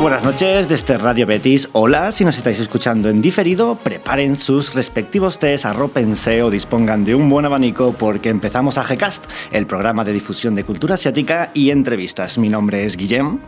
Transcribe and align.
Buenas 0.00 0.24
noches 0.24 0.66
desde 0.70 0.96
Radio 0.96 1.26
Betis. 1.26 1.68
Hola, 1.72 2.10
si 2.10 2.24
nos 2.24 2.38
estáis 2.38 2.58
escuchando 2.58 3.10
en 3.10 3.20
diferido, 3.20 3.74
preparen 3.74 4.34
sus 4.34 4.72
respectivos 4.72 5.38
test, 5.38 5.66
arrópense 5.66 6.42
o 6.42 6.48
dispongan 6.48 7.04
de 7.04 7.14
un 7.14 7.28
buen 7.28 7.44
abanico 7.44 7.92
porque 7.92 8.30
empezamos 8.30 8.78
a 8.78 8.82
GCast, 8.82 9.26
el 9.52 9.66
programa 9.66 10.02
de 10.02 10.14
difusión 10.14 10.54
de 10.54 10.64
cultura 10.64 10.94
asiática 10.94 11.50
y 11.52 11.68
entrevistas. 11.68 12.38
Mi 12.38 12.48
nombre 12.48 12.86
es 12.86 12.96
Guillem. 12.96 13.40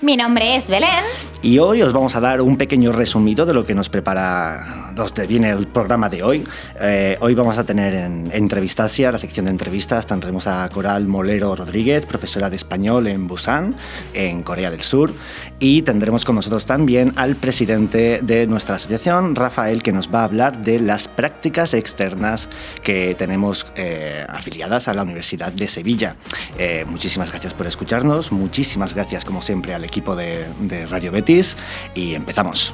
Mi 0.00 0.16
nombre 0.16 0.54
es 0.54 0.68
Belén. 0.68 1.04
Y 1.42 1.58
hoy 1.58 1.82
os 1.82 1.92
vamos 1.92 2.14
a 2.14 2.20
dar 2.20 2.40
un 2.40 2.56
pequeño 2.56 2.92
resumido 2.92 3.46
de 3.46 3.52
lo 3.52 3.64
que 3.64 3.74
nos 3.74 3.88
prepara, 3.88 4.92
nos 4.94 5.12
viene 5.26 5.50
el 5.50 5.66
programa 5.66 6.08
de 6.08 6.22
hoy. 6.22 6.44
Eh, 6.80 7.16
hoy 7.20 7.34
vamos 7.34 7.58
a 7.58 7.64
tener 7.64 7.94
en 7.94 8.28
Entrevistasia, 8.32 9.10
la 9.10 9.18
sección 9.18 9.46
de 9.46 9.52
entrevistas, 9.52 10.06
tendremos 10.06 10.46
a 10.46 10.68
Coral 10.68 11.06
Molero 11.06 11.54
Rodríguez, 11.54 12.06
profesora 12.06 12.50
de 12.50 12.56
español 12.56 13.06
en 13.06 13.26
Busan, 13.26 13.76
en 14.14 14.42
Corea 14.42 14.70
del 14.70 14.82
Sur, 14.82 15.12
y 15.60 15.82
tendremos 15.82 16.24
con 16.24 16.36
nosotros 16.36 16.64
también 16.66 17.12
al 17.16 17.36
presidente 17.36 18.20
de 18.22 18.46
nuestra 18.48 18.76
asociación, 18.76 19.34
Rafael, 19.34 19.82
que 19.82 19.92
nos 19.92 20.12
va 20.12 20.20
a 20.20 20.24
hablar 20.24 20.62
de 20.62 20.80
las 20.80 21.06
prácticas 21.06 21.74
externas 21.74 22.48
que 22.82 23.14
tenemos 23.16 23.66
eh, 23.76 24.24
afiliadas 24.28 24.88
a 24.88 24.94
la 24.94 25.02
Universidad 25.02 25.52
de 25.52 25.68
Sevilla. 25.68 26.16
Eh, 26.56 26.84
muchísimas 26.88 27.30
gracias 27.30 27.54
por 27.54 27.66
escucharnos, 27.66 28.32
muchísimas 28.32 28.94
gracias 28.94 29.24
como 29.24 29.40
siempre 29.40 29.74
al 29.74 29.87
equipo 29.88 30.14
de, 30.14 30.46
de 30.60 30.86
Radio 30.86 31.10
Betis 31.10 31.56
y 31.94 32.14
empezamos. 32.14 32.72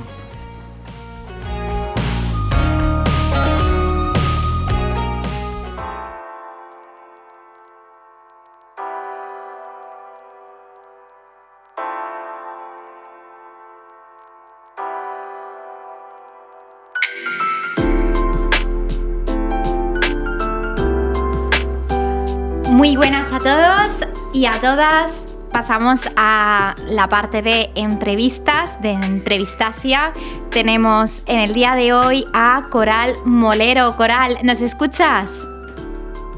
Muy 22.70 22.96
buenas 22.96 23.32
a 23.32 23.38
todos 23.38 24.08
y 24.34 24.46
a 24.46 24.60
todas. 24.60 25.33
Pasamos 25.54 26.10
a 26.16 26.74
la 26.88 27.08
parte 27.08 27.40
de 27.40 27.70
entrevistas, 27.76 28.82
de 28.82 28.90
Entrevistasia. 28.90 30.12
Tenemos 30.50 31.22
en 31.26 31.38
el 31.38 31.54
día 31.54 31.76
de 31.76 31.92
hoy 31.92 32.26
a 32.32 32.66
Coral 32.70 33.14
Molero. 33.24 33.94
Coral, 33.96 34.36
¿nos 34.42 34.60
escuchas? 34.60 35.40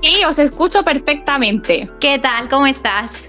Sí, 0.02 0.22
os 0.22 0.38
escucho 0.38 0.82
perfectamente. 0.82 1.90
¿Qué 1.98 2.18
tal? 2.18 2.50
¿Cómo 2.50 2.66
estás? 2.66 3.26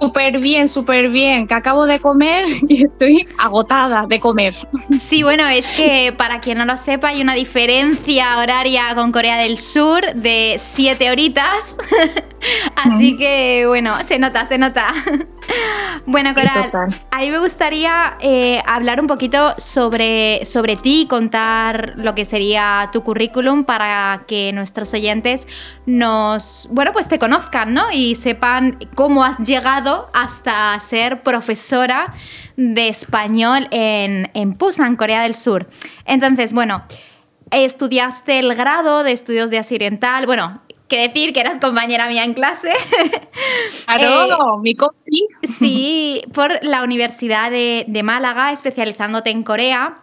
Súper 0.00 0.38
bien, 0.38 0.68
súper 0.68 1.08
bien, 1.08 1.48
que 1.48 1.54
acabo 1.54 1.86
de 1.86 1.98
comer 1.98 2.44
y 2.68 2.84
estoy 2.84 3.26
agotada 3.36 4.06
de 4.06 4.20
comer. 4.20 4.54
Sí, 5.00 5.24
bueno, 5.24 5.44
es 5.48 5.66
que 5.72 6.14
para 6.16 6.38
quien 6.38 6.58
no 6.58 6.66
lo 6.66 6.76
sepa 6.76 7.08
hay 7.08 7.20
una 7.20 7.34
diferencia 7.34 8.38
horaria 8.38 8.94
con 8.94 9.10
Corea 9.10 9.38
del 9.38 9.58
Sur 9.58 10.14
de 10.14 10.54
siete 10.58 11.10
horitas. 11.10 11.76
Así 12.76 13.16
que, 13.16 13.64
bueno, 13.66 14.02
se 14.04 14.18
nota, 14.18 14.46
se 14.46 14.58
nota. 14.58 14.88
Bueno, 16.06 16.34
Coral, 16.34 16.70
a 17.10 17.18
mí 17.18 17.30
me 17.30 17.38
gustaría 17.38 18.16
eh, 18.20 18.62
hablar 18.66 19.00
un 19.00 19.06
poquito 19.06 19.54
sobre, 19.58 20.44
sobre 20.44 20.76
ti, 20.76 21.06
contar 21.08 21.94
lo 21.96 22.14
que 22.14 22.24
sería 22.24 22.90
tu 22.92 23.02
currículum 23.02 23.64
para 23.64 24.22
que 24.26 24.52
nuestros 24.52 24.92
oyentes 24.92 25.46
nos, 25.86 26.68
bueno, 26.70 26.92
pues 26.92 27.08
te 27.08 27.18
conozcan, 27.18 27.72
¿no? 27.72 27.90
Y 27.92 28.16
sepan 28.16 28.78
cómo 28.94 29.24
has 29.24 29.38
llegado 29.38 30.10
hasta 30.12 30.78
ser 30.80 31.22
profesora 31.22 32.14
de 32.56 32.88
español 32.88 33.68
en, 33.70 34.30
en 34.34 34.54
Busan, 34.54 34.96
Corea 34.96 35.22
del 35.22 35.34
Sur. 35.34 35.68
Entonces, 36.04 36.52
bueno, 36.52 36.82
estudiaste 37.50 38.38
el 38.38 38.54
grado 38.54 39.04
de 39.04 39.12
estudios 39.12 39.50
de 39.50 39.58
Asia 39.58 39.76
Oriental, 39.76 40.26
bueno, 40.26 40.60
que 40.88 41.08
decir 41.08 41.32
que 41.32 41.40
eras 41.40 41.58
compañera 41.58 42.08
mía 42.08 42.24
en 42.24 42.34
clase. 42.34 42.72
Claro, 43.86 44.58
mi 44.58 44.74
copi. 44.74 45.26
Sí, 45.42 46.22
por 46.32 46.62
la 46.62 46.82
Universidad 46.82 47.50
de, 47.50 47.84
de 47.86 48.02
Málaga, 48.02 48.52
especializándote 48.52 49.30
en 49.30 49.42
Corea. 49.42 49.96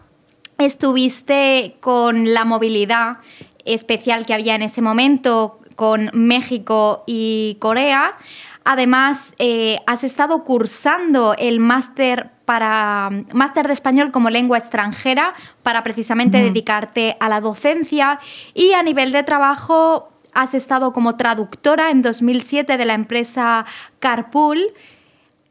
Estuviste 0.58 1.78
con 1.80 2.34
la 2.34 2.46
movilidad 2.46 3.18
especial 3.66 4.26
que 4.26 4.34
había 4.34 4.56
en 4.56 4.64
ese 4.64 4.82
momento 4.82 5.60
con 5.76 6.10
México 6.14 7.04
y 7.08 7.58
Corea. 7.60 8.16
Además, 8.64 9.34
eh, 9.40 9.80
has 9.88 10.04
estado 10.04 10.44
cursando 10.44 11.34
el 11.38 11.60
máster 11.60 12.30
para 12.46 13.10
máster 13.34 13.66
de 13.66 13.74
español 13.74 14.12
como 14.12 14.30
lengua 14.30 14.58
extranjera 14.58 15.34
para 15.64 15.84
precisamente 15.84 16.38
dedicarte 16.38 17.18
a 17.20 17.30
la 17.30 17.42
docencia 17.42 18.20
y 18.54 18.74
a 18.74 18.84
nivel 18.84 19.12
de 19.12 19.24
trabajo 19.24 20.10
has 20.34 20.54
estado 20.54 20.94
como 20.94 21.16
traductora 21.16 21.92
en 21.92 22.02
2007 22.02 22.78
de 22.78 22.86
la 22.86 22.94
empresa 22.94 23.66
Carpool, 24.00 24.74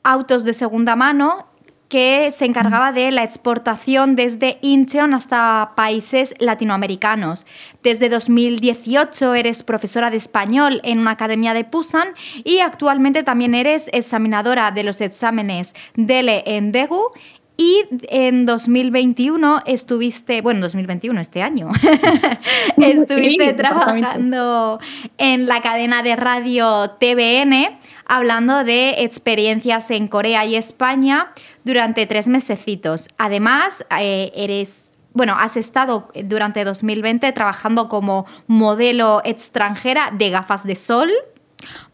autos 0.03 0.45
de 0.45 0.55
segunda 0.55 0.97
mano, 0.97 1.47
que 1.91 2.31
se 2.31 2.45
encargaba 2.45 2.93
de 2.93 3.11
la 3.11 3.25
exportación 3.25 4.15
desde 4.15 4.59
Incheon 4.63 5.13
hasta 5.13 5.73
países 5.75 6.35
latinoamericanos. 6.39 7.47
Desde 7.83 8.09
2018 8.09 9.35
eres 9.35 9.65
profesora 9.65 10.09
de 10.09 10.17
español 10.17 10.81
en 10.85 11.01
una 11.01 11.11
academia 11.11 11.53
de 11.53 11.65
Pusan 11.65 12.15
y 12.45 12.61
actualmente 12.61 13.25
también 13.25 13.57
eres 13.57 13.91
examinadora 13.93 14.71
de 14.71 14.85
los 14.85 15.01
exámenes 15.01 15.75
DELE 15.97 16.45
en 16.47 16.71
Daegu 16.71 17.11
y 17.61 17.85
en 18.09 18.47
2021 18.47 19.65
estuviste, 19.67 20.41
bueno, 20.41 20.63
2021, 20.63 21.21
este 21.21 21.43
año, 21.43 21.69
estuviste 22.79 23.53
trabajando 23.53 24.81
en 25.19 25.47
la 25.47 25.61
cadena 25.61 26.03
de 26.03 26.17
radio 26.17 26.93
TVN 26.93 27.79
hablando 28.07 28.65
de 28.65 29.03
experiencias 29.03 29.91
en 29.91 30.09
Corea 30.09 30.47
y 30.47 30.57
España 30.57 31.33
durante 31.63 32.07
tres 32.07 32.29
mesecitos. 32.29 33.11
Además, 33.19 33.85
eh, 33.99 34.33
eres 34.35 34.91
bueno, 35.13 35.37
has 35.39 35.59
estado 35.59 36.09
durante 36.25 36.65
2020 36.65 37.31
trabajando 37.33 37.91
como 37.91 38.25
modelo 38.47 39.21
extranjera 39.25 40.13
de 40.17 40.31
gafas 40.31 40.65
de 40.65 40.77
sol 40.77 41.11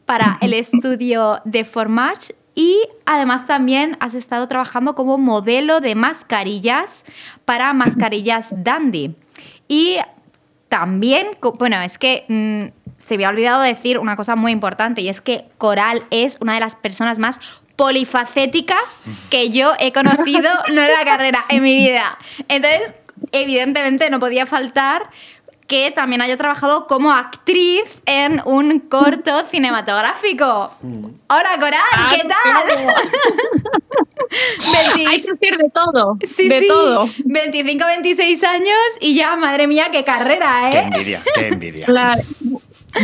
para 0.04 0.38
el 0.42 0.54
estudio 0.54 1.40
de 1.44 1.64
Formage 1.64 2.35
y 2.56 2.80
además 3.04 3.46
también 3.46 3.98
has 4.00 4.14
estado 4.14 4.48
trabajando 4.48 4.96
como 4.96 5.18
modelo 5.18 5.80
de 5.80 5.94
mascarillas 5.94 7.04
para 7.44 7.72
mascarillas 7.74 8.48
Dandy. 8.64 9.14
Y 9.68 9.98
también, 10.68 11.28
bueno, 11.58 11.80
es 11.82 11.98
que 11.98 12.24
mm, 12.28 12.96
se 12.98 13.18
me 13.18 13.26
ha 13.26 13.28
olvidado 13.28 13.60
decir 13.62 13.98
una 13.98 14.16
cosa 14.16 14.36
muy 14.36 14.52
importante 14.52 15.02
y 15.02 15.10
es 15.10 15.20
que 15.20 15.44
Coral 15.58 16.04
es 16.10 16.38
una 16.40 16.54
de 16.54 16.60
las 16.60 16.74
personas 16.74 17.18
más 17.18 17.38
polifacéticas 17.76 19.02
que 19.28 19.50
yo 19.50 19.74
he 19.78 19.92
conocido 19.92 20.50
no 20.74 20.80
en 20.80 20.92
la 20.92 21.04
carrera, 21.04 21.44
en 21.50 21.62
mi 21.62 21.76
vida. 21.76 22.16
Entonces, 22.48 22.94
evidentemente 23.32 24.08
no 24.08 24.18
podía 24.18 24.46
faltar 24.46 25.10
que 25.66 25.90
también 25.90 26.22
haya 26.22 26.36
trabajado 26.36 26.86
como 26.86 27.10
actriz 27.10 27.82
en 28.06 28.40
un 28.44 28.80
corto 28.80 29.46
cinematográfico. 29.50 30.70
Hola 31.28 31.50
Coral, 31.58 31.82
¿qué 32.10 32.28
tal? 32.28 32.94
Hay 35.06 35.20
que 35.22 35.30
hacer 35.30 35.56
de 35.56 35.70
todo. 35.70 36.18
Sí, 36.26 36.48
de 36.48 36.60
sí. 36.60 36.68
todo. 36.68 37.08
25, 37.24 37.84
26 37.86 38.44
años 38.44 38.76
y 39.00 39.14
ya, 39.14 39.36
madre 39.36 39.66
mía, 39.66 39.88
qué 39.92 40.04
carrera, 40.04 40.68
Qué 40.70 40.78
¿eh? 40.78 40.82
envidia, 40.82 41.22
qué 41.34 41.48
envidia. 41.48 41.86
Claro. 41.96 42.22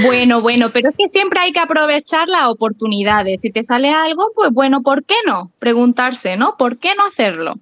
Bueno, 0.03 0.41
bueno, 0.41 0.71
pero 0.71 0.89
es 0.89 0.97
que 0.97 1.09
siempre 1.09 1.41
hay 1.41 1.53
que 1.53 1.61
aprovechar 1.61 2.27
las 2.27 2.47
oportunidades. 2.47 3.43
Si 3.43 3.51
te 3.51 3.63
sale 3.63 3.91
algo, 3.91 4.31
pues 4.35 4.51
bueno, 4.51 4.81
¿por 4.83 5.05
qué 5.05 5.17
no? 5.27 5.51
Preguntarse, 5.59 6.39
¿no? 6.39 6.57
¿Por 6.57 6.79
qué 6.79 6.95
no 6.95 7.05
hacerlo? 7.05 7.57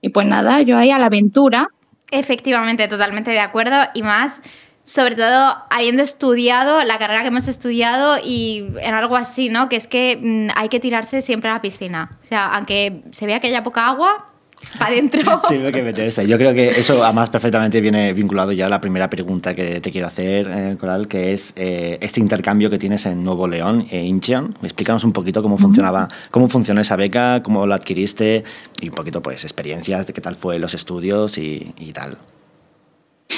Y 0.00 0.08
pues 0.08 0.26
nada, 0.26 0.62
yo 0.62 0.76
ahí 0.76 0.90
a 0.90 0.98
la 0.98 1.06
aventura. 1.06 1.68
Efectivamente, 2.10 2.86
totalmente 2.88 3.30
de 3.30 3.40
acuerdo 3.40 3.76
y 3.94 4.02
más, 4.02 4.42
sobre 4.84 5.16
todo 5.16 5.56
habiendo 5.70 6.02
estudiado 6.02 6.84
la 6.84 6.98
carrera 6.98 7.22
que 7.22 7.28
hemos 7.28 7.48
estudiado 7.48 8.18
y 8.22 8.72
en 8.80 8.94
algo 8.94 9.16
así, 9.16 9.48
¿no? 9.48 9.68
Que 9.68 9.76
es 9.76 9.88
que 9.88 10.18
mm, 10.22 10.56
hay 10.56 10.68
que 10.68 10.78
tirarse 10.78 11.22
siempre 11.22 11.50
a 11.50 11.54
la 11.54 11.62
piscina. 11.62 12.18
O 12.22 12.26
sea, 12.26 12.46
aunque 12.46 13.02
se 13.10 13.26
vea 13.26 13.40
que 13.40 13.48
haya 13.48 13.64
poca 13.64 13.88
agua, 13.88 14.30
para 14.78 14.86
adentro. 14.92 15.40
Sí, 15.48 15.56
hay 15.56 15.72
que 15.72 15.82
meterse. 15.82 16.26
Yo 16.26 16.38
creo 16.38 16.54
que 16.54 16.78
eso 16.78 17.02
además 17.04 17.30
perfectamente 17.30 17.80
viene 17.80 18.12
vinculado 18.12 18.52
ya 18.52 18.66
a 18.66 18.68
la 18.68 18.80
primera 18.80 19.08
pregunta 19.10 19.54
que 19.54 19.80
te 19.80 19.90
quiero 19.90 20.06
hacer, 20.06 20.46
eh, 20.50 20.76
Coral, 20.78 21.08
que 21.08 21.32
es 21.32 21.52
eh, 21.56 21.98
este 22.00 22.20
intercambio 22.20 22.70
que 22.70 22.78
tienes 22.78 23.06
en 23.06 23.22
Nuevo 23.22 23.48
León 23.48 23.86
e 23.90 24.02
Incheon. 24.02 24.56
Explícanos 24.62 25.04
un 25.04 25.12
poquito 25.12 25.42
cómo 25.42 25.58
funcionaba, 25.58 26.08
cómo 26.30 26.48
funcionó 26.48 26.80
esa 26.80 26.96
beca, 26.96 27.42
cómo 27.42 27.66
la 27.66 27.76
adquiriste 27.76 28.44
y 28.80 28.88
un 28.88 28.94
poquito 28.94 29.22
pues 29.22 29.44
experiencias 29.44 30.06
de 30.06 30.12
qué 30.12 30.20
tal 30.20 30.36
fue 30.36 30.58
los 30.58 30.74
estudios 30.74 31.38
y, 31.38 31.74
y 31.78 31.92
tal. 31.92 32.18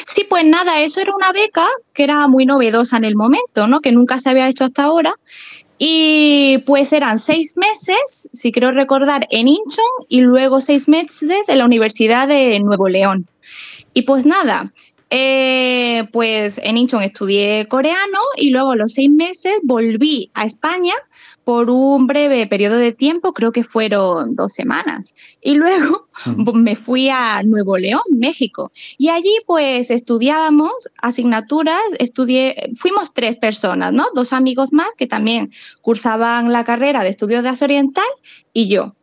Sí, 0.06 0.24
pues 0.28 0.44
nada, 0.44 0.80
eso 0.80 1.00
era 1.00 1.14
una 1.14 1.32
beca 1.32 1.66
que 1.94 2.04
era 2.04 2.26
muy 2.28 2.44
novedosa 2.44 2.96
en 2.96 3.04
el 3.04 3.16
momento, 3.16 3.66
¿no? 3.68 3.80
Que 3.80 3.92
nunca 3.92 4.20
se 4.20 4.28
había 4.28 4.48
hecho 4.48 4.64
hasta 4.64 4.84
ahora. 4.84 5.14
Y 5.78 6.58
pues 6.66 6.92
eran 6.92 7.18
seis 7.18 7.56
meses, 7.56 8.28
si 8.32 8.50
quiero 8.50 8.72
recordar, 8.72 9.28
en 9.30 9.46
Incheon 9.46 9.86
y 10.08 10.20
luego 10.20 10.60
seis 10.60 10.88
meses 10.88 11.48
en 11.48 11.58
la 11.58 11.64
Universidad 11.64 12.26
de 12.26 12.58
Nuevo 12.58 12.88
León. 12.88 13.28
Y 13.94 14.02
pues 14.02 14.26
nada, 14.26 14.72
eh, 15.10 16.08
pues 16.12 16.60
en 16.62 16.76
Incheon 16.76 17.02
estudié 17.02 17.66
coreano 17.68 18.18
y 18.36 18.50
luego 18.50 18.72
a 18.72 18.76
los 18.76 18.92
seis 18.92 19.10
meses 19.10 19.54
volví 19.62 20.30
a 20.34 20.44
España 20.44 20.94
por 21.48 21.70
un 21.70 22.06
breve 22.06 22.46
periodo 22.46 22.76
de 22.76 22.92
tiempo, 22.92 23.32
creo 23.32 23.52
que 23.52 23.64
fueron 23.64 24.36
dos 24.36 24.52
semanas. 24.52 25.14
Y 25.40 25.54
luego 25.54 26.06
me 26.52 26.76
fui 26.76 27.08
a 27.08 27.42
Nuevo 27.42 27.78
León, 27.78 28.02
México. 28.10 28.70
Y 28.98 29.08
allí 29.08 29.34
pues 29.46 29.90
estudiábamos 29.90 30.74
asignaturas, 31.00 31.80
estudié, 31.98 32.72
fuimos 32.76 33.14
tres 33.14 33.38
personas, 33.38 33.94
¿no? 33.94 34.08
Dos 34.14 34.34
amigos 34.34 34.74
más 34.74 34.88
que 34.98 35.06
también 35.06 35.50
cursaban 35.80 36.52
la 36.52 36.64
carrera 36.64 37.02
de 37.02 37.08
estudios 37.08 37.42
de 37.42 37.48
Asia 37.48 37.64
Oriental 37.64 38.04
y 38.52 38.68
yo. 38.68 38.94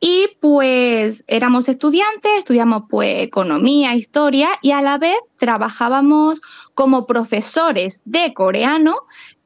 Y 0.00 0.26
pues 0.40 1.22
éramos 1.28 1.68
estudiantes, 1.68 2.32
estudiamos 2.38 2.82
pues 2.90 3.22
economía, 3.22 3.94
historia 3.94 4.58
y 4.60 4.72
a 4.72 4.82
la 4.82 4.98
vez 4.98 5.20
trabajábamos 5.38 6.40
como 6.74 7.06
profesores 7.06 8.02
de 8.04 8.34
coreano 8.34 8.96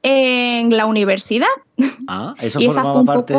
en 0.08 0.76
la 0.76 0.86
universidad. 0.86 1.48
Ah, 2.08 2.34
eso, 2.40 2.60
formaba 2.72 3.04
parte, 3.04 3.34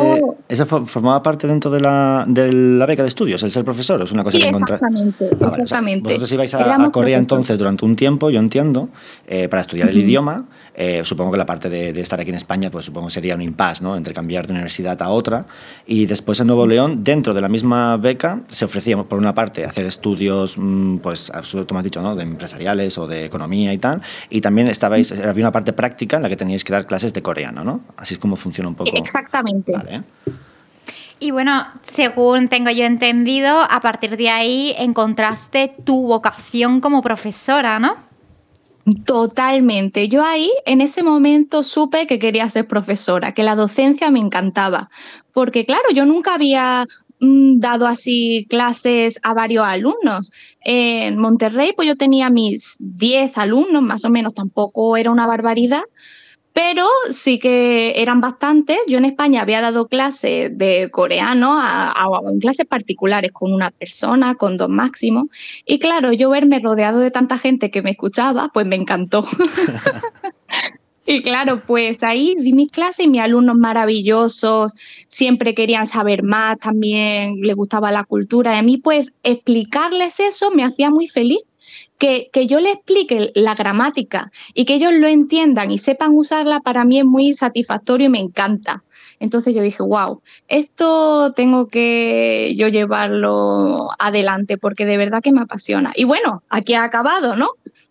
eso 0.48 0.66
formaba 0.66 1.22
parte 1.22 1.46
dentro 1.46 1.70
de 1.70 1.80
la, 1.80 2.24
de 2.26 2.52
la, 2.52 2.86
beca 2.86 3.02
de 3.02 3.08
estudios, 3.08 3.42
el 3.42 3.50
ser 3.50 3.64
profesor, 3.64 4.00
es 4.02 4.12
una 4.12 4.22
cosa 4.22 4.38
que 4.38 4.48
Exactamente, 4.48 5.30
ah, 5.40 5.52
exactamente. 5.58 6.04
vosotros 6.04 6.32
ibais 6.32 6.54
a, 6.54 6.90
Corea 6.90 7.18
entonces 7.18 7.58
durante 7.58 7.84
un 7.84 7.96
tiempo, 7.96 8.30
yo 8.30 8.38
entiendo, 8.38 8.88
eh, 9.26 9.48
para 9.48 9.62
estudiar 9.62 9.88
el 9.88 9.98
idioma. 9.98 10.46
Eh, 10.80 11.02
supongo 11.04 11.32
que 11.32 11.38
la 11.38 11.46
parte 11.46 11.68
de, 11.68 12.00
estar 12.00 12.20
aquí 12.20 12.30
en 12.30 12.36
España, 12.36 12.70
pues 12.70 12.84
supongo 12.84 13.10
sería 13.10 13.34
un 13.34 13.42
impasse, 13.42 13.82
¿no? 13.82 13.96
Entre 13.96 14.14
cambiar 14.14 14.46
de 14.46 14.52
universidad 14.52 15.02
a 15.02 15.10
otra. 15.10 15.44
Y 15.86 16.06
después 16.06 16.38
en 16.38 16.46
Nuevo 16.46 16.68
León, 16.68 17.02
dentro 17.02 17.34
de 17.34 17.40
la 17.40 17.48
misma 17.48 17.96
beca, 17.96 18.42
se 18.46 18.64
ofrecíamos 18.64 19.06
por 19.06 19.18
una 19.18 19.34
parte 19.34 19.64
hacer 19.64 19.86
estudios, 19.86 20.56
mm, 20.56 20.98
pues, 20.98 21.32
como 21.66 21.78
has 21.78 21.84
dicho, 21.84 22.00
¿no? 22.00 22.14
De 22.14 22.22
empresariales 22.22 22.96
o 22.96 23.08
de 23.08 23.24
economía 23.24 23.72
y 23.72 23.78
tal. 23.78 24.02
Y 24.30 24.40
también 24.40 24.68
estabais, 24.68 25.10
había 25.10 25.44
una 25.44 25.52
parte 25.52 25.72
práctica 25.72 26.16
en 26.16 26.22
la 26.22 26.28
que 26.28 26.36
teníais 26.36 26.62
que 26.62 26.72
dar 26.72 26.86
clases 26.86 27.12
de 27.12 27.22
coreano, 27.22 27.64
¿no? 27.64 27.80
Así 27.96 28.14
es 28.14 28.20
como 28.20 28.27
funciona 28.36 28.68
un 28.68 28.74
poco. 28.74 28.90
Exactamente. 28.94 29.72
Y 31.20 31.32
bueno, 31.32 31.66
según 31.82 32.48
tengo 32.48 32.70
yo 32.70 32.84
entendido, 32.84 33.60
a 33.60 33.80
partir 33.80 34.16
de 34.16 34.28
ahí 34.28 34.74
encontraste 34.78 35.74
tu 35.84 36.06
vocación 36.06 36.80
como 36.80 37.02
profesora, 37.02 37.80
¿no? 37.80 38.08
Totalmente. 39.04 40.08
Yo 40.08 40.24
ahí, 40.24 40.50
en 40.64 40.80
ese 40.80 41.02
momento, 41.02 41.62
supe 41.62 42.06
que 42.06 42.18
quería 42.18 42.48
ser 42.48 42.66
profesora, 42.66 43.32
que 43.32 43.42
la 43.42 43.56
docencia 43.56 44.10
me 44.10 44.20
encantaba, 44.20 44.90
porque 45.32 45.64
claro, 45.66 45.90
yo 45.92 46.04
nunca 46.04 46.34
había 46.34 46.86
mm, 47.20 47.58
dado 47.58 47.86
así 47.86 48.46
clases 48.48 49.18
a 49.22 49.34
varios 49.34 49.66
alumnos. 49.66 50.30
En 50.60 51.18
Monterrey, 51.18 51.72
pues 51.74 51.88
yo 51.88 51.96
tenía 51.96 52.30
mis 52.30 52.76
10 52.78 53.36
alumnos, 53.36 53.82
más 53.82 54.04
o 54.04 54.10
menos, 54.10 54.34
tampoco 54.34 54.96
era 54.96 55.10
una 55.10 55.26
barbaridad, 55.26 55.82
pero 56.58 56.88
sí 57.10 57.38
que 57.38 58.02
eran 58.02 58.20
bastantes. 58.20 58.78
Yo 58.88 58.98
en 58.98 59.04
España 59.04 59.42
había 59.42 59.60
dado 59.60 59.86
clases 59.86 60.58
de 60.58 60.88
coreano 60.90 61.56
a, 61.56 61.94
en 62.28 62.40
clases 62.40 62.66
particulares 62.66 63.30
con 63.30 63.52
una 63.52 63.70
persona, 63.70 64.34
con 64.34 64.56
dos 64.56 64.68
máximos. 64.68 65.28
Y 65.64 65.78
claro, 65.78 66.12
yo 66.12 66.30
verme 66.30 66.58
rodeado 66.58 66.98
de 66.98 67.12
tanta 67.12 67.38
gente 67.38 67.70
que 67.70 67.80
me 67.80 67.92
escuchaba, 67.92 68.50
pues 68.52 68.66
me 68.66 68.74
encantó. 68.74 69.24
y 71.06 71.22
claro, 71.22 71.62
pues 71.64 72.02
ahí 72.02 72.34
di 72.36 72.52
mis 72.52 72.72
clases 72.72 73.06
y 73.06 73.08
mis 73.08 73.20
alumnos 73.20 73.56
maravillosos, 73.56 74.72
siempre 75.06 75.54
querían 75.54 75.86
saber 75.86 76.24
más, 76.24 76.58
también 76.58 77.40
les 77.40 77.54
gustaba 77.54 77.92
la 77.92 78.02
cultura. 78.02 78.56
Y 78.56 78.58
a 78.58 78.62
mí, 78.64 78.78
pues 78.78 79.14
explicarles 79.22 80.18
eso 80.18 80.50
me 80.50 80.64
hacía 80.64 80.90
muy 80.90 81.06
feliz 81.06 81.38
que, 81.98 82.46
yo 82.46 82.60
le 82.60 82.72
explique 82.72 83.32
la 83.34 83.54
gramática 83.54 84.30
y 84.54 84.64
que 84.64 84.74
ellos 84.74 84.92
lo 84.94 85.08
entiendan 85.08 85.70
y 85.70 85.78
sepan 85.78 86.12
usarla, 86.14 86.60
para 86.60 86.84
mí 86.84 86.98
es 86.98 87.04
muy 87.04 87.34
satisfactorio 87.34 88.06
y 88.06 88.10
me 88.10 88.20
encanta. 88.20 88.84
Entonces 89.20 89.54
yo 89.54 89.62
dije, 89.62 89.82
wow, 89.82 90.22
esto 90.46 91.32
tengo 91.32 91.66
que 91.66 92.54
yo 92.56 92.68
llevarlo 92.68 93.88
adelante 93.98 94.58
porque 94.58 94.86
de 94.86 94.96
verdad 94.96 95.22
que 95.22 95.32
me 95.32 95.40
apasiona. 95.40 95.92
Y 95.96 96.04
bueno, 96.04 96.44
aquí 96.48 96.74
ha 96.74 96.84
acabado, 96.84 97.34
¿no? 97.34 97.50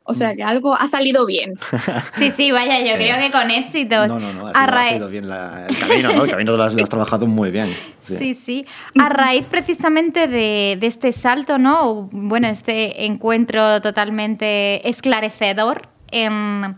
O 0.09 0.13
sea 0.13 0.33
que 0.35 0.41
algo 0.41 0.73
ha 0.73 0.87
salido 0.87 1.25
bien. 1.25 1.53
Sí, 2.11 2.31
sí, 2.31 2.51
vaya, 2.51 2.79
yo 2.79 2.95
creo 2.95 3.17
que 3.17 3.31
con 3.31 3.51
éxitos. 3.51 4.07
No, 4.07 4.19
no, 4.19 4.33
no, 4.33 4.47
ha, 4.47 4.53
salido 4.53 5.09
bien 5.09 5.25
el 5.25 5.77
camino, 5.77 6.13
¿no? 6.13 6.23
El 6.23 6.31
camino 6.31 6.57
lo 6.57 6.63
has, 6.63 6.75
trabajado 6.89 7.27
muy 7.27 7.51
bien. 7.51 7.75
Sí. 8.01 8.33
sí, 8.33 8.65
A 8.97 9.09
raíz 9.09 9.45
precisamente 9.45 10.27
de, 10.27 10.79
este 10.81 11.11
salto, 11.11 11.57
¿no? 11.57 12.09
Bueno, 12.11 12.47
este 12.47 13.05
encuentro 13.05 13.81
totalmente 13.81 14.87
esclarecedor 14.87 15.89
en, 16.11 16.77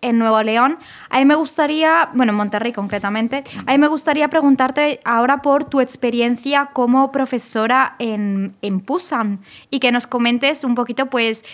en 0.00 0.18
Nuevo 0.18 0.42
León. 0.42 0.78
A 1.10 1.18
mí 1.18 1.24
me 1.24 1.34
gustaría, 1.34 2.08
bueno, 2.14 2.32
en 2.32 2.36
Monterrey 2.36 2.72
concretamente, 2.72 3.44
a 3.66 3.72
mí 3.72 3.78
me 3.78 3.88
gustaría 3.88 4.28
preguntarte 4.28 5.00
ahora 5.04 5.42
por 5.42 5.64
tu 5.64 5.80
experiencia 5.80 6.70
como 6.72 7.12
profesora 7.12 7.96
en, 7.98 8.54
en 8.62 8.80
Pusan 8.80 9.40
y 9.70 9.80
que 9.80 9.92
nos 9.92 10.06
comentes 10.06 10.64
un 10.64 10.74
poquito, 10.74 11.06
pues, 11.06 11.44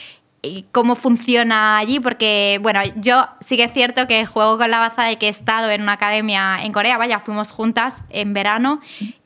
cómo 0.73 0.97
funciona 0.97 1.79
allí, 1.79 2.01
porque, 2.01 2.59
bueno, 2.63 2.81
yo 2.97 3.29
sí 3.41 3.57
que 3.57 3.65
es 3.65 3.73
cierto 3.73 4.07
que 4.07 4.27
juego 4.27 4.59
con 4.59 4.71
la 4.71 4.79
baza 4.79 5.05
de 5.05 5.17
que 5.17 5.27
he 5.27 5.31
estado 5.31 5.71
en 5.71 5.83
una 5.83 5.93
academia 5.93 6.59
en 6.63 6.73
Corea, 6.73 6.99
vaya, 6.99 7.21
fuimos 7.21 7.53
juntas 7.53 8.03
en 8.11 8.35
verano 8.35 8.81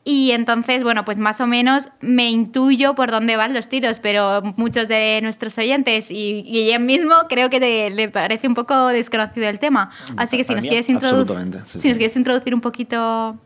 y 0.04 0.30
entonces, 0.32 0.82
bueno, 0.82 1.04
pues 1.04 1.18
más 1.18 1.40
o 1.40 1.46
menos 1.46 1.88
me 2.00 2.30
intuyo 2.30 2.94
por 2.94 3.10
dónde 3.10 3.36
van 3.36 3.52
los 3.52 3.68
tiros, 3.68 4.00
pero 4.00 4.42
muchos 4.56 4.88
de 4.88 5.20
nuestros 5.22 5.56
oyentes 5.58 6.10
y 6.10 6.42
Guillem 6.42 6.84
mismo 6.86 7.14
creo 7.28 7.50
que 7.50 7.90
le 7.90 8.08
parece 8.08 8.48
un 8.48 8.54
poco 8.54 8.88
desconocido 8.88 9.48
el 9.48 9.58
tema. 9.58 9.90
Así 10.16 10.36
que 10.36 10.44
si 10.44 10.54
nos, 10.54 10.64
quieres 10.64 10.88
introducir, 10.88 11.60
si 11.66 11.88
nos 11.88 11.98
quieres 11.98 12.16
introducir 12.16 12.54
un 12.54 12.60
poquito 12.60 13.38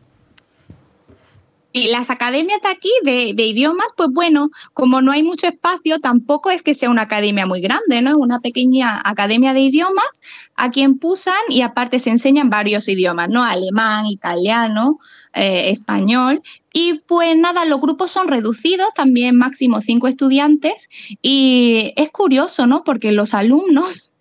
y 1.75 1.89
las 1.89 2.09
academias 2.09 2.61
de 2.61 2.69
aquí 2.69 2.89
de, 3.03 3.43
idiomas, 3.43 3.87
pues 3.97 4.07
bueno, 4.13 4.49
como 4.73 5.01
no 5.01 5.11
hay 5.11 5.23
mucho 5.23 5.45
espacio, 5.45 5.99
tampoco 5.99 6.49
es 6.49 6.63
que 6.63 6.73
sea 6.73 6.89
una 6.89 7.01
academia 7.01 7.45
muy 7.45 7.59
grande, 7.59 8.01
¿no? 8.01 8.11
Es 8.11 8.15
una 8.15 8.39
pequeña 8.39 9.01
academia 9.03 9.51
de 9.51 9.59
idiomas 9.59 10.21
aquí 10.55 10.83
en 10.83 10.97
Pusan 10.97 11.33
y 11.49 11.63
aparte 11.63 11.99
se 11.99 12.11
enseñan 12.11 12.49
varios 12.49 12.87
idiomas, 12.87 13.27
¿no? 13.27 13.43
Alemán, 13.43 14.05
italiano, 14.05 14.99
eh, 15.33 15.69
español. 15.71 16.41
Y 16.71 17.01
pues 17.07 17.37
nada, 17.37 17.65
los 17.65 17.81
grupos 17.81 18.09
son 18.09 18.29
reducidos, 18.29 18.93
también 18.95 19.35
máximo 19.35 19.81
cinco 19.81 20.07
estudiantes. 20.07 20.87
Y 21.21 21.91
es 21.97 22.09
curioso, 22.09 22.67
¿no? 22.67 22.85
Porque 22.85 23.11
los 23.11 23.33
alumnos 23.33 24.13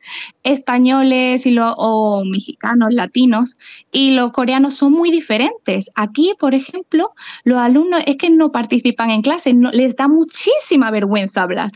españoles 0.44 1.46
y 1.46 1.50
lo, 1.50 1.72
o 1.72 2.24
mexicanos, 2.24 2.92
latinos, 2.92 3.56
y 3.90 4.12
los 4.12 4.32
coreanos 4.32 4.74
son 4.74 4.92
muy 4.92 5.10
diferentes. 5.10 5.90
Aquí, 5.94 6.34
por 6.38 6.54
ejemplo, 6.54 7.12
los 7.44 7.58
alumnos 7.58 8.02
es 8.06 8.16
que 8.16 8.30
no 8.30 8.52
participan 8.52 9.10
en 9.10 9.22
clases, 9.22 9.54
no, 9.54 9.70
les 9.70 9.96
da 9.96 10.06
muchísima 10.06 10.90
vergüenza 10.90 11.42
hablar. 11.42 11.72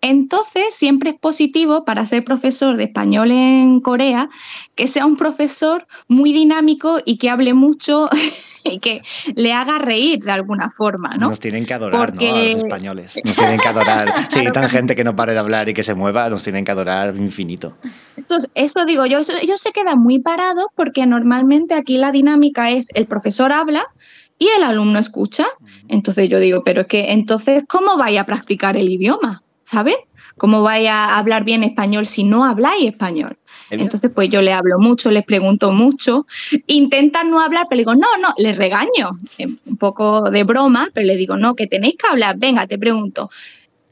Entonces, 0.00 0.64
siempre 0.72 1.10
es 1.10 1.18
positivo 1.18 1.84
para 1.84 2.06
ser 2.06 2.24
profesor 2.24 2.76
de 2.76 2.84
español 2.84 3.30
en 3.30 3.80
Corea 3.80 4.28
que 4.74 4.88
sea 4.88 5.06
un 5.06 5.16
profesor 5.16 5.86
muy 6.08 6.32
dinámico 6.32 7.00
y 7.04 7.16
que 7.18 7.30
hable 7.30 7.54
mucho 7.54 8.08
y 8.64 8.78
que 8.80 9.02
le 9.34 9.52
haga 9.52 9.78
reír 9.78 10.20
de 10.22 10.32
alguna 10.32 10.70
forma, 10.70 11.10
¿no? 11.18 11.28
Nos 11.28 11.40
tienen 11.40 11.64
que 11.64 11.74
adorar, 11.74 12.14
¿no? 12.14 12.20
A 12.20 12.42
los 12.42 12.64
españoles. 12.64 13.20
Nos 13.24 13.36
tienen 13.36 13.58
que 13.58 13.68
adorar. 13.68 14.12
Hay 14.36 14.52
tan 14.52 14.68
gente 14.68 14.94
que 14.94 15.04
no 15.04 15.16
pare 15.16 15.32
de 15.32 15.38
hablar 15.38 15.68
y 15.68 15.74
que 15.74 15.82
se 15.82 15.94
mueva, 15.94 16.28
nos 16.28 16.42
tienen 16.42 16.64
que 16.64 16.72
adorar 16.72 17.14
infinito. 17.16 17.76
Eso, 18.20 18.38
eso 18.54 18.84
digo, 18.84 19.06
yo, 19.06 19.18
ellos 19.40 19.60
se 19.60 19.72
quedan 19.72 19.98
muy 19.98 20.18
parados 20.18 20.66
porque 20.74 21.06
normalmente 21.06 21.74
aquí 21.74 21.98
la 21.98 22.12
dinámica 22.12 22.70
es 22.70 22.88
el 22.94 23.06
profesor 23.06 23.52
habla 23.52 23.86
y 24.38 24.48
el 24.56 24.62
alumno 24.62 24.98
escucha. 24.98 25.46
Entonces 25.88 26.28
yo 26.28 26.40
digo, 26.40 26.62
pero 26.64 26.82
es 26.82 26.86
que 26.86 27.12
entonces, 27.12 27.64
¿cómo 27.68 27.96
vaya 27.96 28.22
a 28.22 28.26
practicar 28.26 28.76
el 28.76 28.88
idioma? 28.88 29.42
¿Sabes? 29.64 29.96
¿Cómo 30.36 30.62
vaya 30.62 31.04
a 31.04 31.18
hablar 31.18 31.44
bien 31.44 31.62
español 31.62 32.06
si 32.06 32.24
no 32.24 32.44
habláis 32.44 32.86
español? 32.86 33.36
Entonces, 33.68 34.10
pues 34.12 34.30
yo 34.30 34.40
le 34.40 34.54
hablo 34.54 34.78
mucho, 34.78 35.10
les 35.10 35.24
pregunto 35.24 35.70
mucho. 35.70 36.26
Intentan 36.66 37.30
no 37.30 37.40
hablar, 37.40 37.66
pero 37.68 37.76
le 37.76 37.82
digo, 37.82 37.94
no, 37.94 38.16
no, 38.16 38.32
les 38.38 38.56
regaño. 38.56 39.18
Eh, 39.36 39.46
un 39.66 39.76
poco 39.76 40.30
de 40.30 40.42
broma, 40.44 40.88
pero 40.94 41.06
le 41.06 41.16
digo, 41.16 41.36
no, 41.36 41.54
que 41.54 41.66
tenéis 41.66 41.96
que 41.98 42.06
hablar, 42.08 42.36
venga, 42.38 42.66
te 42.66 42.78
pregunto. 42.78 43.30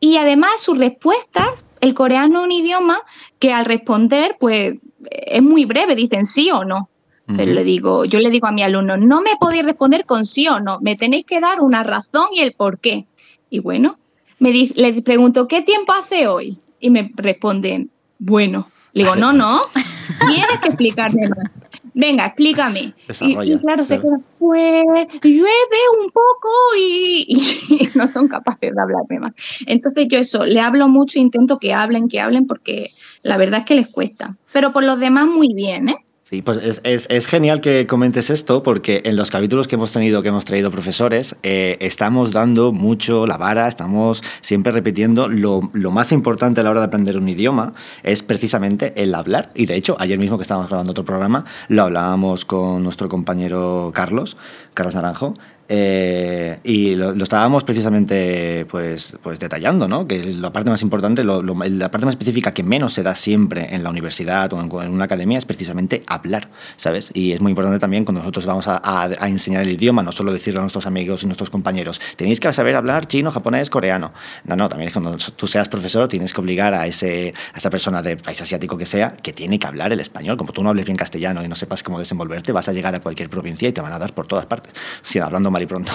Y 0.01 0.17
además 0.17 0.63
sus 0.63 0.79
respuestas, 0.79 1.67
el 1.81 1.95
coreano 1.95 2.41
es 2.41 2.45
un 2.45 2.53
idioma 2.53 3.03
que 3.39 3.53
al 3.53 3.65
responder, 3.65 4.37
pues 4.39 4.77
es 5.11 5.43
muy 5.43 5.65
breve, 5.65 5.95
dicen 5.95 6.25
sí 6.25 6.51
o 6.51 6.65
no. 6.65 6.89
Pero 7.37 7.53
le 7.53 7.63
digo, 7.63 8.07
yo 8.07 8.21
le 8.21 8.31
digo 8.31 8.47
a 8.47 8.53
mi 8.53 8.63
alumno, 8.63 8.97
no 8.97 9.21
me 9.21 9.37
podéis 9.39 9.63
responder 9.63 10.07
con 10.07 10.25
sí 10.25 10.49
o 10.49 10.61
no, 10.61 10.81
me 10.81 10.97
tenéis 10.97 11.27
que 11.27 11.41
dar 11.41 11.61
una 11.61 11.85
razón 11.85 12.29
y 12.33 12.41
el 12.41 12.55
por 12.55 12.79
qué. 12.79 13.05
Y 13.51 13.59
bueno, 13.59 13.99
me 14.39 14.51
le 14.51 15.03
pregunto, 15.03 15.47
¿qué 15.47 15.61
tiempo 15.61 15.93
hace 15.93 16.27
hoy? 16.27 16.59
Y 16.81 16.89
me 16.89 17.13
responden, 17.17 17.91
bueno. 18.19 18.71
Le 18.95 19.03
digo, 19.05 19.15
no, 19.15 19.35
no, 19.35 19.61
tienes 20.27 20.59
que 20.63 20.69
explicarme 20.69 21.29
más. 21.29 21.55
Venga, 21.99 22.27
explícame. 22.27 22.95
Y, 23.21 23.59
claro, 23.59 23.85
se 23.85 23.99
queda, 23.99 24.21
pues 24.39 24.85
llueve 25.23 25.81
un 26.01 26.11
poco 26.11 26.49
y, 26.79 27.89
no 27.95 28.07
son 28.07 28.29
capaces 28.29 28.73
de 28.75 28.81
hablarme 28.81 29.19
más. 29.19 29.33
Entonces 29.67 30.07
yo 30.09 30.19
eso, 30.19 30.47
le 30.47 30.61
hablo 30.61 30.89
mucho, 30.89 31.19
intento 31.19 31.59
que 31.59 31.75
hablen, 31.75 32.09
que 32.09 32.21
hablen, 32.21 32.47
porque 32.47 32.91
la 33.23 33.37
verdad 33.37 33.61
es 33.61 33.67
que 33.67 33.75
les 33.75 33.89
cuesta. 33.89 34.37
Pero 34.53 34.73
por 34.73 34.85
los 34.85 34.99
demás 35.01 35.27
muy 35.27 35.53
bien, 35.55 35.89
¿eh? 35.89 35.97
Sí, 36.29 36.43
pues 36.43 36.83
es, 36.85 37.27
genial 37.27 37.63
que 37.63 37.87
comentes 37.87 38.29
esto 38.29 38.63
porque 38.63 39.01
en 39.07 39.17
los 39.17 39.31
capítulos 39.31 39.67
que 39.67 39.77
hemos 39.77 39.93
tenido, 39.93 40.21
que 40.21 40.29
hemos 40.29 40.45
traído 40.45 40.71
profesores, 40.71 41.37
eh, 41.43 41.79
estamos 41.81 42.33
dando 42.33 42.71
mucho 42.71 43.27
la 43.27 43.39
vara, 43.39 43.67
estamos 43.67 44.23
siempre 44.43 44.71
repitiendo 44.71 45.29
lo, 45.29 45.71
lo, 45.73 45.91
más 45.91 46.13
importante 46.13 46.61
a 46.61 46.65
la 46.65 46.71
hora 46.71 46.81
de 46.81 46.87
aprender 46.89 47.17
un 47.17 47.31
idioma 47.31 47.73
es 48.03 48.23
precisamente 48.23 48.93
el 49.03 49.15
hablar. 49.15 49.53
Y 49.55 49.65
de 49.65 49.77
hecho, 49.77 49.97
ayer 49.99 50.19
mismo 50.19 50.37
que 50.37 50.43
estábamos 50.43 50.69
grabando 50.69 50.91
otro 50.91 51.07
programa, 51.07 51.47
lo 51.69 51.85
hablábamos 51.85 52.45
con 52.45 52.83
nuestro 52.83 53.09
compañero 53.09 53.91
Carlos, 53.95 54.37
Carlos 54.75 54.97
Naranjo, 54.97 55.33
eh, 55.71 56.61
y 56.65 56.95
lo, 56.95 57.13
estábamos 57.23 57.63
precisamente 57.63 58.65
pues, 58.71 59.19
pues 59.23 59.39
detallando, 59.39 59.87
¿no? 59.87 60.09
que 60.09 60.25
la 60.25 60.51
parte 60.51 60.71
más 60.71 60.81
importante, 60.81 61.23
la 61.23 61.91
parte 61.91 62.07
más 62.07 62.15
específica 62.15 62.55
que 62.55 62.63
menos 62.63 62.95
se 62.95 63.03
da 63.03 63.15
siempre 63.15 63.75
en 63.75 63.85
la 63.85 63.91
universidad 63.91 64.51
o 64.55 64.61
en, 64.61 64.91
una 64.91 65.05
academia 65.05 65.37
es 65.37 65.45
precisamente 65.45 66.05
hablar, 66.07 66.49
¿sabes? 66.77 67.11
Y 67.13 67.33
es 67.33 67.43
muy 67.43 67.51
importante 67.51 67.79
también 67.79 68.07
cuando 68.07 68.21
nosotros 68.21 68.47
vamos 68.47 68.67
a, 68.67 69.11
enseñar 69.29 69.63
el 69.63 69.73
idioma, 69.73 70.03
no 70.03 70.11
solo 70.11 70.33
decirle 70.33 70.59
a 70.59 70.63
nuestros 70.63 70.87
amigos 70.87 71.23
y 71.23 71.27
nuestros 71.27 71.51
compañeros, 71.51 72.01
tenéis 72.17 72.41
que 72.41 72.51
saber 72.53 72.75
hablar 72.75 73.07
chino, 73.07 73.31
japonés, 73.31 73.69
coreano. 73.69 74.13
No, 74.45 74.57
no, 74.57 74.71
también 74.71 74.89
es 74.89 74.95
cuando 74.95 75.17
tú 75.37 75.47
seas 75.47 75.69
profesor 75.69 76.09
tienes 76.09 76.33
que 76.33 76.41
obligar 76.41 76.73
a, 76.73 76.87
ese, 76.87 77.35
a 77.53 77.59
esa 77.59 77.69
persona 77.69 78.03
de 78.03 78.17
país 78.17 78.41
asiático 78.41 78.79
que 78.79 78.87
sea 78.87 79.15
que 79.23 79.35
tiene 79.35 79.59
que 79.59 79.67
hablar 79.67 79.93
el 79.93 80.01
español. 80.01 80.39
Como 80.39 80.53
tú 80.53 80.63
no 80.63 80.71
hables 80.71 80.87
bien 80.87 80.97
castellano 80.97 81.45
y 81.45 81.49
no 81.49 81.57
sepas 81.57 81.83
cómo 81.83 81.99
desenvolverte, 81.99 82.53
vas 82.53 82.69
a 82.69 82.73
llegar 82.73 82.95
a 82.95 83.01
cualquier 83.01 83.29
provincia 83.29 83.69
y 83.69 83.73
te 83.73 83.83
van 83.83 83.93
a 83.93 83.99
dar 83.99 84.15
por 84.15 84.27
todas 84.27 84.47
partes. 84.47 84.73
Si 85.03 85.19
hablando 85.19 85.51
y 85.63 85.67
pronto. 85.67 85.93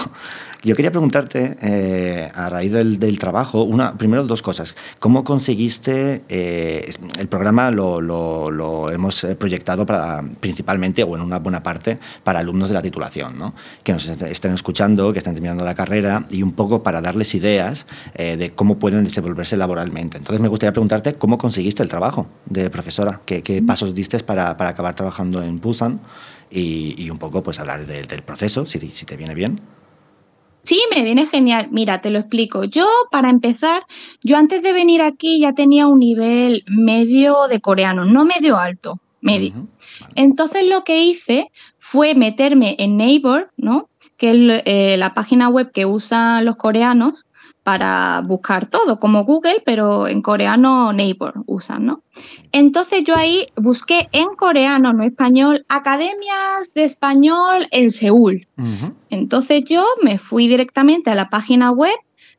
Yo 0.64 0.74
quería 0.74 0.90
preguntarte, 0.90 1.58
eh, 1.60 2.32
a 2.34 2.48
raíz 2.48 2.72
del, 2.72 3.18
trabajo, 3.18 3.64
una, 3.64 3.98
primero 3.98 4.24
dos 4.24 4.40
cosas. 4.40 4.74
¿Cómo 4.98 5.22
conseguiste, 5.22 6.22
eh, 6.30 6.90
el 7.18 7.28
programa 7.28 7.70
lo, 7.70 8.90
hemos 8.90 9.24
eh, 9.24 9.34
proyectado 9.36 9.84
para, 9.84 10.24
principalmente, 10.40 11.02
o 11.02 11.16
en 11.16 11.20
una 11.20 11.38
buena 11.38 11.62
parte, 11.62 11.98
para 12.24 12.38
alumnos 12.38 12.70
de 12.70 12.74
la 12.74 12.80
titulación, 12.80 13.38
¿no? 13.38 13.54
que 13.82 13.92
nos 13.92 14.08
estén 14.08 14.54
escuchando, 14.54 15.12
que 15.12 15.18
estén 15.18 15.34
terminando 15.34 15.66
la 15.66 15.74
carrera, 15.74 16.24
y 16.30 16.42
un 16.42 16.52
poco 16.52 16.82
para 16.82 17.02
darles 17.02 17.34
ideas 17.34 17.86
de 18.14 18.52
cómo 18.54 18.78
pueden 18.78 19.04
desenvolverse 19.04 19.58
laboralmente. 19.58 20.16
Entonces 20.16 20.40
me 20.40 20.48
gustaría 20.48 20.72
preguntarte 20.72 21.14
cómo 21.14 21.36
conseguiste 21.36 21.82
el 21.82 21.90
trabajo 21.90 22.26
de 22.46 22.70
profesora, 22.70 23.20
qué, 23.26 23.62
pasos 23.66 23.94
diste 23.94 24.18
para, 24.20 24.56
para 24.56 24.70
acabar 24.70 24.94
trabajando 24.94 25.42
en 25.42 25.60
Busan 25.60 26.00
y, 26.54 27.10
un 27.10 27.18
poco 27.18 27.42
pues 27.42 27.58
hablar 27.58 27.86
del 27.86 28.22
proceso, 28.22 28.66
si, 28.66 28.78
si 28.90 29.06
te 29.06 29.16
viene 29.16 29.34
bien. 29.34 29.60
Sí, 30.64 30.80
me 30.94 31.04
viene 31.04 31.26
genial. 31.26 31.68
Mira, 31.70 32.00
te 32.00 32.10
lo 32.10 32.18
explico. 32.18 32.64
Yo, 32.64 32.86
para 33.10 33.28
empezar, 33.28 33.84
yo 34.22 34.38
antes 34.38 34.62
de 34.62 34.72
venir 34.72 35.02
aquí 35.02 35.40
ya 35.40 35.52
tenía 35.52 35.86
un 35.86 35.98
nivel 35.98 36.64
medio 36.66 37.48
de 37.48 37.60
coreano, 37.60 38.06
no 38.06 38.24
medio 38.24 38.56
alto, 38.56 38.98
medio. 39.20 39.68
Entonces 40.14 40.64
lo 40.66 40.82
que 40.82 41.02
hice 41.02 41.50
fue 41.78 42.14
meterme 42.14 42.76
en 42.78 42.96
Neighbor, 42.96 43.50
¿no? 43.58 43.90
Que 44.16 44.30
es 44.30 44.62
eh, 44.64 44.96
la 44.96 45.12
página 45.12 45.50
web 45.50 45.70
que 45.70 45.84
usan 45.84 46.46
los 46.46 46.56
coreanos 46.56 47.26
para 47.64 48.20
buscar 48.20 48.66
todo, 48.66 49.00
como 49.00 49.24
Google, 49.24 49.62
pero 49.64 50.06
en 50.06 50.20
coreano 50.20 50.92
Neighbor 50.92 51.42
usan, 51.46 51.86
¿no? 51.86 52.02
Entonces 52.52 53.04
yo 53.04 53.16
ahí 53.16 53.46
busqué 53.56 54.08
en 54.12 54.28
coreano, 54.36 54.92
no 54.92 55.02
español, 55.02 55.64
academias 55.68 56.74
de 56.74 56.84
español 56.84 57.66
en 57.70 57.90
Seúl. 57.90 58.46
Entonces 59.08 59.64
yo 59.64 59.84
me 60.02 60.18
fui 60.18 60.46
directamente 60.46 61.10
a 61.10 61.14
la 61.14 61.30
página 61.30 61.72
web 61.72 61.94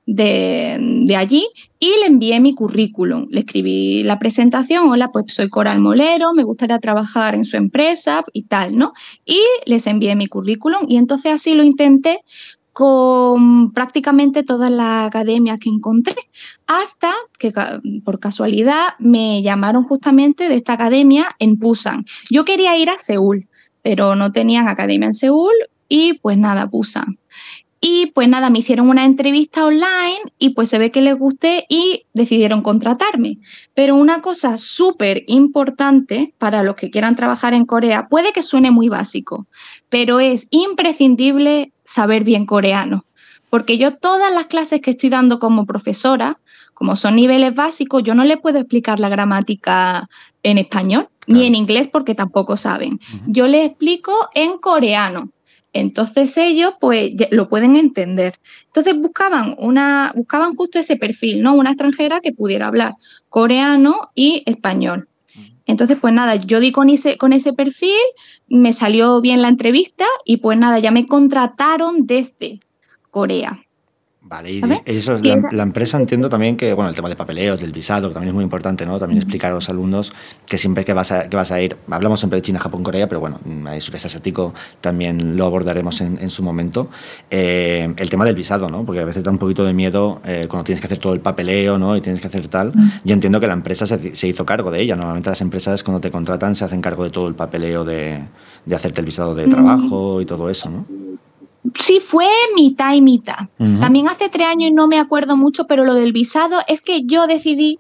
de, 0.06 1.16
allí 1.18 1.48
y 1.80 1.88
le 2.00 2.06
envié 2.06 2.40
mi 2.40 2.54
currículum. 2.54 3.28
Le 3.30 3.42
escribí 3.42 4.04
la 4.04 4.20
presentación, 4.20 4.90
hola, 4.90 5.12
pues 5.12 5.34
soy 5.34 5.50
Coral 5.50 5.80
Molero, 5.80 6.34
me 6.34 6.44
gustaría 6.44 6.80
trabajar 6.80 7.36
en 7.36 7.46
su 7.46 7.58
empresa 7.58 8.24
y 8.32 8.44
tal, 8.44 8.78
¿no? 8.78 8.94
Y 9.26 9.40
les 9.66 9.88
envié 9.88 10.16
mi 10.16 10.28
currículum 10.28 10.82
y 10.88 10.98
entonces 10.98 11.34
así 11.34 11.56
lo 11.56 11.64
intenté 11.64 12.22
con 12.76 13.72
prácticamente 13.72 14.44
todas 14.44 14.70
las 14.70 15.08
academias 15.08 15.60
que 15.60 15.70
encontré, 15.70 16.18
hasta 16.68 17.14
que 17.40 17.54
por 18.04 18.20
casualidad 18.20 18.96
me 19.00 19.42
llamaron 19.42 19.86
justamente 19.86 20.50
de 20.50 20.56
esta 20.56 20.74
academia 20.74 21.38
en 21.40 21.58
Busan. 21.58 22.04
Yo 22.30 22.44
quería 22.44 22.78
ir 22.78 22.90
a 22.90 22.98
Seúl, 22.98 23.48
pero 23.82 24.18
no 24.18 24.34
tenían 24.34 24.68
academia 24.68 25.06
en 25.06 25.14
Seúl 25.14 25.54
y 25.88 26.16
pues 26.16 26.38
nada, 26.38 26.66
Busan. 26.66 27.18
Y 27.80 28.08
pues 28.08 28.28
nada, 28.28 28.50
me 28.50 28.60
hicieron 28.60 28.90
una 28.90 29.06
entrevista 29.06 29.64
online 29.64 30.34
y 30.38 30.50
pues 30.50 30.68
se 30.68 30.78
ve 30.78 30.92
que 30.92 31.02
les 31.02 31.18
gusté 31.18 31.66
y 31.70 32.08
decidieron 32.14 32.62
contratarme. 32.62 33.38
Pero 33.74 33.96
una 33.96 34.22
cosa 34.22 34.58
súper 34.58 35.24
importante 35.28 36.34
para 36.38 36.62
los 36.62 36.76
que 36.76 36.92
quieran 36.92 37.16
trabajar 37.16 37.54
en 37.54 37.66
Corea, 37.66 38.10
puede 38.10 38.34
que 38.34 38.44
suene 38.44 38.70
muy 38.70 38.90
básico, 38.90 39.48
pero 39.88 40.20
es 40.20 40.50
imprescindible 40.50 41.72
saber 41.96 42.26
bien 42.26 42.46
coreano. 42.46 43.06
Porque 43.50 43.78
yo 43.78 43.96
todas 43.96 44.34
las 44.34 44.48
clases 44.48 44.82
que 44.82 44.92
estoy 44.92 45.10
dando 45.10 45.40
como 45.40 45.66
profesora, 45.66 46.38
como 46.74 46.98
son 46.98 47.16
niveles 47.16 47.56
básicos, 47.56 48.04
yo 48.04 48.14
no 48.14 48.26
le 48.26 48.36
puedo 48.36 48.60
explicar 48.60 49.00
la 49.00 49.08
gramática 49.08 50.10
en 50.44 50.58
español, 50.58 51.08
ni 51.26 51.48
en 51.48 51.56
inglés 51.56 51.88
porque 51.88 52.14
tampoco 52.14 52.58
saben. 52.58 53.00
Yo 53.28 53.48
les 53.48 53.68
explico 53.68 54.12
en 54.34 54.58
coreano. 54.58 55.30
Entonces 55.72 56.38
ellos 56.38 56.74
pues 56.80 57.12
lo 57.32 57.48
pueden 57.48 57.76
entender. 57.78 58.36
Entonces 58.68 58.96
buscaban 58.98 59.56
una 59.58 60.12
buscaban 60.16 60.56
justo 60.56 60.80
ese 60.80 60.98
perfil, 60.98 61.42
¿no? 61.42 61.54
Una 61.56 61.72
extranjera 61.72 62.20
que 62.22 62.34
pudiera 62.34 62.68
hablar 62.68 62.96
coreano 63.30 64.10
y 64.16 64.44
español. 64.46 65.08
Entonces, 65.66 65.98
pues 66.00 66.14
nada, 66.14 66.36
yo 66.36 66.60
di 66.60 66.72
con 66.72 66.90
ese, 66.90 67.18
con 67.18 67.34
ese 67.34 67.54
perfil, 67.54 68.00
me 68.48 68.74
salió 68.74 69.20
bien 69.22 69.42
la 69.42 69.50
entrevista 69.50 70.06
y 70.24 70.38
pues 70.38 70.58
nada, 70.58 70.80
ya 70.80 70.92
me 70.92 71.08
contrataron 71.08 72.06
desde 72.06 72.60
Corea. 73.10 73.65
Vale, 74.28 74.54
y 74.54 74.62
eso 74.86 75.14
es 75.14 75.22
la, 75.24 75.62
empresa 75.62 76.00
entiendo 76.00 76.30
también 76.30 76.58
que, 76.58 76.74
bueno, 76.74 76.90
el 76.90 76.96
tema 76.96 77.10
de 77.10 77.16
papeleos, 77.16 77.60
del 77.60 77.72
visado, 77.72 78.08
que 78.08 78.16
también 78.16 78.30
es 78.30 78.34
muy 78.34 78.44
importante, 78.44 78.84
¿no? 78.84 78.98
También 78.98 79.20
explicar 79.20 79.52
a 79.52 79.54
los 79.54 79.70
alumnos 79.70 80.14
que 80.48 80.58
siempre 80.58 80.84
que 80.84 80.94
vas 80.94 81.12
a, 81.12 81.30
que 81.30 81.38
vas 81.38 81.52
a 81.52 81.62
ir, 81.62 81.78
hablamos 81.92 82.22
siempre 82.22 82.38
de 82.38 82.42
China, 82.42 82.58
Japón, 82.58 82.82
Corea, 82.82 83.08
pero 83.08 83.20
bueno, 83.20 83.40
el 83.72 83.82
sureste 83.82 84.08
asiático 84.08 84.56
también 84.82 85.38
lo 85.38 85.46
abordaremos 85.46 86.02
en, 86.02 86.30
su 86.32 86.42
momento. 86.42 86.90
Eh, 87.30 87.94
el 87.98 88.10
tema 88.10 88.26
del 88.26 88.34
visado, 88.34 88.68
¿no? 88.68 88.84
Porque 88.84 89.00
a 89.00 89.06
veces 89.06 89.24
da 89.24 89.30
un 89.30 89.38
poquito 89.38 89.64
de 89.64 89.74
miedo 89.74 90.22
eh, 90.26 90.48
cuando 90.50 90.64
tienes 90.64 90.82
que 90.82 90.88
hacer 90.88 90.98
todo 90.98 91.14
el 91.14 91.20
papeleo, 91.20 91.78
¿no? 91.78 91.96
Y 91.96 92.02
tienes 92.02 92.20
que 92.20 92.26
hacer 92.26 92.48
tal. 92.48 92.74
Yo 93.04 93.14
entiendo 93.14 93.40
que 93.40 93.46
la 93.46 93.54
empresa 93.54 93.86
se, 93.86 94.16
se, 94.16 94.28
hizo 94.28 94.44
cargo 94.44 94.72
de 94.72 94.82
ella. 94.82 94.96
Normalmente 94.96 95.30
las 95.30 95.42
empresas 95.42 95.84
cuando 95.84 96.02
te 96.02 96.10
contratan 96.10 96.56
se 96.56 96.66
hacen 96.66 96.82
cargo 96.82 97.04
de 97.04 97.12
todo 97.12 97.28
el 97.28 97.36
papeleo 97.36 97.86
de, 97.86 98.22
de 98.66 98.76
hacerte 98.76 99.02
el 99.02 99.06
visado 99.06 99.36
de 99.36 99.48
trabajo 99.48 100.20
y 100.20 100.26
todo 100.26 100.50
eso, 100.50 100.68
¿no? 100.68 101.05
Sí, 101.80 102.00
fue 102.00 102.28
mitad 102.56 102.94
y 102.94 103.02
mitad. 103.02 103.48
También 103.58 104.08
hace 104.08 104.30
tres 104.30 104.48
años 104.48 104.70
y 104.70 104.74
no 104.74 104.88
me 104.88 105.00
acuerdo 105.00 105.36
mucho, 105.36 105.68
pero 105.68 105.84
lo 105.84 105.94
del 105.94 106.14
visado 106.14 106.60
es 106.68 106.82
que 106.82 107.04
yo 107.06 107.28
decidí 107.28 107.80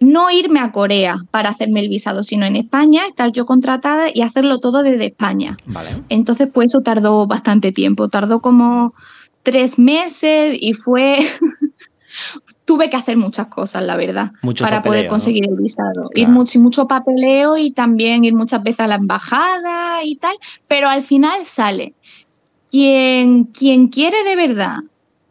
no 0.00 0.30
irme 0.30 0.60
a 0.60 0.72
Corea 0.72 1.18
para 1.30 1.50
hacerme 1.50 1.80
el 1.80 1.88
visado, 1.88 2.24
sino 2.24 2.46
en 2.46 2.56
España, 2.56 3.02
estar 3.06 3.30
yo 3.32 3.44
contratada 3.44 4.08
y 4.12 4.22
hacerlo 4.22 4.58
todo 4.58 4.82
desde 4.82 5.06
España. 5.06 5.58
Entonces, 6.08 6.48
pues 6.52 6.70
eso 6.70 6.80
tardó 6.80 7.26
bastante 7.26 7.70
tiempo, 7.70 8.08
tardó 8.08 8.40
como 8.40 8.94
tres 9.42 9.78
meses 9.78 10.56
y 10.58 10.74
fue... 10.74 11.20
Tuve 12.64 12.88
que 12.88 12.96
hacer 12.96 13.16
muchas 13.16 13.48
cosas, 13.48 13.82
la 13.82 13.96
verdad, 13.96 14.30
para 14.60 14.80
poder 14.80 15.08
conseguir 15.08 15.44
el 15.48 15.56
visado. 15.56 16.08
Ir 16.14 16.28
mucho, 16.28 16.60
mucho 16.60 16.86
papeleo 16.86 17.56
y 17.56 17.72
también 17.72 18.22
ir 18.22 18.32
muchas 18.32 18.62
veces 18.62 18.80
a 18.80 18.86
la 18.86 18.94
embajada 18.94 20.04
y 20.04 20.14
tal, 20.16 20.36
pero 20.68 20.88
al 20.88 21.02
final 21.02 21.46
sale 21.46 21.94
quien, 22.70 23.44
quien 23.44 23.88
quiere 23.88 24.22
de 24.24 24.36
verdad 24.36 24.78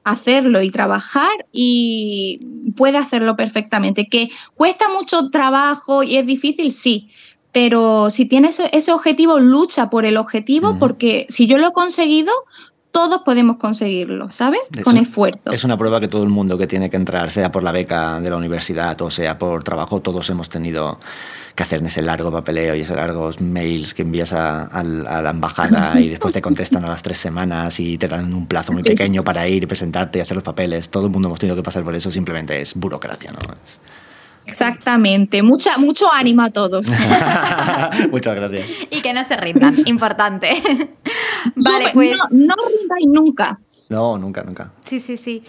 hacerlo 0.04 0.62
y 0.62 0.72
trabajar 0.72 1.32
y 1.52 2.40
puede 2.76 2.98
hacerlo 2.98 3.36
perfectamente. 3.36 4.08
Que 4.08 4.30
cuesta 4.56 4.90
mucho 4.90 5.30
trabajo 5.30 6.04
y 6.04 6.18
es 6.18 6.26
difícil, 6.26 6.74
sí, 6.74 7.10
pero 7.52 8.10
si 8.10 8.26
tienes 8.26 8.62
ese 8.72 8.92
objetivo, 8.92 9.40
lucha 9.40 9.90
por 9.90 10.06
el 10.06 10.18
objetivo, 10.18 10.78
porque 10.78 11.26
si 11.30 11.48
yo 11.48 11.58
lo 11.58 11.70
he 11.70 11.74
conseguido, 11.74 12.32
todos 12.92 13.22
podemos 13.22 13.58
conseguirlo, 13.58 14.32
¿sabes? 14.32 14.62
Con 14.84 14.98
esfuerzo. 14.98 15.52
Es 15.52 15.64
una 15.64 15.78
prueba 15.78 16.00
que 16.00 16.08
todo 16.08 16.24
el 16.24 16.30
mundo 16.30 16.58
que 16.58 16.68
tiene 16.68 16.90
que 16.90 16.98
entrar, 16.98 17.32
sea 17.32 17.52
por 17.52 17.64
la 17.64 17.72
beca 17.72 18.20
de 18.20 18.30
la 18.30 18.36
universidad 18.36 19.00
o 19.02 19.12
sea 19.12 19.38
por 19.38 19.64
trabajo, 19.64 20.02
todos 20.02 20.30
hemos 20.30 20.50
tenido 20.50 21.00
que 21.56 21.64
hacer 21.64 21.84
ese 21.84 22.02
largo 22.02 22.32
papeleo 22.32 22.76
y 22.76 22.82
esos 22.82 22.96
largos 22.96 23.42
mails 23.42 23.94
que 23.94 24.02
envías 24.02 24.34
a, 24.34 24.84
la 24.84 25.30
embajada 25.30 26.00
y 26.00 26.10
después 26.10 26.34
te 26.34 26.42
contestan 26.42 26.86
a 26.86 26.88
las 26.88 27.04
tres 27.04 27.18
semanas 27.18 27.80
y 27.80 27.98
te 27.98 28.08
dan 28.08 28.34
un 28.34 28.48
plazo 28.48 28.72
muy 28.72 28.84
pequeño 28.84 29.24
para 29.24 29.48
ir 29.48 29.64
y 29.64 29.66
presentarte 29.66 30.20
y 30.20 30.22
hacer 30.22 30.36
los 30.36 30.44
papeles. 30.44 30.90
Todo 30.90 31.06
el 31.06 31.12
mundo 31.12 31.28
hemos 31.28 31.40
tenido 31.40 31.56
que 31.56 31.64
pasar 31.64 31.84
por 31.84 31.94
eso, 31.96 32.12
simplemente 32.12 32.62
es 32.62 32.76
burocracia, 32.76 33.32
¿no? 33.32 33.40
Exactamente. 34.52 35.42
Mucha, 35.44 35.78
mucho 35.78 36.12
ánimo 36.12 36.42
a 36.42 36.50
todos. 36.50 36.88
Muchas 38.12 38.36
gracias. 38.36 38.66
Y 38.90 39.02
que 39.02 39.14
no 39.14 39.24
se 39.24 39.38
rindan, 39.38 39.76
importante. 39.86 40.50
vale, 41.56 41.92
pues. 41.94 42.18
No, 42.18 42.26
no 42.32 42.56
rindáis 42.68 43.08
nunca. 43.08 43.60
No, 43.90 44.18
nunca, 44.18 44.44
nunca. 44.44 44.72
Sí, 44.86 45.00
sí, 45.00 45.18
sí. 45.18 45.44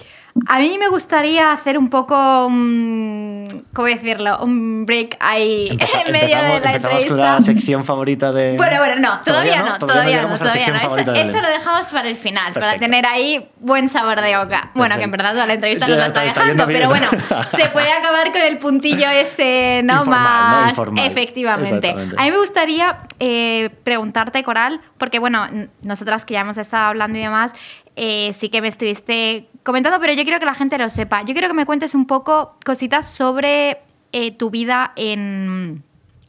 A 0.47 0.59
mí 0.59 0.79
me 0.79 0.89
gustaría 0.89 1.53
hacer 1.53 1.79
un 1.79 1.91
poco, 1.91 2.15
¿cómo 2.45 3.87
decirlo? 3.87 4.39
Un 4.43 4.87
break 4.87 5.17
ahí 5.21 5.69
en 6.07 6.13
medio 6.13 6.37
de 6.37 6.43
la 6.43 6.57
empezamos 6.57 7.05
con 7.07 7.17
la 7.17 7.41
sección 7.41 7.85
favorita 7.85 8.33
de... 8.33 8.57
Bueno, 8.57 8.79
bueno, 8.79 8.97
no, 8.97 9.21
todavía, 9.21 9.63
no, 9.63 9.79
todavía 9.79 10.23
no, 10.23 10.37
todavía 10.37 10.71
no. 10.73 11.15
Eso, 11.15 11.41
lo 11.41 11.49
dejamos 11.49 11.87
para 11.89 12.09
el 12.09 12.17
final, 12.17 12.53
para 12.53 12.79
tener 12.79 13.07
ahí 13.07 13.49
buen 13.59 13.89
sabor 13.89 14.21
de 14.21 14.37
boca. 14.37 14.71
Bueno, 14.75 14.97
que 14.97 15.05
en 15.05 15.11
verdad 15.11 15.33
toda 15.33 15.47
la 15.47 15.55
entrevista 15.55 15.87
nos 15.87 15.99
la 15.99 16.07
está, 16.07 16.23
dejando, 16.23 16.67
pero 16.67 16.89
bueno, 16.89 17.09
se 17.51 17.67
puede 17.69 17.93
acabar 17.93 18.33
con 18.33 18.43
el 18.43 18.59
puntillo 18.59 19.09
ese, 19.09 19.83
¿no? 19.85 20.05
Más 20.05 20.75
efectivamente. 20.97 21.91
A 21.91 22.25
mí 22.25 22.31
me 22.31 22.39
gustaría 22.39 22.99
eh, 23.19 23.71
preguntarte, 23.85 24.43
Coral, 24.43 24.81
porque 24.99 25.19
bueno, 25.19 25.47
nosotras 25.83 26.25
que 26.25 26.35
ya 26.35 26.41
hemos 26.41 26.57
estado 26.57 26.87
hablando 26.87 27.19
y 27.19 27.23
demás, 27.23 27.53
eh, 27.97 28.33
sí 28.35 28.49
que 28.49 28.61
me 28.61 28.69
estuviste 28.69 29.49
comentando, 29.63 29.99
pero 30.01 30.13
yo 30.13 30.23
quiero 30.23 30.39
que 30.39 30.47
la 30.47 30.55
gente 30.55 30.79
lo 30.79 30.91
sepa. 30.91 31.23
Yo 31.23 31.33
quiero 31.33 31.49
que 31.49 31.55
me 31.55 31.67
cuentes 31.67 31.95
un 31.95 32.07
poco 32.07 32.57
cositas 32.65 33.11
sobre 33.11 33.79
eh, 34.13 34.33
tu 34.33 34.51
vida 34.51 34.93
en, 34.97 35.83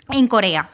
en 0.10 0.28
Corea 0.28 0.70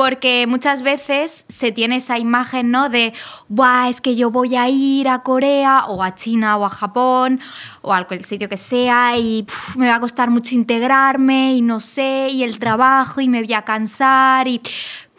porque 0.00 0.46
muchas 0.46 0.80
veces 0.80 1.44
se 1.48 1.72
tiene 1.72 1.96
esa 1.96 2.18
imagen, 2.18 2.70
¿no? 2.70 2.88
De, 2.88 3.12
Buah, 3.48 3.90
es 3.90 4.00
que 4.00 4.16
yo 4.16 4.30
voy 4.30 4.56
a 4.56 4.66
ir 4.66 5.08
a 5.08 5.22
Corea 5.22 5.84
o 5.88 6.02
a 6.02 6.14
China 6.14 6.56
o 6.56 6.64
a 6.64 6.70
Japón 6.70 7.38
o 7.82 7.92
a 7.92 7.98
cualquier 8.06 8.24
sitio 8.24 8.48
que 8.48 8.56
sea 8.56 9.18
y 9.18 9.46
me 9.76 9.88
va 9.88 9.96
a 9.96 10.00
costar 10.00 10.30
mucho 10.30 10.54
integrarme 10.54 11.52
y 11.52 11.60
no 11.60 11.80
sé, 11.80 12.28
y 12.30 12.44
el 12.44 12.58
trabajo 12.58 13.20
y 13.20 13.28
me 13.28 13.42
voy 13.42 13.52
a 13.52 13.60
cansar 13.60 14.48
y... 14.48 14.62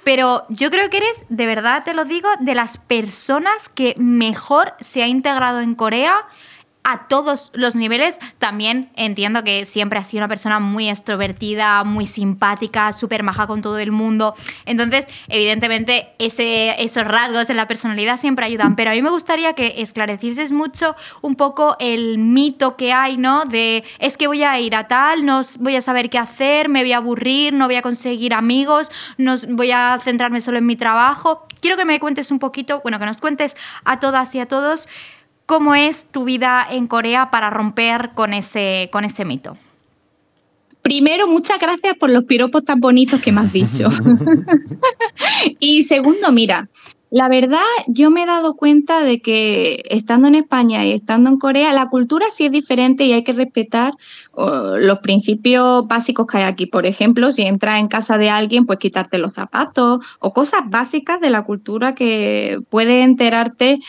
Pero 0.04 0.44
yo 0.50 0.72
creo 0.72 0.90
que 0.90 0.98
eres, 0.98 1.26
de 1.30 1.46
verdad 1.46 1.84
te 1.84 1.94
lo 1.94 2.06
digo, 2.06 2.28
de 2.40 2.56
las 2.56 2.78
personas 2.78 3.70
que 3.70 3.94
mejor 3.98 4.74
se 4.80 5.04
ha 5.04 5.08
integrado 5.08 5.62
en 5.62 5.76
Corea 5.76 6.26
a 6.84 7.08
todos 7.08 7.52
los 7.54 7.76
niveles. 7.76 8.20
También 8.40 8.90
entiendo 8.96 9.44
que 9.44 9.66
siempre 9.66 10.00
ha 10.00 10.04
sido 10.04 10.22
una 10.22 10.28
persona 10.28 10.60
muy 10.60 10.90
extrovertida, 10.90 11.84
muy 11.84 12.08
simpática, 12.08 12.92
súper 12.94 13.24
maja 13.24 13.48
con 13.48 13.62
todo 13.62 13.78
el 13.80 13.92
mundo. 13.92 14.36
Entonces, 14.66 15.08
evidentemente, 15.28 16.10
ese, 16.18 16.82
esos 16.84 17.04
rasgos 17.04 17.50
en 17.50 17.58
la 17.58 17.68
personalidad 17.68 18.18
siempre 18.18 18.46
ayudan. 18.46 18.76
Pero 18.76 18.92
a 18.92 18.94
mí 18.94 19.02
me 19.02 19.10
gustaría 19.10 19.54
que 19.54 19.76
esclarecieses 19.78 20.52
mucho 20.52 20.96
un 21.22 21.36
poco 21.36 21.76
el 21.80 22.18
mito 22.18 22.76
que 22.76 22.94
hay, 22.94 23.18
¿no? 23.18 23.46
De 23.46 23.84
es 24.00 24.18
que 24.18 24.28
voy 24.28 24.44
a 24.44 24.60
ir 24.60 24.76
a 24.76 24.88
tal, 24.88 25.26
no 25.26 25.42
voy 25.60 25.76
a 25.76 25.82
saber 25.82 26.10
qué 26.10 26.18
hacer, 26.18 26.70
me 26.70 26.82
voy 26.82 26.94
a 26.94 26.98
aburrir, 26.98 27.54
no 27.54 27.66
voy 27.66 27.76
a 27.76 27.82
conseguir 27.82 28.34
amigos, 28.34 28.92
no 29.18 29.36
voy 29.50 29.72
a 29.72 30.00
centrarme 30.04 30.42
solo 30.42 30.58
en 30.58 30.66
mi 30.66 30.76
trabajo. 30.76 31.46
Quiero 31.60 31.78
que 31.78 31.86
me 31.86 32.00
cuentes 32.00 32.32
un 32.32 32.40
poquito, 32.40 32.82
bueno, 32.82 32.98
que 32.98 33.06
nos 33.06 33.22
cuentes 33.22 33.56
a 33.86 34.00
todas 34.00 34.34
y 34.34 34.40
a 34.40 34.48
todos 34.48 34.88
¿Cómo 35.52 35.76
es 35.76 36.06
tu 36.06 36.24
vida 36.24 36.66
en 36.72 36.88
Corea 36.88 37.30
para 37.30 37.50
romper 37.50 38.12
con 38.16 38.34
ese, 38.34 38.88
con 38.90 39.04
ese 39.04 39.26
mito? 39.26 39.58
Primero, 40.82 41.28
muchas 41.28 41.60
gracias 41.60 41.98
por 41.98 42.10
los 42.10 42.24
piropos 42.24 42.64
tan 42.64 42.80
bonitos 42.80 43.20
que 43.20 43.34
me 43.34 43.42
has 43.42 43.52
dicho. 43.52 43.90
y 45.60 45.84
segundo, 45.84 46.32
mira, 46.32 46.70
la 47.10 47.28
verdad, 47.28 47.60
yo 47.88 48.10
me 48.10 48.24
he 48.24 48.26
dado 48.26 48.54
cuenta 48.54 49.02
de 49.02 49.22
que 49.22 49.84
estando 49.90 50.30
en 50.30 50.36
España 50.36 50.86
y 50.86 50.94
estando 50.94 51.30
en 51.30 51.38
Corea, 51.38 51.74
la 51.74 51.90
cultura 51.90 52.28
sí 52.32 52.46
es 52.46 52.54
diferente 52.54 53.04
y 53.04 53.12
hay 53.12 53.26
que 53.26 53.34
respetar 53.34 53.92
los 54.34 55.00
principios 55.00 55.86
básicos 55.86 56.28
que 56.28 56.38
hay 56.38 56.44
aquí. 56.46 56.68
Por 56.68 56.86
ejemplo, 56.86 57.34
si 57.34 57.42
entras 57.42 57.82
en 57.82 57.90
casa 57.90 58.18
de 58.18 58.30
alguien, 58.30 58.66
pues 58.66 58.80
quitarte 58.80 59.18
los 59.18 59.34
zapatos 59.34 60.00
o 60.20 60.32
cosas 60.32 60.62
básicas 60.68 61.20
de 61.20 61.30
la 61.30 61.44
cultura 61.44 61.94
que 61.94 62.60
puedes 62.70 63.04
enterarte 63.04 63.80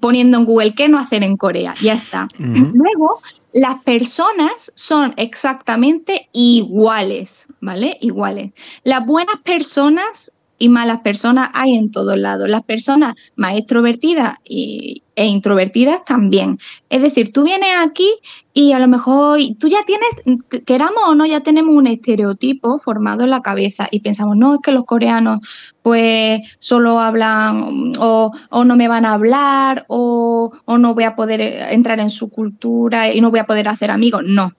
poniendo 0.00 0.38
en 0.38 0.44
Google 0.44 0.74
qué 0.74 0.88
no 0.88 0.98
hacer 0.98 1.22
en 1.22 1.36
Corea. 1.36 1.74
Ya 1.80 1.94
está. 1.94 2.28
Luego, 2.38 3.20
las 3.52 3.82
personas 3.82 4.70
son 4.74 5.14
exactamente 5.16 6.28
iguales, 6.32 7.46
¿vale? 7.60 7.96
Iguales. 8.00 8.52
Las 8.84 9.04
buenas 9.06 9.36
personas 9.38 10.32
y 10.60 10.68
malas 10.68 11.00
personas 11.00 11.48
hay 11.54 11.74
en 11.74 11.90
todos 11.90 12.18
lados. 12.18 12.48
Las 12.48 12.62
personas 12.62 13.16
más 13.34 13.56
extrovertidas 13.56 14.36
e 14.44 15.00
introvertidas 15.16 16.04
también. 16.04 16.58
Es 16.90 17.00
decir, 17.00 17.32
tú 17.32 17.44
vienes 17.44 17.70
aquí 17.78 18.08
y 18.52 18.72
a 18.72 18.78
lo 18.78 18.86
mejor 18.86 19.40
tú 19.58 19.68
ya 19.68 19.84
tienes, 19.86 20.20
queramos 20.66 21.02
o 21.06 21.14
no, 21.14 21.24
ya 21.24 21.40
tenemos 21.40 21.74
un 21.74 21.86
estereotipo 21.86 22.78
formado 22.80 23.24
en 23.24 23.30
la 23.30 23.40
cabeza 23.40 23.88
y 23.90 24.00
pensamos, 24.00 24.36
no, 24.36 24.56
es 24.56 24.60
que 24.62 24.72
los 24.72 24.84
coreanos 24.84 25.40
pues 25.80 26.42
solo 26.58 27.00
hablan 27.00 27.94
o, 27.98 28.32
no 28.52 28.76
me 28.76 28.86
van 28.86 29.06
a 29.06 29.14
hablar 29.14 29.86
o, 29.88 30.52
o 30.66 30.78
no 30.78 30.94
voy 30.94 31.04
a 31.04 31.16
poder 31.16 31.40
entrar 31.40 32.00
en 32.00 32.10
su 32.10 32.28
cultura 32.28 33.10
y 33.10 33.22
no 33.22 33.30
voy 33.30 33.40
a 33.40 33.44
poder 33.44 33.66
hacer 33.66 33.90
amigos. 33.90 34.24
No. 34.26 34.52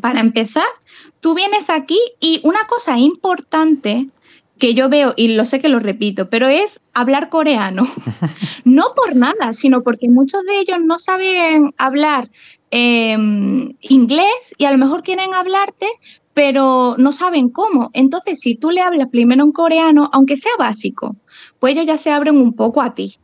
Para 0.00 0.20
empezar, 0.20 0.66
tú 1.18 1.34
vienes 1.34 1.68
aquí 1.68 1.98
y 2.20 2.40
una 2.44 2.64
cosa 2.66 2.96
importante 2.96 4.08
que 4.58 4.74
yo 4.74 4.88
veo, 4.88 5.12
y 5.16 5.28
lo 5.28 5.44
sé 5.44 5.60
que 5.60 5.68
lo 5.68 5.80
repito, 5.80 6.30
pero 6.30 6.48
es 6.48 6.80
hablar 6.94 7.28
coreano. 7.28 7.84
no 8.64 8.94
por 8.94 9.14
nada, 9.14 9.52
sino 9.52 9.82
porque 9.82 10.08
muchos 10.08 10.44
de 10.44 10.60
ellos 10.60 10.78
no 10.82 10.98
saben 10.98 11.74
hablar 11.76 12.30
em, 12.70 13.74
inglés 13.80 14.54
y 14.56 14.64
a 14.64 14.72
lo 14.72 14.78
mejor 14.78 15.02
quieren 15.02 15.34
hablarte, 15.34 15.86
pero 16.32 16.96
no 16.98 17.12
saben 17.12 17.50
cómo. 17.50 17.90
Entonces, 17.92 18.40
si 18.40 18.56
tú 18.56 18.70
le 18.70 18.80
hablas 18.80 19.08
primero 19.10 19.44
en 19.44 19.52
coreano, 19.52 20.08
aunque 20.12 20.36
sea 20.36 20.52
básico, 20.58 21.16
pues 21.60 21.74
ellos 21.74 21.86
ya 21.86 21.96
se 21.96 22.10
abren 22.10 22.36
un 22.36 22.54
poco 22.54 22.82
a 22.82 22.94
ti. 22.94 23.18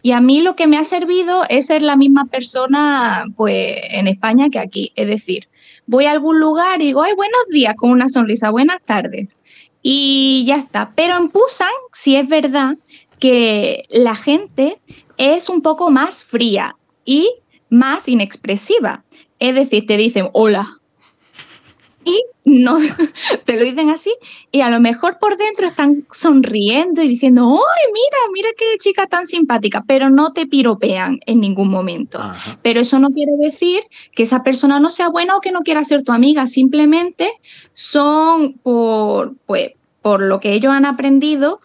Y 0.00 0.12
a 0.12 0.20
mí 0.20 0.42
lo 0.42 0.54
que 0.54 0.68
me 0.68 0.78
ha 0.78 0.84
servido 0.84 1.42
es 1.48 1.66
ser 1.66 1.82
la 1.82 1.96
misma 1.96 2.26
persona 2.26 3.24
pues, 3.36 3.76
en 3.90 4.06
España 4.06 4.48
que 4.48 4.60
aquí. 4.60 4.92
Es 4.94 5.08
decir, 5.08 5.48
voy 5.86 6.06
a 6.06 6.12
algún 6.12 6.38
lugar 6.38 6.80
y 6.80 6.86
digo, 6.86 7.02
ay, 7.02 7.14
buenos 7.14 7.40
días, 7.50 7.74
con 7.76 7.90
una 7.90 8.08
sonrisa, 8.08 8.50
buenas 8.50 8.80
tardes 8.84 9.36
y 9.82 10.44
ya 10.46 10.54
está. 10.54 10.92
Pero 10.94 11.16
en 11.16 11.28
Busan 11.28 11.68
sí 11.92 12.16
es 12.16 12.26
verdad 12.28 12.76
que 13.18 13.84
la 13.90 14.14
gente 14.14 14.78
es 15.16 15.48
un 15.48 15.62
poco 15.62 15.90
más 15.90 16.24
fría 16.24 16.76
y 17.04 17.30
más 17.70 18.08
inexpresiva. 18.08 19.04
Es 19.38 19.54
decir, 19.54 19.86
te 19.86 19.96
dicen 19.96 20.30
hola 20.32 20.77
y 22.08 22.24
no 22.44 22.76
te 23.44 23.56
lo 23.56 23.64
dicen 23.64 23.90
así 23.90 24.12
y 24.50 24.62
a 24.62 24.70
lo 24.70 24.80
mejor 24.80 25.18
por 25.20 25.36
dentro 25.36 25.66
están 25.66 26.06
sonriendo 26.10 27.02
y 27.02 27.08
diciendo, 27.08 27.42
¡ay, 27.44 27.92
mira, 27.92 28.18
mira 28.32 28.48
qué 28.56 28.64
chica 28.78 29.06
tan 29.06 29.26
simpática! 29.26 29.84
Pero 29.86 30.08
no 30.10 30.32
te 30.32 30.46
piropean 30.46 31.20
en 31.26 31.40
ningún 31.40 31.68
momento. 31.68 32.18
Pero 32.62 32.80
eso 32.80 32.98
no 32.98 33.10
quiere 33.10 33.32
decir 33.38 33.82
que 34.14 34.22
esa 34.22 34.42
persona 34.42 34.80
no 34.80 34.90
sea 34.90 35.08
buena 35.08 35.36
o 35.36 35.40
que 35.40 35.52
no 35.52 35.60
quiera 35.60 35.84
ser 35.84 36.02
tu 36.02 36.12
amiga, 36.12 36.46
simplemente 36.46 37.32
son 37.74 38.54
por, 38.54 39.34
pues, 39.46 39.72
por 40.00 40.22
lo 40.22 40.40
que 40.40 40.54
ellos 40.54 40.72
han 40.72 40.86
aprendido, 40.86 41.60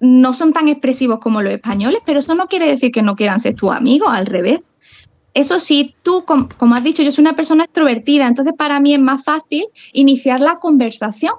no 0.00 0.34
son 0.34 0.52
tan 0.52 0.68
expresivos 0.68 1.20
como 1.20 1.42
los 1.42 1.52
españoles, 1.52 2.00
pero 2.04 2.18
eso 2.18 2.34
no 2.34 2.48
quiere 2.48 2.66
decir 2.66 2.90
que 2.90 3.02
no 3.02 3.14
quieran 3.14 3.40
ser 3.40 3.54
tus 3.54 3.70
amigos, 3.70 4.08
al 4.10 4.26
revés. 4.26 4.71
Eso 5.34 5.58
sí, 5.60 5.94
tú, 6.02 6.24
como, 6.26 6.74
has 6.74 6.84
dicho, 6.84 7.02
yo 7.02 7.10
soy 7.10 7.22
una 7.22 7.36
persona 7.36 7.64
extrovertida, 7.64 8.26
entonces 8.26 8.54
para 8.56 8.80
mí 8.80 8.92
es 8.92 9.00
más 9.00 9.24
fácil 9.24 9.64
iniciar 9.92 10.40
la 10.40 10.56
conversación. 10.56 11.34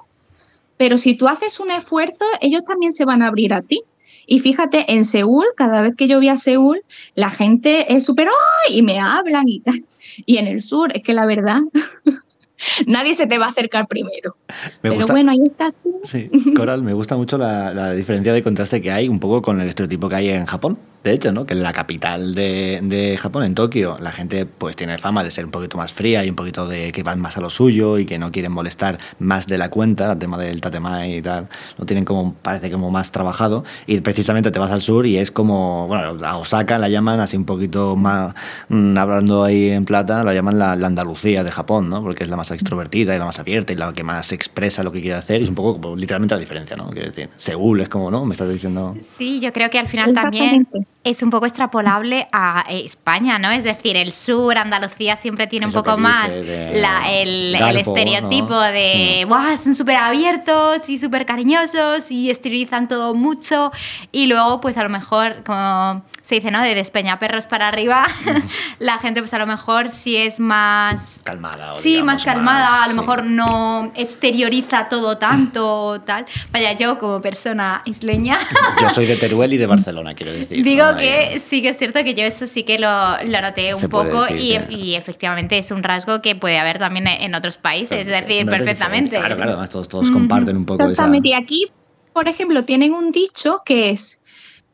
Pero 0.76 0.98
si 0.98 1.14
tú 1.14 1.28
haces 1.28 1.60
un 1.60 1.70
esfuerzo, 1.70 2.24
ellos 2.40 2.62
también 2.66 2.92
se 2.92 3.04
van 3.04 3.22
a 3.22 3.28
abrir 3.28 3.54
a 3.54 3.62
ti. 3.62 3.82
Y 4.26 4.40
fíjate, 4.40 4.92
en 4.92 5.04
Seúl, 5.04 5.44
cada 5.56 5.82
vez 5.82 5.94
que 5.94 6.08
yo 6.08 6.16
voy 6.16 6.28
a 6.28 6.36
Seúl, 6.36 6.82
la 7.14 7.30
gente 7.30 7.94
es 7.94 8.04
súper, 8.04 8.28
¡ay! 8.28 8.78
Y 8.78 8.82
me 8.82 8.98
hablan 8.98 9.48
y 9.48 9.60
tal. 9.60 9.84
Y 10.26 10.38
en 10.38 10.48
el 10.48 10.60
sur, 10.60 10.90
es 10.96 11.02
que 11.04 11.12
la 11.12 11.26
verdad, 11.26 11.60
nadie 12.86 13.14
se 13.14 13.28
te 13.28 13.38
va 13.38 13.46
a 13.46 13.50
acercar 13.50 13.86
primero. 13.86 14.34
Pero 14.80 15.06
bueno, 15.06 15.30
ahí 15.30 15.42
estás 15.44 15.72
tú. 15.82 16.00
Sí, 16.02 16.30
Coral, 16.56 16.82
me 16.82 16.94
gusta 16.94 17.16
mucho 17.16 17.38
la, 17.38 17.72
la 17.72 17.92
diferencia 17.92 18.32
de 18.32 18.42
contraste 18.42 18.82
que 18.82 18.90
hay 18.90 19.08
un 19.08 19.20
poco 19.20 19.40
con 19.40 19.60
el 19.60 19.68
estereotipo 19.68 20.08
que 20.08 20.16
hay 20.16 20.30
en 20.30 20.46
Japón 20.46 20.78
de 21.04 21.12
hecho, 21.12 21.32
¿no? 21.32 21.44
que 21.44 21.52
en 21.52 21.62
la 21.62 21.72
capital 21.72 22.34
de, 22.34 23.18
Japón, 23.20 23.44
en 23.44 23.54
Tokio, 23.54 23.98
la 24.00 24.10
gente 24.10 24.46
pues 24.46 24.74
tiene 24.74 24.96
fama 24.98 25.22
de 25.22 25.30
ser 25.30 25.44
un 25.44 25.50
poquito 25.50 25.76
más 25.76 25.92
fría 25.92 26.24
y 26.24 26.30
un 26.30 26.36
poquito 26.36 26.66
de 26.66 26.92
que 26.92 27.02
van 27.02 27.20
más 27.20 27.36
a 27.36 27.40
lo 27.40 27.50
suyo 27.50 27.98
y 27.98 28.06
que 28.06 28.18
no 28.18 28.32
quieren 28.32 28.52
molestar 28.52 28.98
más 29.18 29.46
de 29.46 29.58
la 29.58 29.68
cuenta, 29.68 30.10
el 30.10 30.18
tema 30.18 30.38
del 30.38 30.60
tatemae 30.60 31.18
y 31.18 31.22
tal, 31.22 31.48
lo 31.76 31.84
tienen 31.84 32.04
como, 32.04 32.34
parece 32.34 32.70
como 32.70 32.90
más 32.90 33.12
trabajado 33.12 33.64
y 33.86 34.00
precisamente 34.00 34.50
te 34.50 34.58
vas 34.58 34.70
al 34.70 34.80
sur 34.80 35.04
y 35.06 35.18
es 35.18 35.30
como, 35.30 35.86
bueno, 35.88 36.24
a 36.24 36.38
Osaka 36.38 36.78
la 36.78 36.88
llaman 36.88 37.20
así 37.20 37.36
un 37.36 37.44
poquito 37.44 37.96
más, 37.96 38.34
mm, 38.70 38.96
hablando 38.96 39.44
ahí 39.44 39.70
en 39.70 39.84
plata, 39.84 40.24
la 40.24 40.32
llaman 40.32 40.58
la, 40.58 40.72
Andalucía 40.72 41.44
de 41.44 41.50
Japón, 41.50 41.90
¿no? 41.90 42.02
porque 42.02 42.24
es 42.24 42.30
la 42.30 42.36
más 42.36 42.50
extrovertida 42.50 43.14
y 43.14 43.18
la 43.18 43.24
más 43.26 43.38
abierta 43.38 43.72
y 43.72 43.76
la 43.76 43.92
que 43.92 44.04
más 44.04 44.32
expresa 44.32 44.82
lo 44.82 44.92
que 44.92 45.00
quiere 45.00 45.16
hacer. 45.16 45.40
Y 45.40 45.44
es 45.44 45.48
un 45.48 45.54
poco 45.54 45.80
como 45.80 45.96
literalmente 45.96 46.34
la 46.34 46.40
diferencia, 46.40 46.76
¿no? 46.76 46.88
Quiero 46.90 47.08
decir, 47.08 47.28
Seúl 47.36 47.80
es 47.80 47.88
como, 47.88 48.10
¿no? 48.10 48.24
Me 48.24 48.32
estás 48.32 48.48
diciendo. 48.48 48.96
Sí, 49.02 49.40
yo 49.40 49.52
creo 49.52 49.70
que 49.70 49.78
al 49.78 49.88
final 49.88 50.14
también 50.14 50.66
es 51.04 51.22
un 51.22 51.30
poco 51.30 51.44
extrapolable 51.46 52.26
a 52.32 52.64
España, 52.70 53.38
¿no? 53.38 53.50
Es 53.50 53.62
decir, 53.62 53.96
el 53.96 54.12
sur, 54.12 54.56
Andalucía 54.56 55.16
siempre 55.16 55.46
tiene 55.46 55.66
un 55.66 55.72
poco 55.72 55.98
más 55.98 56.30
el, 56.30 57.54
estereotipo 57.54 58.58
de, 58.58 59.24
¡guau! 59.28 59.52
Mm. 59.52 59.58
Son 59.58 59.74
súper 59.74 59.96
abiertos 59.96 60.88
y 60.88 60.98
súper 60.98 61.26
cariñosos 61.26 62.10
y 62.10 62.30
esterilizan 62.30 62.88
todo 62.88 63.14
mucho. 63.14 63.70
Y 64.12 64.26
luego, 64.26 64.60
pues 64.62 64.78
a 64.78 64.82
lo 64.82 64.88
mejor, 64.88 65.44
como 65.44 66.02
se 66.24 66.36
dice, 66.36 66.50
¿no? 66.50 66.62
De 66.62 66.74
despeñaperros 66.74 67.46
para 67.46 67.68
arriba, 67.68 68.06
la 68.78 68.98
gente 68.98 69.20
pues 69.20 69.34
a 69.34 69.38
lo 69.38 69.46
mejor 69.46 69.90
sí 69.90 70.16
es 70.16 70.40
más... 70.40 71.20
Calmada. 71.22 71.74
sí, 71.74 72.02
más 72.02 72.24
calmada, 72.24 72.84
a 72.84 72.88
lo 72.88 72.94
mejor 72.94 73.24
no 73.24 73.92
exterioriza 73.94 74.88
todo 74.88 75.18
tanto, 75.18 76.00
tal. 76.00 76.24
Vaya, 76.50 76.72
yo 76.72 76.98
como 76.98 77.20
persona 77.20 77.82
isleña... 77.84 78.38
yo 78.80 78.88
soy 78.88 79.04
de 79.04 79.16
Teruel 79.16 79.52
y 79.52 79.58
de 79.58 79.66
Barcelona, 79.74 80.14
quiero 80.14 80.32
decir. 80.32 80.64
Digo 80.64 80.96
que 80.96 81.40
sí 81.40 81.60
que 81.60 81.68
es 81.68 81.76
cierto 81.76 82.02
que 82.02 82.14
yo 82.14 82.24
eso 82.24 82.46
sí 82.46 82.62
que 82.62 82.78
lo, 82.78 83.22
lo 83.22 83.40
noté 83.42 83.74
un 83.74 83.90
poco 83.90 84.26
y, 84.30 84.94
efectivamente 84.94 85.58
es 85.58 85.70
un 85.70 85.82
rasgo 85.82 86.22
que 86.22 86.34
puede 86.34 86.58
haber 86.58 86.78
también 86.78 87.06
en 87.06 87.34
otros 87.34 87.58
países, 87.58 87.98
es 87.98 88.06
decir, 88.06 88.46
perfectamente. 88.46 89.18
Claro, 89.18 89.36
claro, 89.36 89.50
además 89.50 89.68
todos, 89.68 89.88
todos 89.88 90.10
comparten 90.10 90.56
un 90.56 90.64
poco 90.64 90.84
Exactamente, 90.84 91.28
y 91.28 91.34
aquí, 91.34 91.66
por 92.14 92.28
ejemplo, 92.28 92.64
tienen 92.64 92.94
un 92.94 93.12
dicho 93.12 93.60
que 93.66 93.90
es... 93.90 94.18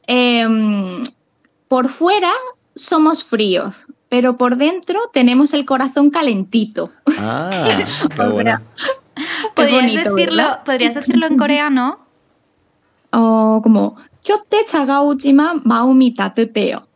Em, 0.07 1.03
por 1.71 1.89
fuera 1.89 2.33
somos 2.75 3.23
fríos, 3.23 3.87
pero 4.09 4.37
por 4.37 4.57
dentro 4.57 4.99
tenemos 5.13 5.55
el 5.55 5.65
corazón 5.65 6.11
calentito. 6.11 6.91
Ah, 7.17 7.79
qué 8.17 8.25
bueno. 8.25 8.59
¿Podrías, 9.55 10.05
decirlo, 10.05 10.59
¿Podrías 10.65 10.95
decirlo 10.97 11.27
en 11.27 11.39
coreano? 11.39 12.01
O 13.13 13.61
como, 13.61 13.97
yo 14.23 14.45
te 14.49 14.65
chagaujima 14.67 15.55
maumi 15.65 16.15
tatuteo. 16.15 16.87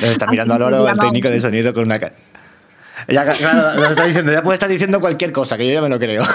Está 0.00 0.26
mirando 0.26 0.54
al 0.54 0.62
oro 0.62 0.88
el 0.88 0.98
técnico 0.98 1.28
de 1.28 1.38
sonido 1.38 1.74
con 1.74 1.84
una 1.84 1.98
cara. 1.98 2.14
Ya, 3.08 3.24
claro, 3.24 3.80
nos 3.80 3.90
está 3.90 4.06
diciendo, 4.06 4.32
ya 4.32 4.42
puede 4.42 4.54
estar 4.54 4.68
diciendo 4.68 5.00
cualquier 5.00 5.32
cosa, 5.32 5.56
que 5.56 5.66
yo 5.66 5.72
ya 5.72 5.82
me 5.82 5.88
lo 5.88 5.98
creo. 5.98 6.22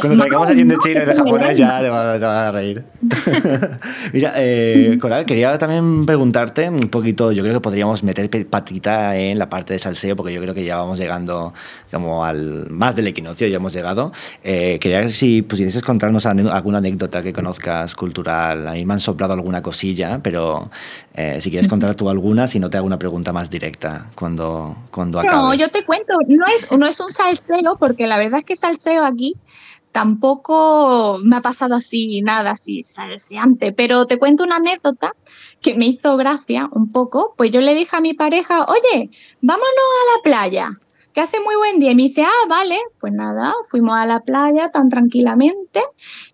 Cuando 0.00 0.18
traigamos 0.18 0.46
a 0.46 0.50
alguien 0.50 0.68
de 0.68 0.78
chino 0.78 1.02
y 1.02 1.06
de 1.06 1.14
japonés 1.14 1.58
ya 1.58 1.80
te 1.80 1.90
va, 1.90 2.48
a 2.48 2.50
reír. 2.50 2.82
Mira, 4.12 4.32
eh, 4.36 4.96
Coral, 5.00 5.26
quería 5.26 5.58
también 5.58 6.06
preguntarte 6.06 6.68
un 6.68 6.88
poquito, 6.88 7.30
yo 7.32 7.42
creo 7.42 7.54
que 7.54 7.60
podríamos 7.60 8.02
meter 8.02 8.30
patita 8.46 9.16
en 9.16 9.38
la 9.38 9.50
parte 9.50 9.74
de 9.74 9.78
salseo, 9.78 10.16
porque 10.16 10.32
yo 10.32 10.40
creo 10.40 10.54
que 10.54 10.64
ya 10.64 10.78
vamos 10.78 10.98
llegando 10.98 11.52
como 11.90 12.24
al 12.24 12.70
más 12.70 12.96
del 12.96 13.06
equinoccio, 13.08 13.46
ya 13.46 13.56
hemos 13.56 13.74
llegado. 13.74 14.12
Eh, 14.42 14.78
quería 14.80 15.08
si 15.10 15.42
pudieses 15.42 15.82
contarnos 15.82 16.26
alguna 16.26 16.78
anécdota 16.78 17.22
que 17.22 17.32
conozcas 17.32 17.94
cultural. 17.94 18.66
A 18.66 18.72
mí 18.72 18.84
me 18.86 18.94
han 18.94 19.00
soplado 19.00 19.34
alguna 19.34 19.62
cosilla, 19.62 20.20
pero 20.22 20.70
eh, 21.14 21.38
si 21.40 21.50
quieres 21.50 21.68
contar 21.68 21.94
tú 21.94 22.08
alguna, 22.08 22.46
si 22.46 22.58
no 22.58 22.70
te 22.70 22.78
hago 22.78 22.86
una 22.86 22.98
pregunta 22.98 23.32
más 23.32 23.50
directa 23.50 23.75
cuando, 24.14 24.76
cuando 24.90 25.20
acabes. 25.20 25.36
No, 25.36 25.54
yo 25.54 25.68
te 25.68 25.84
cuento, 25.84 26.14
no 26.28 26.46
es, 26.46 26.70
no 26.70 26.86
es 26.86 27.00
un 27.00 27.12
salseo, 27.12 27.76
porque 27.78 28.06
la 28.06 28.18
verdad 28.18 28.40
es 28.40 28.44
que 28.44 28.56
salseo 28.56 29.04
aquí 29.04 29.36
tampoco 29.92 31.18
me 31.22 31.36
ha 31.36 31.40
pasado 31.40 31.74
así 31.74 32.20
nada 32.20 32.50
así 32.50 32.82
salseante, 32.82 33.72
pero 33.72 34.06
te 34.06 34.18
cuento 34.18 34.44
una 34.44 34.56
anécdota 34.56 35.14
que 35.62 35.74
me 35.74 35.86
hizo 35.86 36.18
gracia 36.18 36.68
un 36.72 36.92
poco, 36.92 37.32
pues 37.36 37.50
yo 37.50 37.62
le 37.62 37.74
dije 37.74 37.96
a 37.96 38.02
mi 38.02 38.12
pareja, 38.12 38.66
oye, 38.66 39.08
vámonos 39.40 39.68
a 39.68 40.16
la 40.16 40.22
playa 40.22 40.78
que 41.16 41.22
hace 41.22 41.40
muy 41.40 41.56
buen 41.56 41.80
día. 41.80 41.92
Y 41.92 41.94
me 41.94 42.02
dice, 42.02 42.22
ah, 42.24 42.46
vale, 42.46 42.78
pues 43.00 43.10
nada, 43.10 43.54
fuimos 43.70 43.96
a 43.96 44.04
la 44.04 44.20
playa 44.20 44.70
tan 44.70 44.90
tranquilamente 44.90 45.80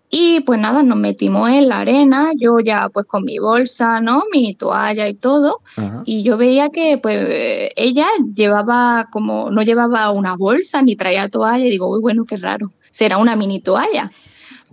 y 0.09 0.41
pues 0.41 0.59
nada, 0.59 0.83
nos 0.83 0.97
metimos 0.97 1.47
en 1.47 1.69
la 1.69 1.79
arena, 1.79 2.31
yo 2.37 2.59
ya 2.59 2.89
pues 2.89 3.07
con 3.07 3.23
mi 3.23 3.39
bolsa, 3.39 4.01
¿no? 4.01 4.23
Mi 4.33 4.53
toalla 4.55 5.07
y 5.07 5.13
todo. 5.13 5.61
Y 6.03 6.23
yo 6.23 6.35
veía 6.35 6.67
que 6.67 6.97
pues 6.97 7.17
ella 7.77 8.07
llevaba 8.35 9.07
como, 9.13 9.51
no 9.51 9.61
llevaba 9.61 10.11
una 10.11 10.35
bolsa 10.35 10.81
ni 10.81 10.97
traía 10.97 11.29
toalla. 11.29 11.65
Y 11.65 11.69
digo, 11.69 11.87
uy, 11.87 12.01
bueno, 12.01 12.25
qué 12.25 12.35
raro, 12.35 12.73
será 12.91 13.19
una 13.19 13.37
mini 13.37 13.61
toalla. 13.61 14.11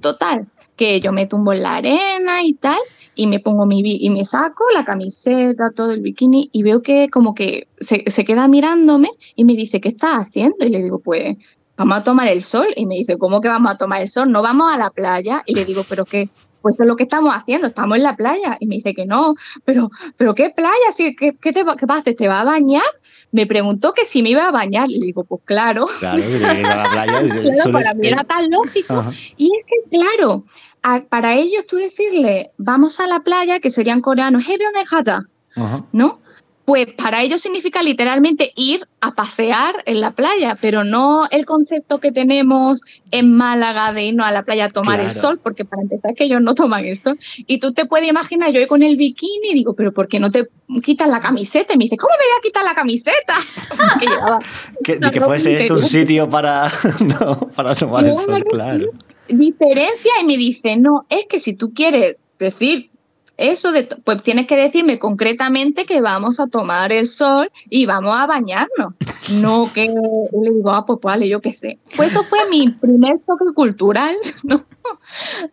Total, 0.01 0.49
que 0.75 1.01
yo 1.01 1.13
me 1.13 1.29
tumbo 1.29 1.53
en 1.53 1.63
la 1.63 1.77
arena 1.77 2.43
y 2.43 2.55
tal 2.55 2.81
y 3.21 3.27
me 3.27 3.39
pongo 3.39 3.67
mi 3.67 3.83
y 3.85 4.09
me 4.09 4.25
saco 4.25 4.65
la 4.73 4.87
camiseta, 4.87 5.73
todo 5.77 5.91
el 5.91 6.01
bikini 6.01 6.49
y 6.53 6.63
veo 6.63 6.81
que 6.81 7.11
como 7.11 7.35
que 7.35 7.69
se, 7.79 8.05
se 8.11 8.25
queda 8.25 8.49
mirándome 8.49 9.11
y 9.37 9.45
me 9.45 9.53
dice, 9.53 9.79
¿qué 9.83 9.91
estás 9.91 10.27
haciendo? 10.27 10.65
Y 10.65 10.71
le 10.71 10.83
digo, 10.83 11.01
pues 11.01 11.37
vamos 11.77 11.99
a 11.99 12.03
tomar 12.03 12.29
el 12.29 12.43
sol. 12.43 12.69
Y 12.77 12.87
me 12.87 12.95
dice, 12.95 13.19
¿cómo 13.19 13.43
que 13.43 13.49
vamos 13.49 13.73
a 13.73 13.77
tomar 13.77 14.01
el 14.01 14.09
sol? 14.09 14.33
No 14.33 14.41
vamos 14.41 14.73
a 14.73 14.79
la 14.79 14.89
playa. 14.89 15.43
Y 15.45 15.55
le 15.55 15.67
digo, 15.67 15.85
¿pero 15.87 16.07
qué? 16.07 16.31
Pues 16.63 16.81
es 16.81 16.87
lo 16.87 16.97
que 16.97 17.03
estamos 17.03 17.35
haciendo, 17.35 17.67
estamos 17.67 17.99
en 17.99 18.05
la 18.05 18.17
playa. 18.17 18.57
Y 18.59 18.67
me 18.67 18.77
dice 18.77 18.95
que 18.95 19.05
no, 19.05 19.35
pero, 19.67 19.91
pero 20.17 20.35
¿qué 20.35 20.49
playa? 20.49 20.73
¿Qué, 20.97 21.15
qué, 21.15 21.53
te, 21.53 21.63
qué 21.79 21.87
pasa? 21.87 22.15
¿Te 22.15 22.27
va 22.27 22.41
a 22.41 22.45
bañar? 22.45 22.83
Me 23.33 23.47
preguntó 23.47 23.93
que 23.93 24.07
si 24.07 24.23
me 24.23 24.31
iba 24.31 24.49
a 24.49 24.51
bañar. 24.51 24.89
Le 24.89 24.99
digo, 24.99 25.25
pues 25.25 25.43
claro. 25.45 25.87
Claro, 25.99 26.23
que 26.23 26.47
a 26.47 26.77
la 26.77 26.91
playa. 26.91 27.21
claro, 27.43 27.73
para 27.73 27.95
mí 27.95 28.09
era 28.09 28.25
tan 28.25 28.51
lógico. 28.51 29.05
Y 29.37 29.51
es 29.59 29.67
que, 29.67 29.97
claro, 29.97 30.45
para 31.09 31.35
ellos 31.35 31.67
tú 31.67 31.77
decirle, 31.77 32.51
vamos 32.57 33.01
a 33.01 33.07
la 33.07 33.21
playa, 33.21 33.61
que 33.61 33.71
serían 33.71 34.01
coreanos, 34.01 34.45
¿no? 35.93 36.21
Pues 36.65 36.87
para 36.93 37.23
ellos 37.23 37.41
significa 37.41 37.83
literalmente 37.83 38.53
ir 38.55 38.87
a 39.01 39.13
pasear 39.13 39.83
en 39.87 40.01
la 40.01 40.13
playa, 40.13 40.57
pero 40.61 40.85
no 40.85 41.27
el 41.31 41.45
concepto 41.45 41.99
que 41.99 42.13
tenemos 42.13 42.81
en 43.11 43.37
Málaga 43.37 43.93
de 43.93 44.05
irnos 44.05 44.25
a 44.25 44.31
la 44.31 44.45
playa 44.45 44.67
a 44.67 44.69
tomar 44.69 45.01
el 45.01 45.13
sol, 45.13 45.41
porque 45.43 45.65
para 45.65 45.83
empezar 45.83 46.15
que 46.15 46.25
ellos 46.25 46.41
no 46.41 46.55
toman 46.55 46.85
el 46.85 46.97
sol. 46.97 47.19
Y 47.39 47.59
tú 47.59 47.73
te 47.73 47.87
puedes 47.87 48.09
imaginar, 48.09 48.53
yo 48.53 48.67
con 48.69 48.85
el 48.85 48.97
bikini 48.97 49.51
y 49.51 49.55
digo, 49.55 49.75
pero 49.75 49.93
¿por 49.93 50.07
qué 50.07 50.21
no 50.21 50.31
te 50.31 50.49
quitas 50.85 51.09
la 51.09 51.21
camiseta? 51.21 51.75
Y 51.75 51.77
me 51.77 51.85
dice, 51.85 51.97
¿cómo 51.97 52.13
me 52.13 52.25
voy 52.25 52.39
a 52.39 52.43
quitar 52.43 52.63
la 52.63 52.75
camiseta? 52.75 53.35
que, 54.85 55.01
que 55.11 55.21
fuese 55.21 55.59
esto 55.59 55.75
un 55.75 55.83
sitio 55.83 56.29
para, 56.31 56.71
para 57.57 57.75
tomar 57.75 58.05
el 58.05 58.17
sol, 58.17 58.45
claro 58.49 58.93
diferencia 59.33 60.13
y 60.23 60.25
me 60.25 60.37
dice, 60.37 60.77
no, 60.77 61.07
es 61.09 61.27
que 61.27 61.39
si 61.39 61.55
tú 61.55 61.73
quieres 61.73 62.17
decir 62.39 62.91
eso, 63.41 63.73
de, 63.73 63.85
pues 64.05 64.23
tienes 64.23 64.47
que 64.47 64.55
decirme 64.55 64.99
concretamente 64.99 65.87
que 65.87 66.03
vamos 66.03 66.39
a 66.41 66.47
tomar 66.47 66.93
el 66.93 67.09
sol 67.09 67.51
y 67.71 67.87
vamos 67.87 68.15
a 68.15 68.27
bañarnos. 68.27 68.93
No 69.41 69.71
que 69.73 69.87
le 69.87 70.51
digo, 70.51 70.71
ah, 70.71 70.85
pues 70.85 70.99
vale, 71.03 71.27
yo 71.27 71.41
qué 71.41 71.55
sé. 71.55 71.79
Pues 71.97 72.11
eso 72.11 72.23
fue 72.25 72.39
mi 72.51 72.69
primer 72.69 73.19
toque 73.21 73.47
cultural, 73.55 74.15
¿no? 74.43 74.63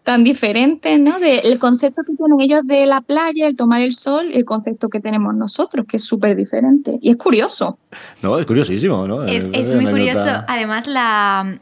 Tan 0.03 0.25
diferente, 0.25 0.97
¿no? 0.97 1.17
Del 1.17 1.57
concepto 1.59 2.01
que 2.03 2.13
tienen 2.13 2.41
ellos 2.41 2.67
de 2.67 2.85
la 2.85 2.99
playa, 2.99 3.47
el 3.47 3.55
tomar 3.55 3.81
el 3.81 3.95
sol, 3.95 4.31
y 4.33 4.37
el 4.37 4.43
concepto 4.43 4.89
que 4.89 4.99
tenemos 4.99 5.33
nosotros, 5.33 5.85
que 5.87 5.95
es 5.95 6.03
súper 6.03 6.35
diferente. 6.35 6.99
Y 7.01 7.11
es 7.11 7.17
curioso. 7.17 7.79
No, 8.21 8.37
es 8.37 8.45
curiosísimo, 8.45 9.07
¿no? 9.07 9.23
Es, 9.23 9.47
es 9.53 9.73
muy 9.73 9.89
curioso. 9.89 10.43
Además, 10.47 10.87
la, 10.87 11.61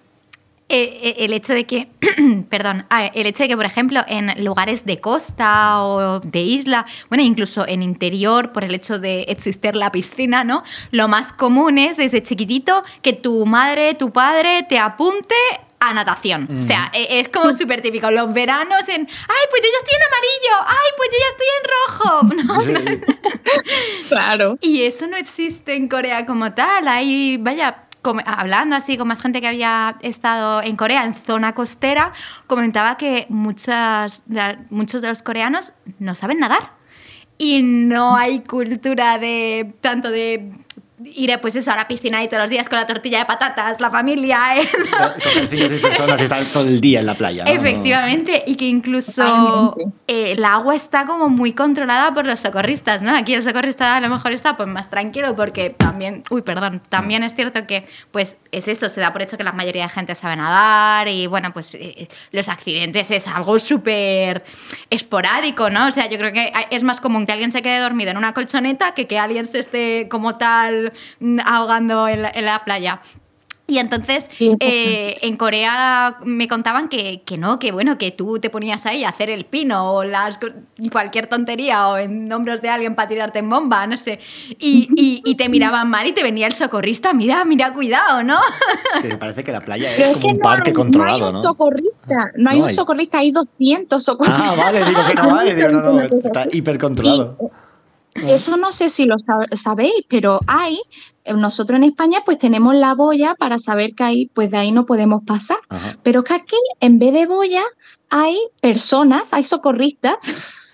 el 0.68 1.34
hecho 1.34 1.54
de 1.54 1.66
que, 1.66 1.88
perdón, 2.50 2.86
ah, 2.90 3.06
el 3.06 3.28
hecho 3.28 3.44
de 3.44 3.50
que, 3.50 3.56
por 3.56 3.66
ejemplo, 3.66 4.02
en 4.08 4.44
lugares 4.44 4.86
de 4.86 5.00
costa 5.00 5.84
o 5.84 6.20
de 6.22 6.42
isla, 6.42 6.86
bueno, 7.10 7.24
incluso 7.24 7.68
en 7.68 7.84
interior, 7.84 8.52
por 8.52 8.64
el 8.64 8.74
hecho 8.74 8.98
de 8.98 9.24
existir 9.24 9.76
la 9.76 9.92
piscina, 9.92 10.44
¿no? 10.44 10.64
Lo 10.92 11.08
más 11.08 11.32
común 11.32 11.78
es 11.78 11.98
desde 11.98 12.24
chiquitito 12.24 12.84
que 13.02 13.14
tu 13.14 13.46
madre, 13.46 13.94
tu 13.94 14.12
padre 14.12 14.66
te 14.68 14.80
apunte 14.80 15.36
a 15.80 15.94
natación. 15.94 16.48
O 16.60 16.64
sea, 16.64 16.90
e, 16.94 17.20
es 17.20 17.30
como 17.30 17.54
súper 17.54 17.82
típico. 17.82 18.10
Los 18.10 18.34
veranos 18.34 18.88
en, 18.90 19.02
ay, 19.02 19.46
pues 19.50 19.62
yo 19.62 19.70
ya 19.72 19.78
estoy 19.84 19.96
en 19.98 20.04
amarillo, 20.10 20.56
ay, 20.68 20.90
pues 20.98 21.10
yo 21.12 21.18
ya 21.22 21.30
estoy 21.32 21.48
en 21.58 22.86
rojo. 22.86 23.06
claro. 24.10 24.58
Y 24.62 24.84
eso 24.84 25.08
no 25.08 25.18
existe 25.18 25.76
en 25.76 25.88
Corea 25.88 26.26
como 26.26 26.54
tal. 26.54 26.88
Ahí, 26.88 27.38
vaya, 27.40 27.85
hablando 28.26 28.76
así 28.76 28.98
con 28.98 29.08
más 29.08 29.22
gente 29.22 29.42
que 29.42 29.48
había 29.48 29.98
estado 30.02 30.62
en 30.62 30.76
Corea, 30.76 31.06
en 31.06 31.14
zona 31.14 31.54
costera, 31.54 32.14
comentaba 32.48 32.98
que 32.98 33.26
muchas, 33.30 34.24
muchos 34.70 35.02
de 35.02 35.10
los 35.10 35.22
coreanos 35.22 35.74
no 36.00 36.16
saben 36.16 36.40
nadar. 36.40 36.74
Y 37.38 37.62
no 37.62 38.16
hay 38.16 38.40
cultura 38.42 39.18
de 39.18 39.74
tanto 39.82 40.10
de 40.10 40.65
iré 41.04 41.38
pues 41.40 41.56
eso 41.56 41.72
a 41.72 41.76
la 41.76 41.88
piscina 41.88 42.24
y 42.24 42.28
todos 42.28 42.44
los 42.44 42.50
días 42.50 42.70
con 42.70 42.78
la 42.78 42.88
tortilla 42.88 43.20
de 43.20 43.26
patatas, 43.26 43.80
la 43.82 43.90
familia. 43.92 44.62
¿eh? 44.62 44.70
personas 45.82 46.22
están 46.22 46.46
todo 46.46 46.68
el 46.68 46.80
día 46.80 47.02
en 47.02 47.06
la 47.06 47.16
playa. 47.16 47.44
Efectivamente, 47.46 48.44
y 48.48 48.56
que 48.56 48.66
incluso 48.66 49.76
eh, 50.08 50.32
el 50.32 50.46
agua 50.46 50.76
está 50.76 51.06
como 51.06 51.30
muy 51.30 51.54
controlada 51.54 52.14
por 52.14 52.26
los 52.26 52.40
socorristas, 52.40 53.02
¿no? 53.02 53.16
Aquí 53.16 53.34
el 53.34 53.44
socorrista 53.44 53.98
a 53.98 54.02
lo 54.02 54.10
mejor 54.10 54.32
está 54.32 54.56
pues 54.56 54.70
más 54.70 54.90
tranquilo 54.90 55.36
porque 55.36 55.72
también, 55.72 56.24
uy, 56.30 56.42
perdón, 56.42 56.82
también 56.90 57.24
es 57.24 57.36
cierto 57.36 57.68
que 57.68 57.86
pues 58.12 58.38
es 58.52 58.68
eso, 58.68 58.88
se 58.88 59.02
da 59.02 59.12
por 59.12 59.22
hecho 59.22 59.38
que 59.38 59.44
la 59.44 59.52
mayoría 59.52 59.84
de 59.84 59.90
gente 59.90 60.16
sabe 60.16 60.38
nadar 60.38 61.08
y 61.10 61.28
bueno, 61.28 61.52
pues 61.52 61.76
eh, 61.76 62.08
los 62.32 62.48
accidentes 62.48 63.12
es 63.12 63.28
algo 63.28 63.60
súper 63.60 64.44
esporádico, 64.90 65.70
¿no? 65.70 65.88
O 65.88 65.92
sea, 65.92 66.10
yo 66.10 66.18
creo 66.18 66.32
que 66.32 66.54
es 66.72 66.84
más 66.84 67.02
común 67.02 67.26
que 67.26 67.34
alguien 67.34 67.52
se 67.52 67.62
quede 67.62 67.80
dormido 67.80 68.12
en 68.12 68.18
una 68.18 68.34
colchoneta 68.34 68.94
que 68.94 69.08
que 69.08 69.20
alguien 69.20 69.46
se 69.46 69.60
esté 69.60 70.08
como 70.10 70.38
tal 70.38 70.85
sol 70.90 70.94
mm, 71.20 71.40
ahogando 71.46 72.08
en 72.08 72.46
la 72.46 72.64
playa. 72.64 73.02
Y 73.68 73.80
entonces 73.80 74.30
eh, 74.40 75.18
en 75.22 75.38
Corea 75.38 76.18
me 76.24 76.48
contaban 76.48 76.88
que, 76.88 77.24
no, 77.40 77.58
que 77.58 77.72
bueno, 77.72 77.98
que 77.98 78.12
tú 78.12 78.38
te 78.38 78.52
ponías 78.52 78.86
ahí 78.86 79.04
a 79.04 79.10
hacer 79.10 79.32
el 79.32 79.46
pino 79.46 79.92
o 79.92 80.04
las, 80.04 80.40
cualquier 80.92 81.26
tontería 81.26 81.88
o 81.88 81.98
en 81.98 82.28
nombres 82.28 82.62
de 82.62 82.70
alguien 82.70 82.94
para 82.94 83.08
tirarte 83.08 83.40
en 83.40 83.50
bomba, 83.50 83.88
no 83.88 83.98
sé. 83.98 84.20
Y, 84.60 85.36
te 85.36 85.50
miraban 85.50 85.90
mal 85.90 86.06
y 86.08 86.14
te 86.14 86.24
venía 86.24 86.48
el 86.48 86.54
socorrista, 86.54 87.12
mira, 87.12 87.44
mira, 87.44 87.74
cuidado, 87.74 88.24
¿no? 88.24 88.40
me 89.04 89.18
parece 89.18 89.44
que 89.44 89.52
la 89.52 89.60
playa 89.60 89.94
es 89.96 90.18
como 90.18 90.30
un 90.30 90.40
parque 90.40 90.72
controlado, 90.72 91.32
¿no? 91.32 91.40
Hay 91.40 91.44
un 91.44 91.44
socorrista, 91.44 92.32
no, 92.36 92.50
hay, 92.52 92.62
un 92.62 92.72
socorrista, 92.72 93.18
hay 93.18 93.32
200 93.32 94.04
socorristas. 94.04 94.44
Ah, 94.46 94.56
vale, 94.56 94.86
digo 94.86 95.02
que 95.08 95.14
no 95.16 95.36
vale, 95.36 95.56
digo, 95.56 95.70
no, 95.70 95.82
no, 95.82 96.02
está 96.02 96.46
hiper 96.52 96.78
controlado. 96.78 97.36
Eso 98.16 98.56
no 98.56 98.72
sé 98.72 98.90
si 98.90 99.06
lo 99.06 99.16
sabéis, 99.52 100.06
pero 100.10 100.40
hay, 100.48 100.80
eh, 101.26 101.34
nosotros 101.34 101.78
en 101.78 101.84
España 101.84 102.20
pues 102.26 102.40
tenemos 102.40 102.74
la 102.74 102.96
boya 102.96 103.36
para 103.36 103.60
saber 103.60 103.94
que 103.94 104.04
ahí, 104.04 104.32
pues 104.34 104.50
de 104.52 104.58
ahí 104.58 104.72
no 104.72 104.86
podemos 104.86 105.24
pasar. 105.26 105.58
Pero 106.02 106.24
que 106.24 106.34
aquí, 106.34 106.56
en 106.80 106.98
vez 106.98 107.14
de 107.14 107.26
boya, 107.26 107.64
hay 108.10 108.40
personas, 108.62 109.34
hay 109.34 109.44
socorristas 109.44 110.16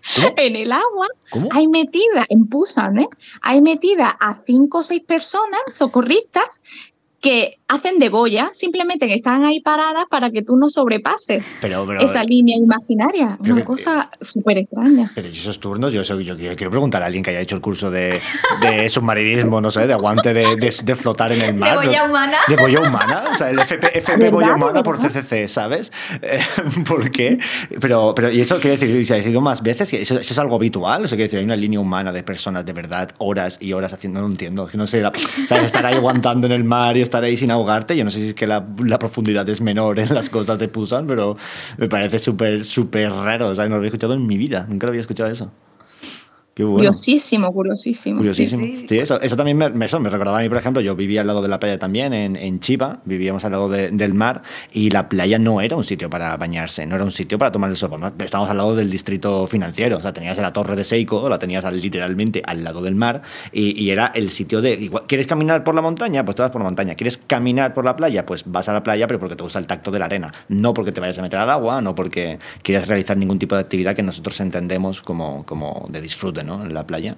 en 0.38 0.56
el 0.56 0.72
agua, 0.72 1.08
hay 1.52 1.68
metidas, 1.68 2.26
en 2.30 2.48
Pusan, 2.48 3.00
¿eh? 3.00 3.10
hay 3.42 3.62
metidas 3.62 4.14
a 4.20 4.42
cinco 4.46 4.80
o 4.80 4.84
seis 4.84 5.02
personas 5.06 5.62
socorristas 5.72 6.46
que 7.22 7.60
hacen 7.68 8.00
de 8.00 8.10
boya, 8.10 8.50
simplemente 8.54 9.08
que 9.08 9.14
están 9.14 9.46
ahí 9.46 9.62
paradas 9.62 10.06
para 10.10 10.32
que 10.32 10.42
tú 10.42 10.58
no 10.58 10.70
sobrepases 10.70 11.44
esa 12.00 12.24
línea 12.24 12.58
imaginaria. 12.58 13.38
Una 13.40 13.64
cosa 13.64 14.10
súper 14.20 14.58
extraña. 14.58 15.12
Pero 15.14 15.28
esos 15.30 15.60
turnos, 15.60 15.94
yo, 15.94 16.02
yo, 16.04 16.36
quiero 16.36 16.72
preguntar 16.72 17.04
a 17.04 17.06
alguien 17.06 17.24
que 17.24 17.30
haya 17.30 17.40
hecho 17.40 17.56
el 17.56 17.62
curso 17.62 17.92
de, 17.92 18.20
de 18.62 18.90
submarinismo, 18.90 19.62
no 19.62 19.72
sé, 19.72 19.88
de 19.88 19.94
aguante 19.94 20.34
de, 20.34 20.56
de, 20.56 20.96
flotar 20.96 21.32
en 21.32 21.42
el 21.42 21.54
mar. 21.54 21.80
¿De 21.80 21.86
boya 21.88 22.04
humana? 22.04 22.38
De 22.48 22.56
boya 22.58 22.82
humana, 22.82 23.24
o 23.32 23.36
sea, 23.36 23.52
el 23.52 23.60
FP, 23.60 24.00
FP 24.00 24.30
boya 24.32 24.56
humana 24.56 24.84
por 24.84 24.98
CCC, 24.98 25.48
¿sabes? 25.48 25.94
Eh, 26.22 26.40
¿Por 26.88 27.12
qué? 27.12 27.38
Pero, 27.80 28.14
pero, 28.16 28.32
¿y 28.32 28.42
eso 28.42 28.60
quiere 28.60 28.78
decir? 28.78 29.06
¿Se 29.06 29.14
ha 29.14 29.18
decidido 29.18 29.42
más 29.42 29.62
veces? 29.62 29.94
¿Eso, 29.94 30.16
¿Eso, 30.16 30.34
es 30.34 30.40
algo 30.40 30.56
habitual? 30.56 31.06
O 31.06 31.08
sea, 31.08 31.16
quiere 31.16 31.28
decir, 31.28 31.40
hay 31.40 31.46
una 31.46 31.56
línea 31.56 31.80
humana 31.80 32.12
de 32.12 32.24
personas 32.24 32.66
de 32.66 32.74
verdad, 32.74 33.12
horas 33.20 33.58
y 33.62 33.74
horas 33.74 33.94
haciendo, 33.94 34.20
no 34.20 34.28
lo 34.28 34.32
entiendo, 34.32 34.68
que 34.68 34.78
no 34.78 34.88
sé, 34.88 35.04
¿sabes? 35.48 35.66
Estar 35.66 35.86
ahí 35.86 35.96
aguantando 35.96 36.48
en 36.48 36.54
el 36.54 36.64
mar 36.64 36.98
y 36.98 37.11
estar 37.12 37.24
ahí 37.24 37.38
sin 37.38 37.52
ahogarte. 37.52 37.95
Yo 37.95 38.04
no 38.04 38.12
sé 38.12 38.19
si 38.19 38.30
es 38.30 38.34
que 38.34 38.47
la, 38.47 38.65
profundidad 39.00 39.47
es 39.50 39.62
menor 39.62 40.00
en 40.00 40.13
las 40.13 40.30
costas 40.30 40.58
de 40.58 40.67
Pusan, 40.67 41.06
pero 41.08 41.38
me 41.78 41.88
parece 41.88 42.19
súper, 42.19 42.63
súper 42.63 43.12
raro. 43.12 43.50
O 43.50 43.56
sea, 43.56 43.65
no 43.65 43.71
lo 43.71 43.76
había 43.78 43.88
escuchado 43.88 44.13
en 44.13 44.26
mi 44.26 44.38
vida. 44.38 44.65
Nunca 44.69 44.88
lo 44.88 44.91
había 44.91 45.02
escuchado 45.02 45.30
eso. 45.30 45.52
Curiosísimo, 46.54 47.54
curiosísimo. 47.54 48.24
Sí, 48.26 48.48
sí. 48.48 49.00
eso, 49.00 49.18
también 49.38 49.58
me, 49.58 49.70
me, 49.70 49.88
recordaba 49.88 50.40
a 50.40 50.42
mí, 50.42 50.50
por 50.50 50.58
ejemplo, 50.58 50.82
yo 50.82 50.98
vivía 50.98 51.22
al 51.22 51.28
lado 51.28 51.42
de 51.42 51.48
la 51.48 51.60
playa 51.60 51.80
también, 51.80 52.14
en, 52.14 52.36
en 52.36 52.60
Chiva, 52.60 53.00
vivíamos 53.06 53.46
al 53.46 53.52
lado 53.52 53.70
del 53.70 54.14
mar, 54.14 54.42
y 54.74 54.90
la 54.90 55.08
playa 55.08 55.40
no 55.40 55.62
era 55.62 55.78
un 55.78 55.86
sitio 55.86 56.10
para 56.10 56.36
bañarse, 56.36 56.86
no 56.86 56.96
era 56.96 57.06
un 57.06 57.12
sitio 57.12 57.38
para 57.38 57.54
tomar 57.54 57.70
el 57.70 57.78
sol. 57.78 57.92
Estábamos 58.20 58.52
al 58.52 58.58
lado 58.58 58.76
del 58.76 58.90
distrito 58.90 59.48
financiero, 59.48 59.98
o 59.98 60.02
sea, 60.02 60.12
tenías 60.12 60.38
la 60.40 60.52
torre 60.52 60.76
de 60.76 60.84
Seiko, 60.84 61.30
la 61.30 61.40
tenías 61.40 61.64
literalmente 61.74 62.42
al 62.46 62.66
lado 62.66 62.82
del 62.82 62.96
mar, 62.96 63.22
y, 63.54 63.90
era 63.92 64.12
el 64.16 64.30
sitio 64.30 64.62
de. 64.62 64.90
¿Quieres 65.08 65.28
caminar 65.28 65.64
por 65.64 65.76
la 65.76 65.82
montaña? 65.82 66.24
Pues 66.24 66.36
te 66.36 66.42
vas 66.42 66.52
por 66.52 66.62
la 66.62 66.66
montaña. 66.66 66.96
¿Quieres 66.96 67.18
caminar 67.18 67.74
por 67.74 67.84
la 67.84 67.96
playa? 67.96 68.26
Pues 68.26 68.44
vas 68.46 68.70
a 68.70 68.74
la 68.74 68.84
playa, 68.84 69.08
pero 69.08 69.20
porque 69.20 69.36
te 69.36 69.44
gusta 69.44 69.60
el 69.60 69.68
tacto 69.68 69.92
de 69.92 70.00
la 70.00 70.06
arena, 70.06 70.34
no 70.48 70.74
porque 70.74 70.92
te 70.92 71.02
vayas 71.02 71.20
a 71.20 71.22
meter 71.22 71.40
al 71.40 71.50
agua, 71.50 71.82
no 71.82 71.96
porque 71.96 72.40
quieras 72.62 72.88
realizar 72.88 73.18
ningún 73.18 73.40
tipo 73.40 73.56
de 73.56 73.62
actividad 73.62 73.96
que 73.96 74.04
nosotros 74.04 74.40
entendemos 74.40 75.02
como, 75.02 75.46
como 75.46 75.88
de 75.90 76.02
disfrute, 76.02 76.41
¿no? 76.44 76.64
En 76.66 76.74
la 76.74 76.86
playa. 76.86 77.16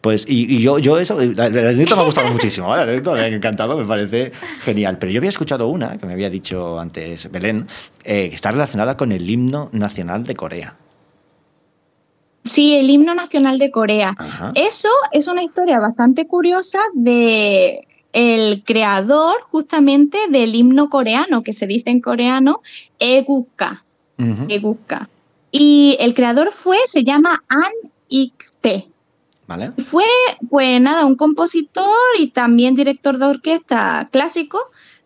Pues, 0.00 0.24
y, 0.26 0.60
yo, 0.60 0.78
yo 0.78 0.98
eso, 0.98 1.18
anécdota 1.18 1.94
me 1.94 2.02
ha 2.02 2.04
gustado 2.04 2.32
muchísimo, 2.32 2.68
¿vale? 2.68 3.00
me 3.00 3.20
ha 3.20 3.26
encantado, 3.28 3.76
me 3.76 3.86
parece 3.86 4.32
genial. 4.62 4.98
Pero 4.98 5.12
yo 5.12 5.18
había 5.18 5.30
escuchado 5.30 5.68
una, 5.68 5.96
que 5.98 6.06
me 6.06 6.12
había 6.12 6.28
dicho 6.28 6.80
antes 6.80 7.30
Belén, 7.30 7.68
eh, 8.04 8.28
que 8.28 8.34
está 8.34 8.50
relacionada 8.50 8.96
con 8.96 9.12
el 9.12 9.28
himno 9.30 9.68
nacional 9.72 10.24
de 10.24 10.34
Corea. 10.34 10.76
Sí, 12.44 12.74
el 12.74 12.90
himno 12.90 13.14
nacional 13.14 13.58
de 13.58 13.70
Corea. 13.70 14.16
Eso 14.54 14.88
es 15.12 15.28
una 15.28 15.44
historia 15.44 15.78
bastante 15.78 16.26
curiosa 16.26 16.80
de 16.94 17.86
el 18.12 18.62
creador 18.64 19.42
justamente 19.50 20.18
del 20.28 20.54
himno 20.54 20.90
coreano, 20.90 21.42
que 21.42 21.52
se 21.52 21.66
dice 21.66 21.90
en 21.90 22.00
coreano, 22.00 22.60
Egukka. 22.98 23.84
Y 25.50 25.96
el 26.00 26.14
creador 26.14 26.52
fue, 26.52 26.78
se 26.86 27.04
llama 27.04 27.44
An 27.48 27.72
Ik-tae. 28.62 28.92
Fue, 29.90 30.04
pues 30.48 30.80
nada, 30.80 31.04
un 31.04 31.16
compositor 31.16 31.84
y 32.18 32.28
también 32.28 32.74
director 32.74 33.18
de 33.18 33.26
orquesta 33.26 34.08
clásico 34.10 34.58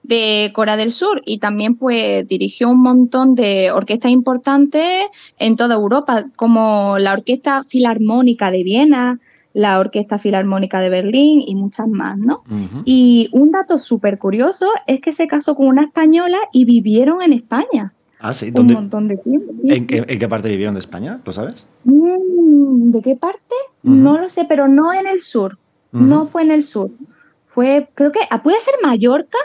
de 0.04 0.52
Corea 0.54 0.76
del 0.76 0.92
Sur 0.92 1.22
y 1.24 1.38
también 1.38 1.74
pues 1.74 2.28
dirigió 2.28 2.68
un 2.68 2.80
montón 2.80 3.34
de 3.34 3.72
orquestas 3.72 4.12
importantes 4.12 5.06
en 5.38 5.56
toda 5.56 5.74
Europa, 5.74 6.26
como 6.36 6.98
la 6.98 7.14
Orquesta 7.14 7.64
Filarmónica 7.64 8.52
de 8.52 8.62
Viena, 8.62 9.18
la 9.52 9.80
Orquesta 9.80 10.18
Filarmónica 10.18 10.80
de 10.80 10.90
Berlín 10.90 11.42
y 11.44 11.56
muchas 11.56 11.88
más, 11.88 12.18
¿no? 12.18 12.44
Y 12.84 13.28
un 13.32 13.50
dato 13.50 13.78
súper 13.78 14.18
curioso 14.18 14.66
es 14.86 15.00
que 15.00 15.12
se 15.12 15.26
casó 15.26 15.56
con 15.56 15.66
una 15.66 15.82
española 15.82 16.38
y 16.52 16.66
vivieron 16.66 17.22
en 17.22 17.32
España. 17.32 17.94
Ah, 18.18 18.32
sí. 18.32 18.52
Un 18.54 18.66
montón 18.66 19.08
de 19.08 19.16
tiempo. 19.18 19.52
¿En, 19.64 19.86
qué, 19.86 20.28
parte 20.28 20.48
vivieron 20.48 20.74
de 20.74 20.80
España? 20.80 21.20
¿Lo 21.24 21.32
sabes? 21.32 21.66
Mm, 21.84 22.90
¿De 22.90 23.02
qué 23.02 23.16
parte? 23.16 23.54
No 23.82 24.18
lo 24.18 24.28
sé, 24.28 24.44
pero 24.44 24.68
no 24.68 24.92
en 24.92 25.06
el 25.06 25.20
sur. 25.20 25.58
No 25.92 26.26
fue 26.26 26.42
en 26.42 26.50
el 26.50 26.64
sur. 26.64 26.90
Fue, 27.46 27.88
creo 27.94 28.12
que, 28.12 28.20
ah, 28.28 28.42
¿puede 28.42 28.60
ser 28.60 28.74
Mallorca? 28.82 29.38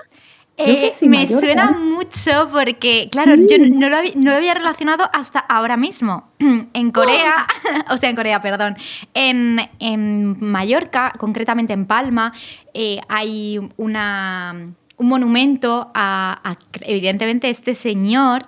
Eh, 0.58 0.92
me 1.04 1.28
suena 1.28 1.72
mucho 1.72 2.50
porque, 2.52 3.08
claro, 3.12 3.36
yo 3.36 3.58
no 3.58 3.90
lo, 3.90 3.98
había, 4.36 4.54
relacionado 4.54 5.10
hasta 5.14 5.40
ahora 5.40 5.78
mismo. 5.78 6.30
En 6.74 6.92
Corea, 6.92 7.48
o 7.90 7.98
sea, 7.98 8.10
en 8.10 8.16
Corea, 8.16 8.42
perdón, 8.42 8.76
en, 9.14 9.60
en 9.80 10.38
Mallorca, 10.40 11.14
concretamente 11.18 11.74
en 11.74 11.86
Palma, 11.86 12.34
eh, 12.74 13.00
hay 13.08 13.60
una 13.78 14.74
un 15.02 15.08
monumento 15.08 15.92
a, 15.96 16.56
evidentemente, 16.82 17.50
este 17.50 17.74
señor, 17.74 18.46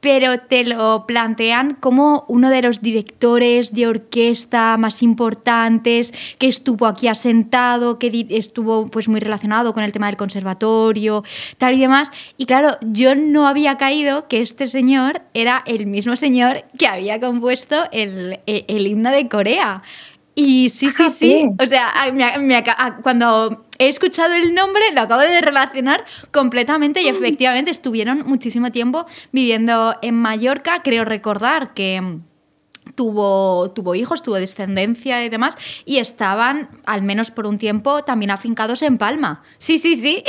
pero 0.00 0.38
te 0.38 0.62
lo 0.62 1.06
plantean 1.08 1.74
como 1.74 2.24
uno 2.28 2.50
de 2.50 2.62
los 2.62 2.80
directores 2.80 3.74
de 3.74 3.88
orquesta 3.88 4.76
más 4.76 5.02
importantes, 5.02 6.12
que 6.38 6.46
estuvo 6.46 6.86
aquí 6.86 7.08
asentado, 7.08 7.98
que 7.98 8.26
estuvo 8.30 8.86
pues 8.86 9.08
muy 9.08 9.18
relacionado 9.18 9.74
con 9.74 9.82
el 9.82 9.90
tema 9.90 10.06
del 10.06 10.16
conservatorio, 10.16 11.24
tal 11.58 11.74
y 11.74 11.80
demás. 11.80 12.12
Y 12.36 12.46
claro, 12.46 12.78
yo 12.82 13.16
no 13.16 13.48
había 13.48 13.76
caído 13.76 14.28
que 14.28 14.40
este 14.40 14.68
señor 14.68 15.22
era 15.34 15.64
el 15.66 15.86
mismo 15.86 16.14
señor 16.14 16.64
que 16.78 16.86
había 16.86 17.18
compuesto 17.18 17.88
el, 17.90 18.38
el 18.46 18.86
himno 18.86 19.10
de 19.10 19.28
Corea. 19.28 19.82
Y 20.40 20.68
sí, 20.68 20.92
sí, 20.92 21.10
sí. 21.10 21.44
O 21.58 21.66
sea, 21.66 21.92
cuando 23.02 23.64
he 23.76 23.88
escuchado 23.88 24.34
el 24.34 24.54
nombre 24.54 24.84
lo 24.94 25.00
acabo 25.00 25.22
de 25.22 25.40
relacionar 25.40 26.04
completamente 26.30 27.02
y 27.02 27.10
mm. 27.10 27.16
efectivamente 27.16 27.72
estuvieron 27.72 28.22
muchísimo 28.24 28.70
tiempo 28.70 29.06
viviendo 29.32 29.96
en 30.00 30.14
Mallorca. 30.14 30.82
Creo 30.84 31.04
recordar 31.04 31.74
que 31.74 32.20
tuvo, 32.94 33.72
tuvo 33.72 33.96
hijos, 33.96 34.22
tuvo 34.22 34.36
descendencia 34.36 35.24
y 35.24 35.28
demás, 35.28 35.56
y 35.84 35.98
estaban, 35.98 36.68
al 36.86 37.02
menos 37.02 37.32
por 37.32 37.44
un 37.44 37.58
tiempo, 37.58 38.04
también 38.04 38.30
afincados 38.30 38.82
en 38.82 38.96
Palma. 38.96 39.42
Sí, 39.58 39.80
sí, 39.80 39.96
sí. 39.96 40.22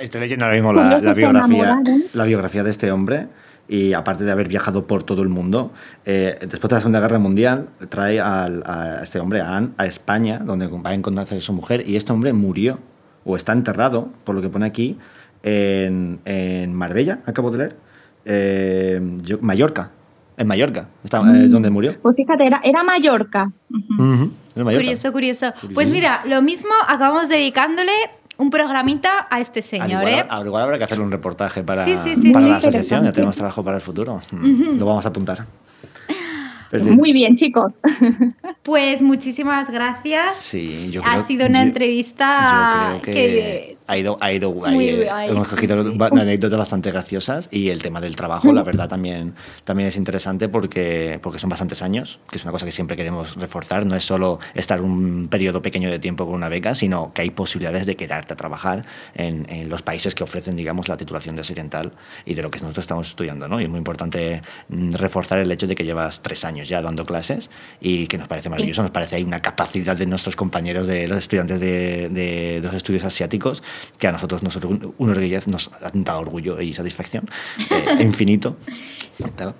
estoy 0.00 0.22
leyendo 0.22 0.44
ahora 0.44 0.56
mismo 0.56 0.72
la, 0.72 0.98
biografía, 1.14 1.80
la 2.12 2.24
biografía 2.24 2.64
de 2.64 2.70
este 2.72 2.90
hombre 2.90 3.28
y 3.72 3.94
aparte 3.94 4.24
de 4.24 4.30
haber 4.30 4.48
viajado 4.48 4.86
por 4.86 5.02
todo 5.02 5.22
el 5.22 5.30
mundo, 5.30 5.72
eh, 6.04 6.36
después 6.42 6.68
de 6.68 6.74
la 6.74 6.80
Segunda 6.80 7.00
Guerra 7.00 7.18
Mundial 7.18 7.68
trae 7.88 8.20
a 8.20 9.00
este 9.02 9.18
hombre, 9.18 9.40
a, 9.40 9.66
a 9.78 9.86
España, 9.86 10.40
donde 10.44 10.66
va 10.66 10.90
a 10.90 10.94
encontrarse 10.94 11.36
a 11.36 11.40
su 11.40 11.54
mujer, 11.54 11.82
y 11.88 11.96
este 11.96 12.12
hombre 12.12 12.34
murió, 12.34 12.78
o 13.24 13.34
está 13.34 13.54
enterrado, 13.54 14.10
por 14.24 14.34
lo 14.34 14.42
que 14.42 14.50
pone 14.50 14.66
aquí, 14.66 14.98
en, 15.42 16.20
en 16.26 16.74
Marbella, 16.74 17.20
acabo 17.24 17.50
de 17.50 17.58
leer, 17.58 17.76
eh, 18.26 19.00
Mallorca, 19.40 19.90
en 20.36 20.46
Mallorca, 20.46 20.88
está, 21.02 21.22
es 21.42 21.50
donde 21.50 21.70
murió. 21.70 21.96
Pues 22.02 22.14
fíjate, 22.14 22.46
era, 22.46 22.60
era 22.62 22.82
Mallorca. 22.82 23.50
Curioso, 24.54 25.12
curioso. 25.12 25.46
Pues 25.72 25.90
mira, 25.90 26.24
lo 26.26 26.42
mismo 26.42 26.72
acabamos 26.86 27.30
dedicándole 27.30 27.92
un 28.42 28.50
programita 28.50 29.28
a 29.30 29.40
este 29.40 29.62
señor. 29.62 30.06
¿eh? 30.08 30.24
igual, 30.44 30.62
habrá 30.64 30.78
que 30.78 30.84
hacer 30.84 31.00
un 31.00 31.10
reportaje 31.10 31.62
para, 31.62 31.84
para 32.32 32.46
la 32.46 32.56
asociación, 32.56 33.04
ya 33.04 33.12
tenemos 33.12 33.36
trabajo 33.36 33.64
para 33.64 33.76
el 33.76 33.82
futuro. 33.82 34.20
Lo 34.32 34.84
vamos 34.84 35.06
a 35.06 35.08
apuntar. 35.08 35.46
Muy 36.80 37.12
bien, 37.12 37.36
chicos. 37.36 37.72
Pues 38.62 39.02
muchísimas 39.02 39.68
gracias. 39.70 40.36
Sí, 40.36 40.88
yo 40.92 41.02
ha 41.04 41.20
sido 41.24 41.46
una 41.48 41.62
entrevista 41.62 43.00
que, 43.02 43.76
ha 43.86 43.96
ido, 43.98 44.16
ha 44.20 44.32
ido 44.32 44.50
guay. 44.50 45.06
hemos 45.28 45.48
cogido 45.48 45.94
anécdotas 46.00 46.58
bastante 46.58 46.90
graciosas 46.90 47.48
y 47.50 47.68
el 47.70 47.82
tema 47.82 48.00
del 48.00 48.16
trabajo, 48.16 48.52
la 48.52 48.62
verdad, 48.62 48.88
también, 48.88 49.34
también 49.64 49.88
es 49.88 49.96
interesante 49.96 50.48
porque, 50.48 51.18
porque 51.22 51.38
son 51.38 51.50
bastantes 51.50 51.82
años, 51.82 52.18
que 52.30 52.36
es 52.36 52.44
una 52.44 52.52
cosa 52.52 52.66
que 52.66 52.72
siempre 52.72 52.96
queremos 52.96 53.36
reforzar. 53.36 53.86
No 53.86 53.96
es 53.96 54.04
solo 54.04 54.38
estar 54.54 54.80
un 54.80 55.28
periodo 55.28 55.62
pequeño 55.62 55.90
de 55.90 55.98
tiempo 55.98 56.26
con 56.26 56.34
una 56.34 56.48
beca, 56.48 56.74
sino 56.74 57.12
que 57.12 57.22
hay 57.22 57.30
posibilidades 57.30 57.86
de 57.86 57.96
quedarte 57.96 58.34
a 58.34 58.36
trabajar 58.36 58.84
en, 59.14 59.46
en 59.48 59.68
los 59.68 59.82
países 59.82 60.14
que 60.14 60.24
ofrecen, 60.24 60.56
digamos, 60.56 60.88
la 60.88 60.96
titulación 60.96 61.36
de 61.36 61.42
occidental 61.42 61.92
y 62.24 62.34
de 62.34 62.42
lo 62.42 62.50
que 62.50 62.60
nosotros 62.60 62.84
estamos 62.84 63.08
estudiando. 63.08 63.48
¿no? 63.48 63.60
Y 63.60 63.64
es 63.64 63.70
muy 63.70 63.78
importante 63.78 64.42
mm, 64.68 64.92
reforzar 64.92 65.38
el 65.38 65.50
hecho 65.50 65.66
de 65.66 65.74
que 65.74 65.84
llevas 65.84 66.22
tres 66.22 66.44
años 66.44 66.68
ya 66.68 66.82
dando 66.82 67.04
clases 67.04 67.50
y 67.80 68.06
que 68.06 68.18
nos 68.18 68.28
parece 68.28 68.48
maravilloso, 68.48 68.82
nos 68.82 68.90
parece 68.90 69.16
hay 69.16 69.24
una 69.24 69.40
capacidad 69.40 69.96
de 69.96 70.06
nuestros 70.06 70.36
compañeros, 70.36 70.86
de 70.86 71.08
los 71.08 71.18
estudiantes 71.18 71.60
de, 71.60 72.08
de 72.08 72.60
los 72.62 72.74
estudios 72.74 73.04
asiáticos, 73.04 73.62
que 73.98 74.06
a 74.06 74.12
nosotros 74.12 74.42
nos, 74.42 74.58
nos 75.46 75.70
ha 75.80 75.90
dado 75.92 76.20
orgullo 76.20 76.60
y 76.60 76.72
satisfacción 76.72 77.28
eh, 77.70 77.98
infinito. 78.02 78.56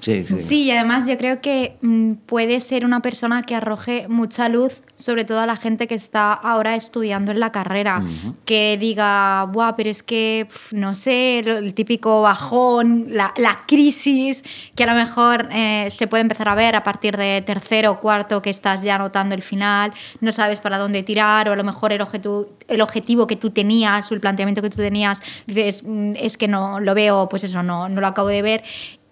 Sí, 0.00 0.24
sí. 0.24 0.40
sí, 0.40 0.62
y 0.64 0.70
además 0.70 1.06
yo 1.06 1.16
creo 1.18 1.40
que 1.40 1.76
mm, 1.82 2.14
puede 2.26 2.60
ser 2.60 2.84
una 2.84 3.00
persona 3.00 3.42
que 3.42 3.54
arroje 3.54 4.08
mucha 4.08 4.48
luz 4.48 4.80
sobre 5.02 5.24
todo 5.24 5.40
a 5.40 5.46
la 5.46 5.56
gente 5.56 5.86
que 5.86 5.94
está 5.94 6.32
ahora 6.32 6.76
estudiando 6.76 7.32
en 7.32 7.40
la 7.40 7.50
carrera, 7.50 8.02
que 8.44 8.78
diga, 8.78 9.44
Buah, 9.46 9.74
pero 9.76 9.90
es 9.90 10.02
que, 10.02 10.48
no 10.70 10.94
sé, 10.94 11.40
el 11.40 11.74
típico 11.74 12.22
bajón, 12.22 13.06
la, 13.08 13.32
crisis, 13.66 14.44
que 14.74 14.84
a 14.84 14.86
lo 14.86 14.94
mejor 14.94 15.48
eh, 15.50 15.88
se 15.90 16.06
puede 16.06 16.22
empezar 16.22 16.48
a 16.48 16.54
ver 16.54 16.76
a 16.76 16.84
partir 16.84 17.16
de 17.16 17.42
tercero 17.42 17.92
o 17.92 18.00
cuarto 18.00 18.40
que 18.42 18.50
estás 18.50 18.82
ya 18.82 18.96
notando 18.98 19.34
el 19.34 19.42
final, 19.42 19.92
no 20.20 20.32
sabes 20.32 20.60
para 20.60 20.78
dónde 20.78 21.02
tirar, 21.02 21.48
o 21.48 21.52
a 21.52 21.56
lo 21.56 21.64
mejor 21.64 21.92
el, 21.92 22.00
objetivo, 22.00 22.48
el 22.68 22.80
objetivo 22.80 23.26
que 23.26 23.36
tú 23.36 23.50
tenías 23.50 24.01
o 24.10 24.14
el 24.14 24.20
planteamiento 24.20 24.62
que 24.62 24.70
tú 24.70 24.76
tenías, 24.76 25.20
dices, 25.46 25.82
mm, 25.84 26.14
es 26.16 26.36
que 26.36 26.48
no 26.48 26.80
lo 26.80 26.94
veo, 26.94 27.28
pues 27.28 27.44
eso, 27.44 27.62
no, 27.62 27.88
no 27.88 28.00
lo 28.00 28.06
acabo 28.06 28.28
de 28.28 28.42
ver. 28.42 28.64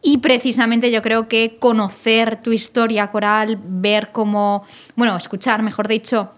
Y 0.03 0.18
precisamente 0.18 0.90
yo 0.90 1.03
creo 1.03 1.29
que 1.29 1.59
conocer 1.59 2.40
tu 2.42 2.53
historia 2.53 3.11
coral, 3.11 3.59
ver 3.62 4.12
cómo, 4.12 4.64
bueno, 4.96 5.16
escuchar, 5.16 5.62
mejor 5.62 5.88
dicho, 5.88 6.31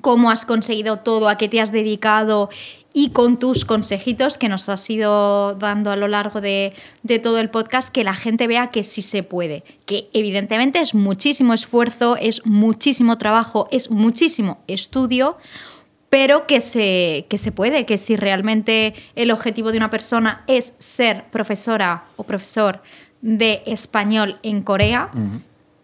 cómo 0.00 0.30
has 0.30 0.44
conseguido 0.44 0.98
todo, 0.98 1.28
a 1.28 1.36
qué 1.36 1.48
te 1.48 1.60
has 1.60 1.72
dedicado 1.72 2.50
y 2.92 3.10
con 3.10 3.38
tus 3.38 3.64
consejitos 3.64 4.38
que 4.38 4.48
nos 4.48 4.68
has 4.68 4.88
ido 4.90 5.54
dando 5.54 5.90
a 5.90 5.96
lo 5.96 6.08
largo 6.08 6.40
de, 6.40 6.72
de, 7.02 7.18
todo 7.20 7.38
el 7.38 7.50
podcast, 7.50 7.88
que 7.90 8.02
la 8.02 8.14
gente 8.14 8.46
vea 8.46 8.70
que 8.70 8.82
sí 8.82 9.02
se 9.02 9.22
puede, 9.22 9.62
que 9.86 10.08
evidentemente 10.12 10.80
es 10.80 10.94
muchísimo 10.94 11.54
esfuerzo, 11.54 12.16
es 12.16 12.44
muchísimo 12.44 13.16
trabajo, 13.18 13.68
es 13.70 13.90
muchísimo 13.90 14.58
estudio, 14.66 15.36
pero 16.10 16.46
que 16.46 16.60
se, 16.60 17.26
que 17.28 17.38
se 17.38 17.52
puede, 17.52 17.86
que 17.86 17.96
si 17.96 18.16
realmente 18.16 18.94
el 19.14 19.30
objetivo 19.30 19.70
de 19.70 19.78
una 19.78 19.90
persona 19.90 20.44
es 20.48 20.74
ser 20.78 21.24
profesora 21.30 22.04
o 22.16 22.24
profesor 22.24 22.82
de 23.22 23.62
español 23.64 24.38
en 24.42 24.62
Corea, 24.62 25.10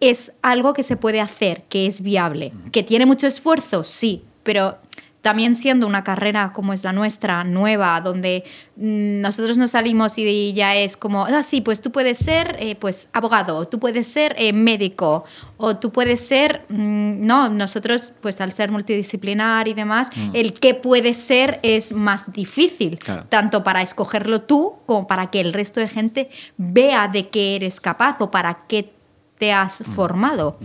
es 0.01 0.33
algo 0.41 0.73
que 0.73 0.83
se 0.83 0.97
puede 0.97 1.21
hacer, 1.21 1.63
que 1.69 1.87
es 1.87 2.01
viable. 2.01 2.51
¿Que 2.71 2.83
tiene 2.83 3.05
mucho 3.05 3.25
esfuerzo? 3.25 3.83
Sí, 3.85 4.23
pero 4.43 4.77
también 5.21 5.55
siendo 5.55 5.87
una 5.87 6.03
carrera 6.03 6.53
como 6.53 6.73
es 6.73 6.83
la 6.83 6.93
nuestra, 6.93 7.43
nueva, 7.43 7.99
donde 8.01 8.43
mm, 8.75 9.21
nosotros 9.21 9.57
nos 9.57 9.71
salimos 9.71 10.17
y 10.17 10.53
ya 10.53 10.75
es 10.75 10.95
como, 10.95 11.25
ah, 11.25 11.43
sí, 11.43 11.61
pues 11.61 11.81
tú 11.81 11.91
puedes 11.91 12.17
ser 12.17 12.55
eh, 12.59 12.75
pues 12.75 13.09
abogado, 13.13 13.65
tú 13.65 13.79
puedes 13.79 14.07
ser 14.07 14.35
eh, 14.37 14.53
médico, 14.53 15.25
o 15.57 15.77
tú 15.77 15.91
puedes 15.91 16.25
ser, 16.25 16.65
mm, 16.69 17.25
no, 17.25 17.49
nosotros 17.49 18.13
pues 18.21 18.39
al 18.41 18.51
ser 18.51 18.71
multidisciplinar 18.71 19.67
y 19.67 19.73
demás, 19.73 20.09
mm. 20.15 20.31
el 20.33 20.53
qué 20.59 20.75
puede 20.75 21.13
ser 21.13 21.59
es 21.63 21.91
más 21.91 22.31
difícil, 22.31 22.99
tanto 23.29 23.63
para 23.63 23.81
escogerlo 23.81 24.41
tú 24.41 24.75
como 24.85 25.07
para 25.07 25.29
que 25.29 25.41
el 25.41 25.51
resto 25.51 25.79
de 25.79 25.87
gente 25.89 26.29
vea 26.57 27.07
de 27.07 27.29
qué 27.29 27.55
eres 27.55 27.81
capaz 27.81 28.17
o 28.21 28.31
para 28.31 28.65
qué 28.67 28.91
te 29.39 29.51
has 29.51 29.77
formado. 29.95 30.57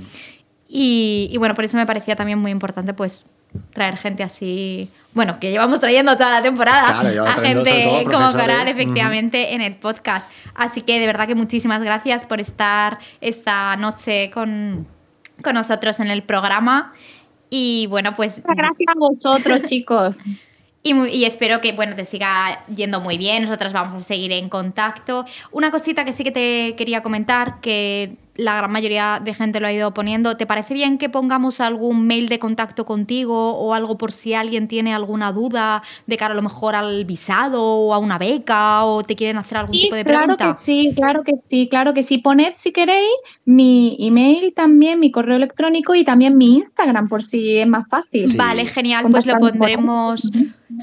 Y, 0.69 1.29
y 1.31 1.37
bueno, 1.37 1.55
por 1.55 1.65
eso 1.65 1.77
me 1.77 1.85
parecía 1.85 2.17
también 2.17 2.39
muy 2.39 2.51
importante 2.51 2.95
pues 2.95 3.27
traer 3.73 3.97
gente 3.97 4.23
así, 4.23 4.91
bueno, 5.15 5.39
que 5.41 5.51
llevamos 5.51 5.81
trayendo 5.81 6.17
toda 6.17 6.31
la 6.31 6.43
temporada 6.43 7.01
a 7.01 7.33
gente 7.35 8.05
como 8.11 8.33
Coral, 8.33 8.69
efectivamente, 8.69 9.55
en 9.55 9.61
el 9.61 9.75
podcast. 9.75 10.31
Así 10.55 10.83
que 10.83 11.01
de 11.01 11.07
verdad 11.07 11.27
que 11.27 11.35
muchísimas 11.35 11.83
gracias 11.83 12.25
por 12.25 12.41
estar 12.41 12.99
esta 13.21 13.77
noche 13.77 14.31
con, 14.33 14.87
con 15.43 15.55
nosotros 15.55 16.01
en 16.01 16.11
el 16.11 16.23
programa. 16.23 16.93
Y 17.51 17.87
bueno, 17.89 18.17
pues... 18.17 18.43
Gracias 18.45 18.89
a 18.89 18.99
vosotros, 18.99 19.63
chicos. 19.69 20.17
Y, 20.83 20.95
y, 21.09 21.27
espero 21.27 21.61
que 21.61 21.73
bueno 21.73 21.95
te 21.95 22.05
siga 22.05 22.65
yendo 22.67 23.01
muy 23.01 23.19
bien. 23.19 23.45
Nosotras 23.45 23.73
vamos 23.73 23.95
a 23.95 24.01
seguir 24.01 24.33
en 24.33 24.49
contacto. 24.49 25.27
Una 25.53 25.71
cosita 25.71 26.05
que 26.05 26.13
sí 26.13 26.25
que 26.25 26.33
te 26.33 26.75
quería 26.77 27.03
comentar, 27.03 27.61
que 27.61 28.17
la 28.35 28.57
gran 28.57 28.73
mayoría 28.73 29.21
de 29.23 29.35
gente 29.35 29.61
lo 29.61 29.67
ha 29.67 29.73
ido 29.73 29.93
poniendo. 29.93 30.37
¿Te 30.37 30.47
parece 30.47 30.75
bien 30.75 30.99
que 30.99 31.09
pongamos 31.09 31.61
algún 31.61 32.07
mail 32.07 32.29
de 32.29 32.39
contacto 32.39 32.85
contigo 32.85 33.55
o 33.55 33.75
algo 33.75 33.99
por 33.99 34.13
si 34.13 34.35
alguien 34.35 34.69
tiene 34.69 34.95
alguna 34.95 35.33
duda 35.33 35.83
de 36.07 36.17
cara 36.17 36.33
a 36.33 36.37
lo 36.37 36.43
mejor 36.43 36.75
al 36.75 37.05
visado 37.05 37.63
o 37.63 37.95
a 37.95 37.99
una 37.99 38.19
beca 38.19 38.85
o 38.85 39.03
te 39.03 39.17
quieren 39.17 39.39
hacer 39.39 39.59
algún 39.59 39.79
tipo 39.79 39.95
de 39.95 40.05
pregunta? 40.05 40.37
Claro 40.37 40.55
que 40.55 40.59
sí, 40.59 40.93
claro 40.95 41.23
que 41.25 41.33
sí, 41.43 41.69
claro 41.69 41.95
que 41.95 42.03
sí. 42.03 42.19
Poned 42.19 42.55
si 42.57 42.73
queréis 42.73 43.11
mi 43.45 43.97
email 44.01 44.55
también, 44.55 45.01
mi 45.01 45.11
correo 45.11 45.37
electrónico 45.37 45.95
y 45.95 46.05
también 46.05 46.37
mi 46.37 46.57
Instagram 46.57 47.09
por 47.09 47.23
si 47.23 47.59
es 47.59 47.67
más 47.67 47.89
fácil. 47.89 48.27
Vale, 48.37 48.67
genial, 48.67 49.07
pues 49.11 49.27
lo 49.27 49.37
pondremos. 49.39 50.31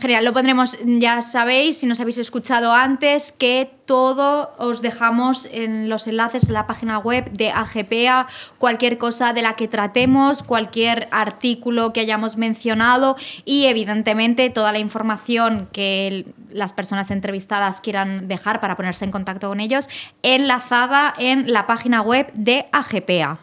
Genial, 0.02 0.26
lo 0.26 0.34
pondremos, 0.34 0.78
ya 0.86 1.22
sabéis, 1.22 1.78
si 1.78 1.88
nos 1.88 2.00
habéis 2.00 2.18
escuchado 2.18 2.74
antes, 2.74 3.32
que 3.32 3.72
todo 3.90 4.54
os 4.60 4.84
dejamos 4.84 5.48
en 5.52 5.90
los 5.90 6.06
enlaces 6.06 6.48
en 6.48 6.54
la 6.54 6.68
página 6.68 7.00
web 7.00 7.32
de 7.32 7.50
AGPA, 7.50 8.28
cualquier 8.60 9.00
cosa 9.00 9.34
de 9.34 9.42
la 9.42 9.56
que 9.56 9.68
tratemos, 9.68 10.44
cualquier 10.44 11.08
artículo 11.10 11.92
que 11.92 12.02
hayamos 12.02 12.38
mencionado 12.38 13.16
y 13.46 13.66
evidentemente 13.66 14.52
toda 14.52 14.72
la 14.72 14.78
información 14.78 15.68
que 15.72 16.28
las 16.52 16.74
personas 16.74 17.10
entrevistadas 17.10 17.82
quieran 17.82 18.28
dejar 18.28 18.60
para 18.60 18.76
ponerse 18.76 19.06
en 19.06 19.12
contacto 19.12 19.50
con 19.50 19.60
ellos, 19.60 19.90
enlazada 20.22 21.14
en 21.18 21.52
la 21.52 21.66
página 21.66 22.02
web 22.02 22.32
de 22.34 22.68
AGPA. 22.72 23.40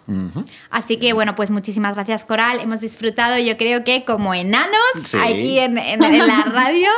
Así 0.70 0.98
que 0.98 1.12
bueno, 1.12 1.34
pues 1.34 1.50
muchísimas 1.50 1.96
gracias 1.96 2.24
Coral, 2.24 2.60
hemos 2.60 2.78
disfrutado 2.78 3.36
yo 3.38 3.56
creo 3.56 3.82
que 3.82 4.04
como 4.04 4.32
enanos 4.32 5.14
aquí 5.20 5.58
en, 5.58 5.74
la 5.74 6.35
radio, 6.44 6.88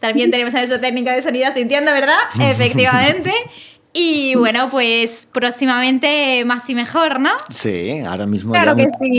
también 0.00 0.30
tenemos 0.30 0.54
a 0.54 0.58
nuestro 0.58 0.80
técnico 0.80 1.10
de 1.10 1.22
sonido 1.22 1.52
sintiendo, 1.54 1.92
¿verdad? 1.92 2.18
Efectivamente. 2.40 3.32
Y 3.92 4.34
bueno, 4.34 4.70
pues 4.70 5.28
próximamente 5.32 6.44
más 6.44 6.68
y 6.68 6.74
mejor, 6.74 7.20
¿no? 7.20 7.30
Sí, 7.50 8.00
ahora 8.06 8.26
mismo 8.26 8.52
claro 8.52 8.76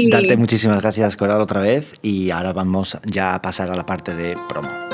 darte 0.09 0.37
muchísimas 0.37 0.81
gracias, 0.81 1.17
Coral, 1.17 1.41
otra 1.41 1.61
vez. 1.61 1.93
Y 2.01 2.31
ahora 2.31 2.53
vamos 2.53 2.97
ya 3.05 3.35
a 3.35 3.41
pasar 3.41 3.71
a 3.71 3.75
la 3.75 3.85
parte 3.85 4.15
de 4.15 4.37
promo. 4.47 4.88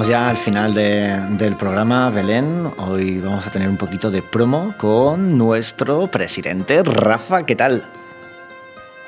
Llegamos 0.00 0.08
ya 0.08 0.30
al 0.30 0.36
final 0.36 0.74
del 0.74 1.56
programa, 1.56 2.10
Belén. 2.10 2.70
Hoy 2.78 3.18
vamos 3.18 3.46
a 3.46 3.50
tener 3.50 3.68
un 3.68 3.76
poquito 3.76 4.10
de 4.10 4.22
promo 4.22 4.74
con 4.78 5.36
nuestro 5.36 6.06
presidente, 6.06 6.82
Rafa. 6.82 7.44
¿Qué 7.44 7.56
tal? 7.56 7.84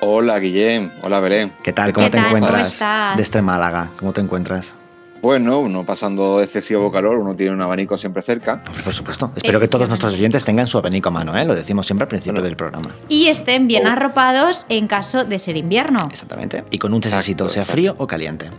Hola, 0.00 0.38
Guillem. 0.38 0.90
Hola, 1.02 1.20
Belén. 1.20 1.52
¿Qué 1.62 1.72
tal? 1.72 1.92
¿Cómo 1.92 2.10
te 2.10 2.18
encuentras 2.18 2.80
desde 3.16 3.42
Málaga? 3.42 3.90
¿Cómo 3.96 4.12
te 4.12 4.20
encuentras? 4.20 4.74
Bueno, 5.22 5.68
no 5.68 5.86
pasando 5.86 6.40
excesivo 6.40 6.90
calor, 6.90 7.20
uno 7.20 7.36
tiene 7.36 7.52
un 7.52 7.60
abanico 7.62 7.96
siempre 7.96 8.24
cerca. 8.24 8.64
Por 8.64 8.92
supuesto. 8.92 9.30
Espero 9.36 9.60
que 9.60 9.68
todos 9.68 9.86
nuestros 9.86 10.14
oyentes 10.14 10.42
tengan 10.42 10.66
su 10.66 10.78
abanico 10.78 11.10
a 11.10 11.12
mano, 11.12 11.36
¿eh? 11.36 11.44
lo 11.44 11.54
decimos 11.54 11.86
siempre 11.86 12.02
al 12.02 12.08
principio 12.08 12.42
del 12.42 12.56
programa. 12.56 12.90
Y 13.08 13.28
estén 13.28 13.68
bien 13.68 13.86
oh. 13.86 13.90
arropados 13.90 14.66
en 14.68 14.88
caso 14.88 15.22
de 15.24 15.38
ser 15.38 15.56
invierno. 15.56 16.08
Exactamente. 16.10 16.64
Y 16.72 16.78
con 16.78 16.92
un 16.92 17.00
tecito, 17.00 17.48
sea 17.48 17.64
frío 17.64 17.94
o 17.98 18.06
caliente. 18.08 18.50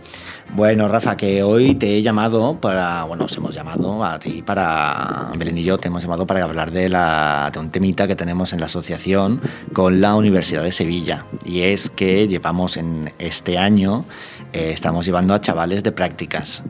Bueno, 0.54 0.88
Rafa, 0.88 1.18
que 1.18 1.42
hoy 1.42 1.74
te 1.74 1.96
he 1.96 2.02
llamado 2.02 2.56
para, 2.58 3.04
bueno, 3.04 3.24
os 3.24 3.36
hemos 3.36 3.54
llamado 3.54 4.02
a 4.02 4.18
ti 4.18 4.40
para, 4.40 5.32
Belén 5.36 5.58
y 5.58 5.64
yo 5.64 5.76
te 5.76 5.88
hemos 5.88 6.02
llamado 6.02 6.26
para 6.26 6.44
hablar 6.44 6.70
de, 6.70 6.88
la, 6.88 7.50
de 7.52 7.58
un 7.58 7.70
temita 7.70 8.06
que 8.06 8.16
tenemos 8.16 8.54
en 8.54 8.60
la 8.60 8.66
asociación 8.66 9.42
con 9.74 10.00
la 10.00 10.14
Universidad 10.14 10.62
de 10.62 10.72
Sevilla. 10.72 11.26
Y 11.44 11.60
es 11.60 11.90
que 11.90 12.26
llevamos 12.26 12.78
en 12.78 13.12
este 13.18 13.58
año 13.58 14.06
eh, 14.54 14.70
estamos 14.70 15.04
llevando 15.04 15.34
a 15.34 15.40
chavales 15.40 15.82
de 15.82 15.90
prácticas. 15.90 16.62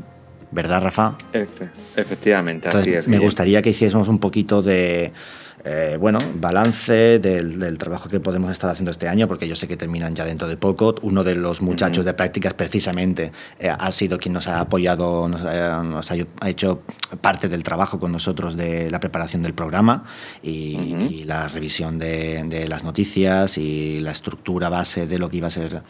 ¿Verdad, 0.50 0.82
Rafa? 0.82 1.18
efectivamente, 1.96 2.68
así 2.68 2.94
es. 2.94 3.08
Me 3.08 3.18
gustaría 3.18 3.60
que 3.60 3.70
hiciésemos 3.70 4.08
un 4.08 4.20
poquito 4.20 4.62
de 4.62 5.12
eh, 5.64 5.96
bueno, 5.98 6.18
balance 6.34 7.18
del, 7.18 7.78
trabajo 7.78 8.10
que 8.10 8.20
podemos 8.20 8.52
estar 8.52 8.68
haciendo 8.68 8.90
este 8.90 9.08
año, 9.08 9.26
porque 9.26 9.48
yo 9.48 9.56
sé 9.56 9.66
que 9.66 9.78
terminan 9.78 10.14
ya 10.14 10.26
dentro 10.26 10.46
de 10.46 10.58
poco. 10.58 10.94
Uno 11.00 11.24
de 11.24 11.34
los 11.34 11.62
muchachos 11.62 12.04
de 12.04 12.12
prácticas 12.12 12.52
precisamente 12.52 13.32
eh, 13.58 13.70
ha 13.70 13.90
sido 13.90 14.18
quien 14.18 14.34
nos 14.34 14.46
ha 14.46 14.60
apoyado, 14.60 15.26
nos 15.26 15.42
ha, 15.42 16.16
hecho 16.46 16.82
parte 17.22 17.48
del 17.48 17.62
trabajo 17.62 17.98
con 17.98 18.12
nosotros 18.12 18.56
de 18.56 18.90
la 18.90 19.00
preparación 19.00 19.40
del 19.42 19.54
programa 19.54 20.04
y, 20.42 21.24
la 21.24 21.48
revisión 21.48 21.98
de, 21.98 22.66
las 22.68 22.84
noticias 22.84 23.56
y 23.56 24.00
la 24.00 24.10
estructura 24.10 24.68
base 24.68 25.06
de 25.06 25.18
lo 25.18 25.30
que 25.30 25.38
iba 25.38 25.48
a 25.48 25.50
ser 25.50 25.82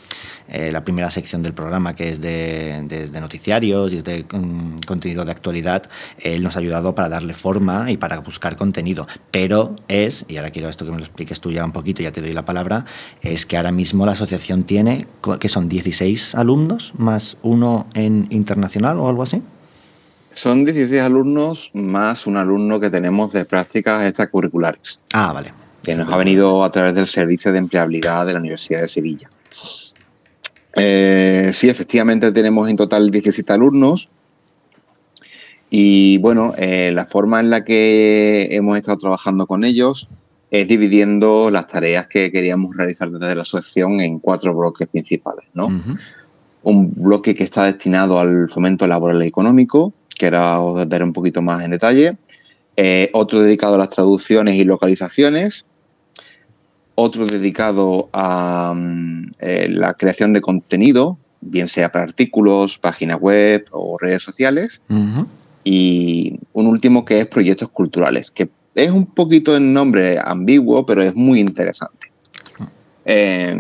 eh, 0.49 0.71
la 0.71 0.85
primera 0.85 1.11
sección 1.11 1.43
del 1.43 1.55
programa, 1.55 1.95
que 1.95 2.11
es 2.11 2.21
de, 2.21 3.11
noticiarios 3.21 3.93
y 3.93 4.03
de 4.03 4.25
mm, 4.31 4.81
contenido 4.87 5.25
de 5.25 5.33
actualidad. 5.33 5.91
Él 6.19 6.45
nos 6.45 6.55
ha 6.55 6.61
ayudado 6.61 6.95
para 6.95 7.09
darle 7.09 7.35
forma 7.35 7.91
y 7.91 7.97
para 7.97 8.21
buscar 8.21 8.57
contenido, 8.57 9.09
pero 9.33 9.64
es, 9.89 10.25
y 10.29 10.37
ahora 10.37 10.51
quiero 10.51 10.69
esto 10.69 10.85
que 10.85 10.91
me 10.91 10.99
lo 10.99 11.05
expliques 11.05 11.41
tú 11.41 11.51
ya 11.51 11.65
un 11.65 11.73
poquito, 11.73 12.03
ya 12.03 12.13
te 12.13 12.21
doy 12.21 12.33
la 12.33 12.45
palabra, 12.45 12.85
es 13.23 13.47
que 13.47 13.57
ahora 13.57 13.73
mismo 13.73 14.07
la 14.07 14.13
asociación 14.13 14.65
tiene, 14.65 15.07
que 15.41 15.49
son 15.49 15.69
16 15.69 16.35
alumnos 16.35 16.93
más 16.97 17.37
uno 17.43 17.87
en 17.95 18.27
internacional 18.31 18.99
o 18.99 19.09
algo 19.09 19.23
así. 19.23 19.43
Son 20.35 20.65
16 20.65 21.01
alumnos 21.01 21.71
más 21.75 22.27
un 22.27 22.37
alumno 22.37 22.81
que 22.81 22.91
tenemos 22.91 23.33
de 23.33 23.45
prácticas 23.45 24.05
extracurriculares. 24.05 24.99
Ah, 25.13 25.33
vale. 25.33 25.53
Que 25.83 25.95
nos 25.95 26.11
ha 26.11 26.17
venido 26.17 26.65
a 26.65 26.73
través 26.73 26.95
del 26.95 27.07
Servicio 27.07 27.53
de 27.53 27.59
Empleabilidad 27.59 28.27
de 28.27 28.33
la 28.33 28.41
Universidad 28.41 28.81
de 28.81 28.89
Sevilla. 28.89 29.31
Eh, 30.77 31.51
sí, 31.53 31.69
efectivamente 31.69 32.33
tenemos 32.33 32.69
en 32.69 32.77
total 32.77 33.11
17 33.11 33.53
alumnos, 33.53 34.11
y 35.77 36.19
bueno, 36.19 36.53
eh, 36.57 36.93
la 36.95 37.05
forma 37.05 37.41
en 37.41 37.51
la 37.51 37.65
que 37.65 38.47
hemos 38.53 38.77
estado 38.77 38.97
trabajando 38.97 39.49
con 39.49 39.65
ellos 39.65 40.07
es 40.53 40.69
dividiendo 40.69 41.51
las 41.51 41.67
tareas 41.67 42.07
que 42.07 42.31
queríamos 42.31 42.77
realizar 42.77 43.11
desde 43.11 43.35
la 43.35 43.43
asociación 43.43 44.01
en 44.01 44.21
cuatro 44.21 44.55
bloques 44.55 44.87
principales, 44.87 45.47
¿no? 45.53 45.67
Un 46.63 46.95
bloque 46.95 47.35
que 47.35 47.43
está 47.43 47.65
destinado 47.65 48.21
al 48.21 48.49
fomento 48.51 48.87
laboral 48.87 49.25
y 49.25 49.27
económico, 49.27 49.93
que 50.17 50.27
ahora 50.27 50.61
os 50.61 50.89
daré 50.89 51.03
un 51.03 51.13
poquito 51.13 51.43
más 51.43 51.65
en 51.65 51.73
detalle. 51.73 52.19
Eh, 52.77 53.11
otro 53.13 53.41
dedicado 53.41 53.75
a 53.75 53.79
las 53.79 53.91
traducciones 53.91 54.55
y 54.55 54.63
localizaciones. 54.63 55.67
Otro 56.95 57.27
dedicado 57.27 58.11
a 58.13 58.75
mm, 58.77 59.33
eh, 59.41 59.67
la 59.71 59.95
creación 59.95 60.35
de 60.35 60.41
contenido, 60.41 61.19
bien 61.41 61.67
sea 61.67 61.91
para 61.91 62.05
artículos, 62.05 62.79
páginas 62.79 63.19
web 63.19 63.67
o 63.73 63.99
redes 63.99 64.23
sociales 64.23 64.81
y 65.65 66.39
un 66.53 66.67
último 66.67 67.05
que 67.05 67.21
es 67.21 67.27
proyectos 67.27 67.71
culturales, 67.71 68.31
que 68.31 68.51
es 68.75 68.91
un 68.91 69.07
poquito 69.07 69.57
el 69.57 69.73
nombre 69.73 70.19
ambiguo, 70.23 70.85
pero 70.85 71.03
es 71.03 71.15
muy 71.15 71.41
interesante. 71.41 72.13
Eh, 73.07 73.57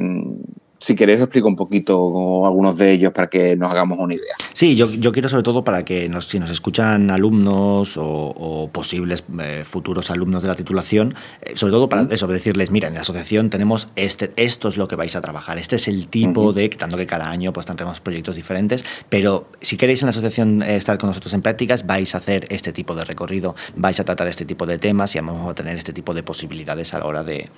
si 0.84 0.94
queréis, 0.94 1.16
os 1.18 1.24
explico 1.24 1.48
un 1.48 1.56
poquito 1.56 2.46
algunos 2.46 2.76
de 2.76 2.92
ellos 2.92 3.10
para 3.10 3.28
que 3.28 3.56
nos 3.56 3.70
hagamos 3.70 3.98
una 3.98 4.12
idea. 4.12 4.34
Sí, 4.52 4.76
yo, 4.76 5.12
quiero 5.12 5.30
sobre 5.30 5.42
todo 5.42 5.64
para 5.64 5.82
que 5.82 6.10
nos, 6.10 6.28
si 6.28 6.38
nos 6.38 6.50
escuchan 6.50 7.10
alumnos 7.10 7.94
o, 7.96 8.68
posibles 8.70 9.24
eh, 9.40 9.62
futuros 9.64 10.10
alumnos 10.10 10.42
de 10.42 10.48
la 10.48 10.54
titulación, 10.56 11.14
eh, 11.40 11.52
sobre 11.54 11.70
todo 11.70 11.88
para 11.88 12.06
eso, 12.10 12.26
decirles, 12.26 12.70
mira, 12.70 12.88
en 12.88 12.94
la 12.94 13.00
asociación 13.00 13.48
tenemos 13.48 13.88
este, 13.96 14.32
esto 14.36 14.68
es 14.68 14.76
lo 14.76 14.86
que 14.86 14.94
vais 14.94 15.16
a 15.16 15.22
trabajar, 15.22 15.56
este 15.56 15.76
es 15.76 15.88
el 15.88 16.06
tipo 16.08 16.52
de, 16.52 16.68
tanto 16.68 16.98
que 16.98 17.06
cada 17.06 17.30
año 17.30 17.54
pues 17.54 17.64
tendremos 17.64 18.00
proyectos 18.00 18.36
diferentes, 18.36 18.84
pero 19.08 19.46
si 19.62 19.78
queréis 19.78 20.02
en 20.02 20.08
la 20.08 20.10
asociación 20.10 20.62
eh, 20.62 20.76
estar 20.76 20.98
con 20.98 21.08
nosotros 21.08 21.32
en 21.32 21.40
prácticas, 21.40 21.86
vais 21.86 22.14
a 22.14 22.18
hacer 22.18 22.44
este 22.50 22.74
tipo 22.74 22.94
de 22.94 23.06
recorrido, 23.06 23.54
vais 23.74 23.98
a 24.00 24.04
tratar 24.04 24.28
este 24.28 24.44
tipo 24.44 24.66
de 24.66 24.76
temas 24.76 25.14
y 25.16 25.18
vamos 25.18 25.50
a 25.50 25.54
tener 25.54 25.78
este 25.78 25.94
tipo 25.94 26.12
de 26.12 26.22
posibilidades 26.22 26.92
a 26.92 26.98
la 26.98 27.06
hora 27.06 27.24
de, 27.24 27.48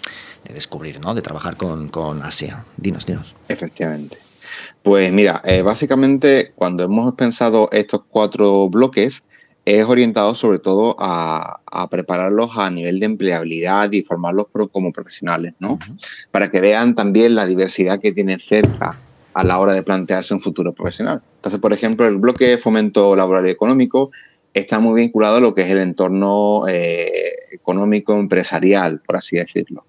descubrir, 0.52 1.00
¿no? 1.00 1.14
de 1.14 1.22
trabajar 1.22 1.56
con, 1.56 1.88
con 1.88 2.22
Asia. 2.22 2.64
Dinos, 2.76 3.06
dinos. 3.06 3.34
Efectivamente. 3.48 4.18
Pues 4.82 5.12
mira, 5.12 5.42
eh, 5.44 5.62
básicamente 5.62 6.52
cuando 6.54 6.84
hemos 6.84 7.14
pensado 7.14 7.68
estos 7.72 8.02
cuatro 8.08 8.68
bloques, 8.68 9.22
es 9.66 9.84
orientado 9.84 10.34
sobre 10.36 10.60
todo 10.60 10.94
a, 11.00 11.60
prepararlos 11.90 12.56
a 12.56 12.70
nivel 12.70 13.00
de 13.00 13.06
empleabilidad 13.06 13.90
y 13.92 14.02
formarlos 14.02 14.46
como 14.70 14.92
profesionales, 14.92 15.54
¿no? 15.58 15.78
Para 16.30 16.50
que 16.50 16.60
vean 16.60 16.94
también 16.94 17.34
la 17.34 17.46
diversidad 17.46 18.00
que 18.00 18.12
tienen 18.12 18.38
cerca 18.38 18.98
a 19.34 19.44
la 19.44 19.58
hora 19.58 19.72
de 19.72 19.82
plantearse 19.82 20.32
un 20.32 20.40
futuro 20.40 20.72
profesional. 20.72 21.20
Entonces, 21.36 21.60
por 21.60 21.72
ejemplo, 21.72 22.06
el 22.06 22.16
bloque 22.16 22.56
fomento 22.58 23.14
laboral 23.16 23.46
y 23.46 23.50
económico 23.50 24.12
está 24.54 24.78
muy 24.78 25.00
vinculado 25.00 25.36
a 25.36 25.40
lo 25.40 25.54
que 25.54 25.62
es 25.62 25.70
el 25.70 25.78
entorno 25.78 26.66
eh, 26.68 27.32
económico 27.50 28.14
empresarial, 28.18 29.00
por 29.04 29.16
así 29.16 29.36
decirlo. 29.36 29.84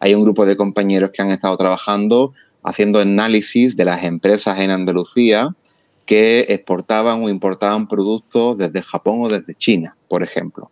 Hay 0.00 0.14
un 0.14 0.22
grupo 0.22 0.46
de 0.46 0.56
compañeros 0.56 1.10
que 1.12 1.22
han 1.22 1.30
estado 1.30 1.56
trabajando 1.56 2.32
haciendo 2.62 3.00
análisis 3.00 3.76
de 3.76 3.84
las 3.84 4.04
empresas 4.04 4.60
en 4.60 4.70
Andalucía 4.70 5.54
que 6.06 6.40
exportaban 6.48 7.22
o 7.22 7.28
importaban 7.28 7.88
productos 7.88 8.58
desde 8.58 8.82
Japón 8.82 9.20
o 9.22 9.28
desde 9.28 9.54
China, 9.54 9.96
por 10.08 10.22
ejemplo. 10.22 10.70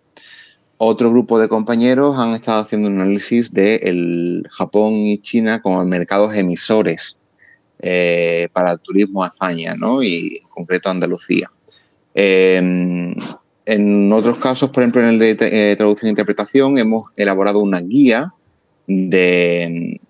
Otro 0.76 1.10
grupo 1.10 1.38
de 1.38 1.48
compañeros 1.48 2.18
han 2.18 2.32
estado 2.32 2.60
haciendo 2.60 2.88
un 2.88 3.00
análisis 3.00 3.52
de 3.52 4.42
Japón 4.50 4.94
y 4.94 5.18
China 5.18 5.60
como 5.60 5.84
mercados 5.84 6.34
emisores 6.34 7.18
eh, 7.80 8.48
para 8.52 8.72
el 8.72 8.80
turismo 8.80 9.22
a 9.22 9.28
España 9.28 9.74
¿no? 9.74 10.02
y 10.02 10.38
en 10.42 10.48
concreto 10.48 10.90
Andalucía. 10.90 11.50
Em, 12.14 13.14
en 13.66 14.12
otros 14.12 14.38
casos, 14.38 14.70
por 14.70 14.82
ejemplo, 14.82 15.02
en 15.02 15.08
el 15.08 15.18
de 15.18 15.36
eh, 15.40 15.76
traducción 15.76 16.08
e 16.08 16.10
interpretación, 16.10 16.78
hemos 16.78 17.10
elaborado 17.16 17.60
una 17.60 17.80
guía 17.80 18.32
de, 18.90 20.00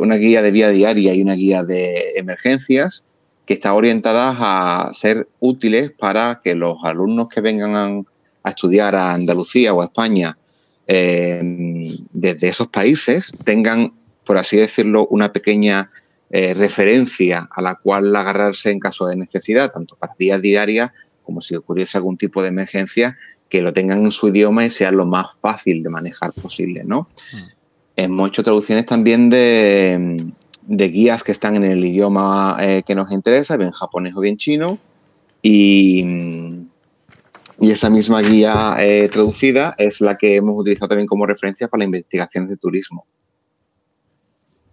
una 0.00 0.16
guía 0.16 0.42
de 0.42 0.50
vía 0.50 0.68
diaria 0.68 1.14
y 1.14 1.22
una 1.22 1.34
guía 1.34 1.64
de 1.64 2.12
emergencias 2.16 3.02
que 3.44 3.54
está 3.54 3.74
orientada 3.74 4.36
a 4.38 4.92
ser 4.92 5.26
útiles 5.40 5.90
para 5.90 6.40
que 6.44 6.54
los 6.54 6.76
alumnos 6.84 7.28
que 7.28 7.40
vengan 7.40 8.04
a, 8.44 8.50
estudiar 8.50 8.94
a 8.94 9.12
Andalucía 9.12 9.74
o 9.74 9.82
a 9.82 9.86
España 9.86 10.38
eh, 10.86 11.42
desde 12.12 12.48
esos 12.48 12.68
países 12.68 13.32
tengan, 13.44 13.92
por 14.24 14.38
así 14.38 14.56
decirlo, 14.56 15.06
una 15.08 15.32
pequeña 15.32 15.90
eh, 16.30 16.54
referencia 16.54 17.48
a 17.50 17.60
la 17.60 17.74
cual 17.74 18.14
agarrarse 18.14 18.70
en 18.70 18.80
caso 18.80 19.06
de 19.06 19.16
necesidad, 19.16 19.72
tanto 19.72 19.96
para 19.96 20.14
días 20.18 20.40
diarias 20.40 20.92
como 21.24 21.42
si 21.42 21.56
ocurriese 21.56 21.98
algún 21.98 22.16
tipo 22.16 22.42
de 22.42 22.48
emergencia, 22.48 23.18
que 23.50 23.60
lo 23.60 23.72
tengan 23.72 24.04
en 24.04 24.12
su 24.12 24.28
idioma 24.28 24.64
y 24.64 24.70
sea 24.70 24.90
lo 24.90 25.04
más 25.04 25.26
fácil 25.40 25.82
de 25.82 25.90
manejar 25.90 26.32
posible, 26.32 26.84
¿no? 26.84 27.08
Mm. 27.32 27.57
Hemos 28.00 28.28
hecho 28.28 28.44
traducciones 28.44 28.86
también 28.86 29.28
de, 29.28 30.32
guías 30.68 31.24
que 31.24 31.32
están 31.32 31.56
en 31.56 31.64
el 31.64 31.84
idioma 31.84 32.56
eh, 32.60 32.84
que 32.86 32.94
nos 32.94 33.10
interesa, 33.10 33.56
bien 33.56 33.72
japonés 33.72 34.14
o 34.14 34.20
bien 34.20 34.36
chino. 34.36 34.78
Y, 35.42 36.04
esa 37.60 37.90
misma 37.90 38.20
guía 38.20 38.76
eh, 38.78 39.08
traducida 39.08 39.74
es 39.78 40.00
la 40.00 40.16
que 40.16 40.36
hemos 40.36 40.60
utilizado 40.60 40.90
también 40.90 41.08
como 41.08 41.26
referencia 41.26 41.66
para 41.66 41.80
las 41.80 41.86
investigaciones 41.86 42.50
de 42.50 42.56
turismo. 42.56 43.04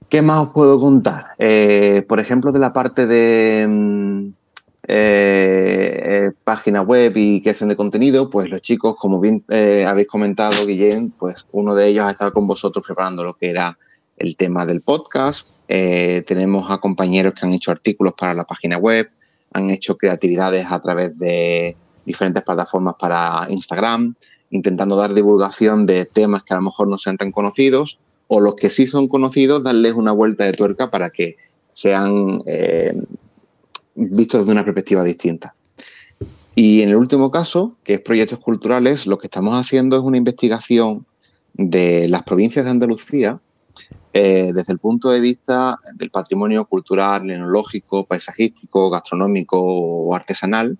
¿Qué 0.07 0.21
más 0.21 0.41
os 0.45 0.53
puedo 0.53 0.79
contar? 0.79 1.29
Eh, 1.39 2.05
por 2.07 2.19
ejemplo, 2.19 2.51
de 2.51 2.59
la 2.59 2.73
parte 2.73 3.07
de, 3.07 3.65
mm, 3.67 4.33
eh, 4.87 6.01
eh, 6.03 6.31
página 6.43 6.83
web 6.83 7.13
y 7.15 7.41
creación 7.41 7.69
de 7.69 7.75
contenido, 7.75 8.29
pues 8.29 8.49
los 8.49 8.61
chicos, 8.61 8.95
como 8.97 9.19
bien 9.19 9.43
eh, 9.49 9.83
habéis 9.87 10.07
comentado, 10.07 10.65
Guillén, 10.65 11.11
pues 11.11 11.47
uno 11.51 11.73
de 11.73 11.87
ellos 11.87 12.05
ha 12.05 12.11
estado 12.11 12.31
con 12.33 12.45
vosotros 12.45 12.85
preparando 12.85 13.23
lo 13.23 13.33
que 13.33 13.49
era 13.49 13.79
el 14.17 14.35
tema 14.35 14.65
del 14.65 14.81
podcast. 14.81 15.47
tenemos 15.67 16.69
a 16.69 16.77
compañeros 16.77 17.33
que 17.33 17.47
han 17.47 17.53
hecho 17.53 17.71
artículos 17.71 18.13
para 18.13 18.35
la 18.35 18.43
página 18.43 18.77
web, 18.77 19.09
han 19.53 19.71
hecho 19.71 19.97
creatividades 19.97 20.67
a 20.69 20.79
través 20.79 21.17
de 21.17 21.75
diferentes 22.05 22.43
plataformas 22.43 22.93
para 22.99 23.47
Instagram, 23.49 24.13
intentando 24.51 24.95
dar 24.95 25.15
divulgación 25.15 25.87
de 25.87 26.05
temas 26.05 26.43
que 26.43 26.53
a 26.53 26.57
lo 26.57 26.63
mejor 26.63 26.87
no 26.87 26.99
sean 26.99 27.17
tan 27.17 27.31
conocidos 27.31 27.97
o 28.27 28.39
los 28.39 28.55
que 28.55 28.69
sí 28.69 28.85
son 28.85 29.07
conocidos, 29.07 29.63
darles 29.63 29.93
una 29.93 30.11
vuelta 30.11 30.43
de 30.43 30.53
tuerca 30.53 30.91
para 30.91 31.09
que 31.09 31.37
sean 31.71 32.39
visto 33.95 34.37
desde 34.37 34.51
una 34.51 34.63
perspectiva 34.63 35.03
distinta. 35.03 35.55
Y 36.53 36.81
en 36.81 36.89
el 36.89 36.95
último 36.95 37.31
caso, 37.31 37.77
que 37.83 37.95
es 37.95 38.01
proyectos 38.01 38.39
culturales, 38.39 39.07
lo 39.07 39.17
que 39.17 39.27
estamos 39.27 39.55
haciendo 39.55 39.97
es 39.97 40.03
una 40.03 40.17
investigación 40.17 41.05
de 41.53 42.07
las 42.07 42.23
provincias 42.23 42.65
de 42.65 42.71
Andalucía 42.71 43.39
eh, 44.13 44.51
desde 44.53 44.71
el 44.71 44.79
punto 44.79 45.09
de 45.09 45.19
vista 45.19 45.77
del 45.95 46.09
patrimonio 46.09 46.63
cultural, 46.65 47.29
etnológico, 47.29 48.05
paisajístico, 48.05 48.89
gastronómico 48.89 49.59
o 49.61 50.15
artesanal, 50.15 50.77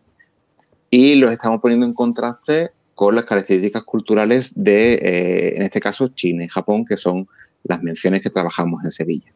y 0.90 1.16
los 1.16 1.34
estamos 1.34 1.60
poniendo 1.60 1.86
en 1.86 1.94
contraste 1.94 2.72
con 2.94 3.14
las 3.16 3.26
características 3.26 3.84
culturales 3.84 4.54
de, 4.56 4.94
eh, 4.94 5.56
en 5.58 5.64
este 5.64 5.82
caso, 5.82 6.08
China 6.10 6.46
y 6.46 6.48
Japón, 6.48 6.86
que 6.86 6.96
son 6.96 7.28
las 7.64 7.84
menciones 7.84 8.22
que 8.22 8.30
trabajamos 8.30 8.82
en 8.86 8.92
Sevilla 8.92 9.34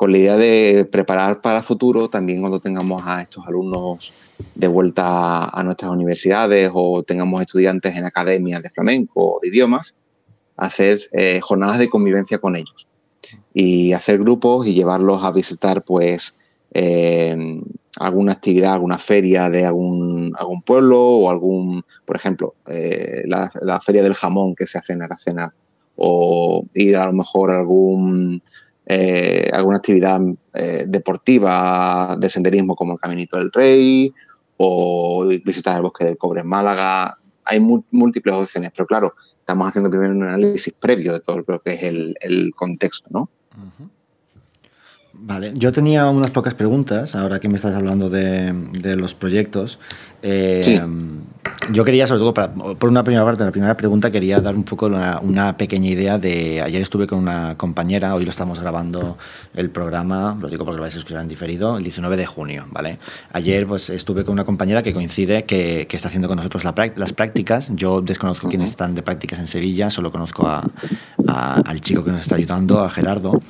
con 0.00 0.12
la 0.12 0.16
idea 0.16 0.38
de 0.38 0.88
preparar 0.90 1.42
para 1.42 1.62
futuro, 1.62 2.08
también 2.08 2.40
cuando 2.40 2.58
tengamos 2.58 3.02
a 3.04 3.20
estos 3.20 3.46
alumnos 3.46 4.14
de 4.54 4.66
vuelta 4.66 5.50
a 5.50 5.62
nuestras 5.62 5.90
universidades 5.90 6.70
o 6.72 7.02
tengamos 7.02 7.42
estudiantes 7.42 7.94
en 7.94 8.06
academias 8.06 8.62
de 8.62 8.70
flamenco 8.70 9.34
o 9.34 9.40
de 9.42 9.48
idiomas, 9.48 9.94
hacer 10.56 11.00
eh, 11.12 11.40
jornadas 11.42 11.80
de 11.80 11.90
convivencia 11.90 12.38
con 12.38 12.56
ellos 12.56 12.88
y 13.52 13.92
hacer 13.92 14.16
grupos 14.16 14.66
y 14.66 14.72
llevarlos 14.72 15.22
a 15.22 15.32
visitar 15.32 15.84
pues 15.84 16.34
eh, 16.72 17.58
alguna 17.98 18.32
actividad, 18.32 18.72
alguna 18.72 18.96
feria 18.96 19.50
de 19.50 19.66
algún, 19.66 20.32
algún 20.38 20.62
pueblo 20.62 20.98
o 20.98 21.30
algún, 21.30 21.84
por 22.06 22.16
ejemplo, 22.16 22.54
eh, 22.68 23.24
la, 23.26 23.50
feria 23.84 24.02
del 24.02 24.14
jamón 24.14 24.54
que 24.54 24.64
se 24.64 24.78
hace 24.78 24.94
en 24.94 25.02
Aracena 25.02 25.54
o 25.96 26.64
ir 26.72 26.96
a 26.96 27.04
lo 27.04 27.12
mejor 27.12 27.50
a 27.50 27.58
algún, 27.58 28.42
eh, 28.92 29.50
alguna 29.52 29.76
actividad 29.78 30.20
deportiva 30.86 32.16
de 32.18 32.28
senderismo 32.28 32.74
como 32.74 32.94
el 32.94 32.98
Caminito 32.98 33.36
del 33.38 33.52
Rey 33.52 34.12
o 34.56 35.26
visitar 35.44 35.76
el 35.76 35.82
Bosque 35.82 36.04
del 36.04 36.18
Cobre 36.18 36.40
en 36.40 36.48
Málaga. 36.48 37.16
Hay 37.44 37.60
múltiples 37.60 38.34
opciones, 38.34 38.72
pero 38.74 38.86
claro, 38.86 39.14
estamos 39.38 39.68
haciendo 39.68 39.90
primero 39.90 40.12
un 40.12 40.24
análisis 40.24 40.72
previo 40.78 41.12
de 41.12 41.20
todo 41.20 41.44
lo 41.46 41.60
que 41.60 41.72
es 41.72 41.82
el, 41.82 42.52
contexto, 42.54 43.08
¿no? 43.10 43.30
Vale, 45.12 45.52
yo 45.54 45.72
tenía 45.72 46.08
unas 46.08 46.30
pocas 46.30 46.54
preguntas, 46.54 47.14
ahora 47.14 47.40
que 47.40 47.48
me 47.48 47.56
estás 47.56 47.74
hablando 47.74 48.10
de, 48.10 48.52
los 48.96 49.14
proyectos. 49.14 49.78
Eh, 50.22 50.80
yo 51.72 51.84
quería, 51.84 52.06
sobre 52.06 52.20
todo, 52.20 52.76
por 52.76 52.90
una 52.90 53.04
primera 53.04 53.24
parte, 53.24 53.44
la 53.44 53.50
primera 53.50 53.76
pregunta, 53.76 54.10
quería 54.10 54.40
dar 54.40 54.54
un 54.54 54.64
poco 54.64 54.86
una, 54.86 55.56
pequeña 55.56 55.88
idea 55.88 56.18
de... 56.18 56.60
Ayer 56.60 56.82
estuve 56.82 57.06
con 57.06 57.18
una 57.18 57.56
compañera, 57.56 58.14
hoy 58.14 58.24
lo 58.24 58.30
estamos 58.30 58.60
grabando 58.60 59.16
el 59.54 59.70
programa, 59.70 60.36
lo 60.40 60.48
digo 60.48 60.64
porque 60.64 60.76
lo 60.76 60.82
vais 60.82 60.94
a 60.94 60.98
escuchar 60.98 61.20
en 61.22 61.28
diferido, 61.28 61.76
el 61.76 61.84
19 61.84 62.16
de 62.16 62.26
junio, 62.26 62.66
¿vale? 62.70 62.98
Ayer 63.32 63.66
pues 63.66 63.90
estuve 63.90 64.24
con 64.24 64.32
una 64.32 64.44
compañera 64.44 64.82
que 64.82 64.92
coincide 64.92 65.44
que, 65.44 65.86
está 65.90 66.08
haciendo 66.08 66.28
con 66.28 66.36
nosotros 66.36 66.64
las 66.64 67.12
prácticas. 67.12 67.68
Yo 67.74 68.00
desconozco 68.00 68.48
quiénes 68.48 68.70
están 68.70 68.94
de 68.94 69.02
prácticas 69.02 69.38
en 69.38 69.46
Sevilla, 69.46 69.90
solo 69.90 70.10
conozco 70.10 70.48
al 71.26 71.80
chico 71.80 72.02
que 72.02 72.10
nos 72.10 72.22
está 72.22 72.36
ayudando, 72.36 72.80
a 72.80 72.90
Gerardo. 72.90 73.40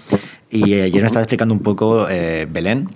Y 0.51 0.75
ayer 0.75 1.01
me 1.01 1.07
estaba 1.07 1.23
explicando 1.23 1.55
un 1.55 1.61
poco 1.61 2.09
eh, 2.09 2.47
Belén, 2.51 2.89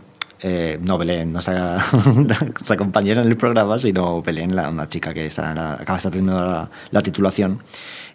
eh, 0.46 0.78
no 0.82 0.98
Belén, 0.98 1.32
no 1.32 1.40
nuestra, 1.40 2.76
compañera 2.76 3.22
en 3.22 3.28
el 3.28 3.36
programa, 3.36 3.78
sino 3.78 4.20
Belén, 4.20 4.52
una 4.52 4.86
chica 4.90 5.14
que 5.14 5.24
está 5.24 5.52
acaba 5.52 5.94
de 5.94 5.96
estar 5.96 6.12
terminando 6.12 6.68
la 6.90 7.00
titulación. 7.00 7.62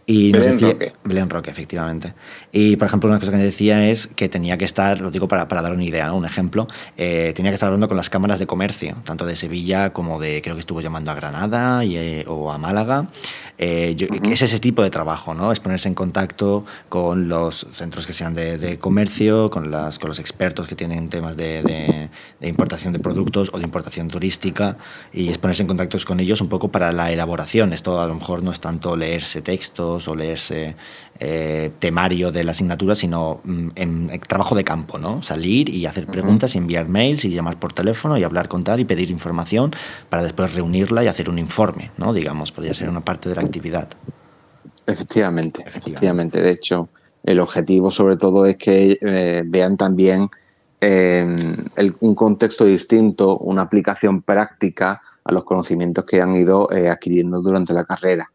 Y 0.09 0.31
Belén 0.31 0.59
Roque. 0.59 0.93
Belén 1.03 1.29
Roque, 1.29 1.51
efectivamente. 1.51 2.15
Y, 2.51 2.77
por 2.77 2.87
ejemplo, 2.87 3.07
una 3.11 3.19
cosa 3.19 3.31
que 3.31 3.37
me 3.37 3.43
decía 3.43 3.89
es 3.89 4.07
que 4.07 4.27
tenía 4.27 4.57
que 4.57 4.65
estar, 4.65 5.01
lo 5.01 5.11
digo 5.11 5.27
para, 5.27 5.47
para 5.47 5.61
dar 5.61 5.71
una 5.71 5.83
idea, 5.83 6.11
un 6.13 6.25
ejemplo, 6.25 6.67
eh, 6.97 7.31
tenía 7.35 7.51
que 7.51 7.53
estar 7.53 7.67
hablando 7.67 7.87
con 7.87 7.95
las 7.95 8.09
cámaras 8.09 8.39
de 8.39 8.47
comercio, 8.47 8.95
tanto 9.05 9.27
de 9.27 9.35
Sevilla 9.35 9.93
como 9.93 10.19
de, 10.19 10.41
creo 10.41 10.55
que 10.55 10.61
estuvo 10.61 10.81
llamando 10.81 11.11
a 11.11 11.13
Granada 11.13 11.85
y, 11.85 11.95
eh, 11.95 12.25
o 12.27 12.51
a 12.51 12.57
Málaga. 12.57 13.05
Eh, 13.59 13.95
es 14.23 14.41
ese 14.41 14.59
tipo 14.59 14.81
de 14.81 14.89
trabajo, 14.89 15.35
¿no? 15.35 15.51
Es 15.51 15.59
ponerse 15.59 15.87
en 15.87 15.93
contacto 15.93 16.65
con 16.87 17.29
los 17.29 17.67
centros 17.71 18.07
que 18.07 18.13
sean 18.13 18.33
de, 18.33 18.79
comercio, 18.79 19.51
con, 19.51 19.69
las, 19.69 19.99
con 19.99 20.07
los 20.09 20.17
expertos 20.17 20.65
que 20.65 20.73
tienen 20.73 21.09
temas 21.09 21.37
de, 21.37 21.61
de, 22.39 22.47
importación 22.47 22.93
de 22.93 22.99
productos 22.99 23.51
o 23.53 23.59
de 23.59 23.63
importación 23.63 24.07
turística 24.07 24.77
y 25.13 25.29
es 25.29 25.37
ponerse 25.37 25.61
en 25.61 25.67
contacto 25.67 25.99
con 26.03 26.19
ellos 26.19 26.41
un 26.41 26.49
poco 26.49 26.69
para 26.69 26.91
la 26.93 27.11
elaboración. 27.11 27.73
Esto 27.73 28.01
a 28.01 28.07
lo 28.07 28.15
mejor 28.15 28.41
no 28.41 28.51
es 28.51 28.59
tanto 28.59 28.95
leerse 28.95 29.43
textos 29.43 29.98
o 30.07 30.15
leerse 30.15 30.75
eh, 31.19 31.71
temario 31.79 32.31
de 32.31 32.43
la 32.43 32.51
asignatura, 32.51 32.95
sino 32.95 33.41
mm, 33.43 33.69
en, 33.75 34.21
trabajo 34.27 34.55
de 34.55 34.63
campo, 34.63 34.97
¿no? 34.97 35.21
Salir 35.21 35.69
y 35.69 35.85
hacer 35.85 36.05
preguntas, 36.07 36.55
enviar 36.55 36.87
mails 36.87 37.25
y 37.25 37.29
llamar 37.29 37.59
por 37.59 37.73
teléfono 37.73 38.17
y 38.17 38.23
hablar 38.23 38.47
con 38.47 38.63
tal 38.63 38.79
y 38.79 38.85
pedir 38.85 39.11
información 39.11 39.71
para 40.09 40.23
después 40.23 40.53
reunirla 40.53 41.03
y 41.03 41.07
hacer 41.07 41.29
un 41.29 41.39
informe, 41.39 41.91
¿no? 41.97 42.13
Digamos, 42.13 42.51
podría 42.51 42.73
ser 42.73 42.89
una 42.89 43.01
parte 43.01 43.29
de 43.29 43.35
la 43.35 43.41
actividad. 43.41 43.89
Efectivamente, 44.87 45.63
efectivamente. 45.65 46.41
De 46.41 46.51
hecho, 46.51 46.89
el 47.23 47.39
objetivo 47.39 47.91
sobre 47.91 48.15
todo 48.15 48.45
es 48.45 48.57
que 48.57 48.97
eh, 49.01 49.43
vean 49.45 49.77
también 49.77 50.29
un 50.81 52.15
contexto 52.15 52.65
distinto, 52.65 53.37
una 53.39 53.63
aplicación 53.63 54.21
práctica 54.21 55.01
a 55.23 55.31
los 55.33 55.43
conocimientos 55.43 56.05
que 56.05 56.21
han 56.21 56.35
ido 56.35 56.69
eh, 56.71 56.87
adquiriendo 56.89 57.41
durante 57.41 57.73
la 57.73 57.83
carrera. 57.83 58.31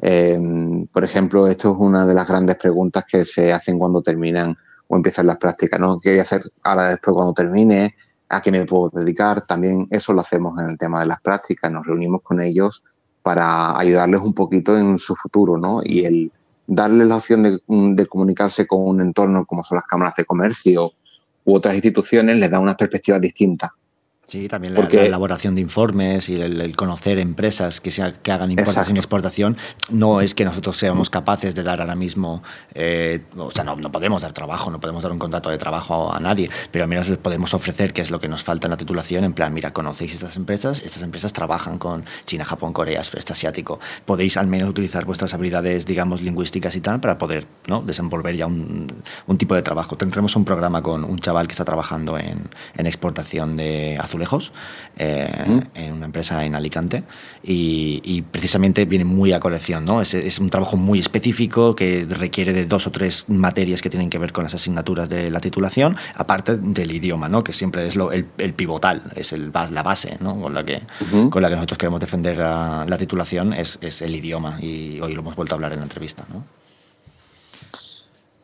Em, 0.00 0.86
por 0.86 1.04
ejemplo, 1.04 1.46
esto 1.46 1.72
es 1.72 1.76
una 1.78 2.06
de 2.06 2.14
las 2.14 2.28
grandes 2.28 2.56
preguntas 2.56 3.04
que 3.10 3.24
se 3.24 3.52
hacen 3.52 3.78
cuando 3.78 4.02
terminan 4.02 4.56
o 4.86 4.96
empiezan 4.96 5.26
las 5.26 5.38
prácticas. 5.38 5.80
¿no? 5.80 5.98
¿Qué 5.98 6.10
voy 6.10 6.18
a 6.18 6.22
hacer 6.22 6.42
ahora 6.62 6.88
después 6.90 7.14
cuando 7.14 7.32
termine? 7.32 7.94
¿A 8.28 8.42
qué 8.42 8.52
me 8.52 8.66
puedo 8.66 8.90
dedicar? 8.90 9.46
También 9.46 9.86
eso 9.90 10.12
lo 10.12 10.20
hacemos 10.20 10.58
en 10.60 10.68
el 10.68 10.78
tema 10.78 11.00
de 11.00 11.06
las 11.06 11.20
prácticas. 11.22 11.70
Nos 11.70 11.86
reunimos 11.86 12.20
con 12.22 12.40
ellos 12.40 12.84
para 13.22 13.78
ayudarles 13.78 14.20
un 14.20 14.34
poquito 14.34 14.76
en 14.76 14.98
su 14.98 15.14
futuro 15.14 15.56
¿no? 15.56 15.80
y 15.82 16.04
el 16.04 16.32
darles 16.66 17.08
la 17.08 17.16
opción 17.16 17.42
de, 17.42 17.58
de 17.66 18.06
comunicarse 18.06 18.66
con 18.66 18.86
un 18.86 19.00
entorno 19.00 19.46
como 19.46 19.64
son 19.64 19.76
las 19.76 19.86
cámaras 19.86 20.14
de 20.16 20.26
comercio 20.26 20.92
u 21.48 21.54
otras 21.54 21.74
instituciones 21.74 22.36
les 22.36 22.50
da 22.50 22.60
una 22.60 22.76
perspectiva 22.76 23.18
distinta. 23.18 23.72
Sí, 24.28 24.46
también 24.46 24.74
la, 24.74 24.82
elaboración 24.82 25.54
de 25.54 25.62
informes 25.62 26.28
y 26.28 26.38
el, 26.38 26.76
conocer 26.76 27.18
empresas 27.18 27.80
que, 27.80 27.90
sea, 27.90 28.12
que 28.12 28.30
hagan 28.30 28.50
importación 28.50 28.94
y 28.96 28.98
exportación 28.98 29.56
no 29.88 30.20
es 30.20 30.34
que 30.34 30.44
nosotros 30.44 30.76
seamos 30.76 31.08
capaces 31.08 31.54
de 31.54 31.62
dar 31.62 31.80
ahora 31.80 31.94
mismo, 31.94 32.42
eh, 32.74 33.22
o 33.38 33.50
sea, 33.50 33.64
no, 33.64 33.76
no, 33.76 33.90
podemos 33.90 34.20
dar 34.20 34.34
trabajo, 34.34 34.70
no 34.70 34.80
podemos 34.80 35.02
dar 35.02 35.12
un 35.12 35.18
contrato 35.18 35.48
de 35.48 35.56
trabajo 35.56 36.12
a 36.12 36.20
nadie, 36.20 36.50
pero 36.70 36.84
al 36.84 36.90
menos 36.90 37.08
les 37.08 37.16
podemos 37.16 37.54
ofrecer, 37.54 37.94
que 37.94 38.02
es 38.02 38.10
lo 38.10 38.20
que 38.20 38.28
nos 38.28 38.44
falta 38.44 38.66
en 38.66 38.72
la 38.72 38.76
titulación, 38.76 39.24
en 39.24 39.32
plan, 39.32 39.54
mira, 39.54 39.72
conocéis 39.72 40.12
estas 40.12 40.36
empresas, 40.36 40.82
estas 40.84 41.02
empresas 41.02 41.32
trabajan 41.32 41.78
con 41.78 42.04
China, 42.26 42.44
Japón, 42.44 42.74
Corea, 42.74 43.00
este 43.00 43.32
asiático, 43.32 43.80
podéis 44.04 44.36
al 44.36 44.46
menos 44.46 44.68
utilizar 44.68 45.06
vuestras 45.06 45.32
habilidades, 45.32 45.86
digamos, 45.86 46.20
lingüísticas 46.20 46.76
y 46.76 46.82
tal 46.82 47.00
para 47.00 47.16
poder 47.16 47.46
¿no? 47.66 47.80
desenvolver 47.80 48.36
ya 48.36 48.46
un, 48.46 48.92
un 49.26 49.38
tipo 49.38 49.54
de 49.54 49.62
trabajo. 49.62 49.96
Tendremos 49.96 50.36
un 50.36 50.44
programa 50.44 50.82
con 50.82 51.02
un 51.02 51.18
chaval 51.18 51.46
que 51.46 51.52
está 51.52 51.64
trabajando 51.64 52.18
en, 52.18 52.50
en 52.76 52.86
exportación 52.86 53.56
de 53.56 53.96
azul 53.98 54.17
lejos 54.18 54.52
eh, 54.98 55.30
en 55.74 55.92
una 55.92 56.06
empresa 56.06 56.44
en 56.44 56.54
Alicante, 56.54 57.04
y, 57.42 58.22
precisamente 58.30 58.84
viene 58.84 59.04
muy 59.04 59.32
a 59.32 59.40
colección. 59.40 59.84
¿no? 59.84 60.02
Es, 60.02 60.14
es, 60.14 60.38
un 60.38 60.50
trabajo 60.50 60.76
muy 60.76 60.98
específico 60.98 61.74
que 61.74 62.06
requiere 62.08 62.52
de 62.52 62.66
dos 62.66 62.86
o 62.86 62.90
tres 62.90 63.28
materias 63.28 63.80
que 63.80 63.90
tienen 63.90 64.10
que 64.10 64.18
ver 64.18 64.32
con 64.32 64.44
las 64.44 64.54
asignaturas 64.54 65.08
de 65.08 65.30
la 65.30 65.40
titulación, 65.40 65.96
aparte 66.14 66.56
del 66.56 66.92
idioma, 66.92 67.28
¿no? 67.28 67.42
que 67.44 67.52
siempre 67.52 67.86
es 67.86 67.96
lo, 67.96 68.12
el, 68.12 68.24
pivotal, 68.54 69.02
es 69.14 69.32
el, 69.32 69.52
la 69.52 69.82
base 69.82 70.18
¿no? 70.20 70.40
con, 70.40 70.54
la 70.54 70.64
que, 70.64 70.82
con 71.30 71.42
la 71.42 71.48
que 71.48 71.54
nosotros 71.54 71.78
queremos 71.78 72.00
defender 72.00 72.38
la, 72.38 72.84
la 72.88 72.98
titulación, 72.98 73.52
es, 73.52 73.78
es, 73.80 74.02
el 74.02 74.14
idioma, 74.14 74.58
y 74.60 75.00
hoy 75.00 75.14
lo 75.14 75.20
hemos 75.20 75.36
vuelto 75.36 75.54
a 75.54 75.56
hablar 75.56 75.72
en 75.72 75.78
la 75.78 75.84
entrevista. 75.84 76.24
¿no? 76.32 76.57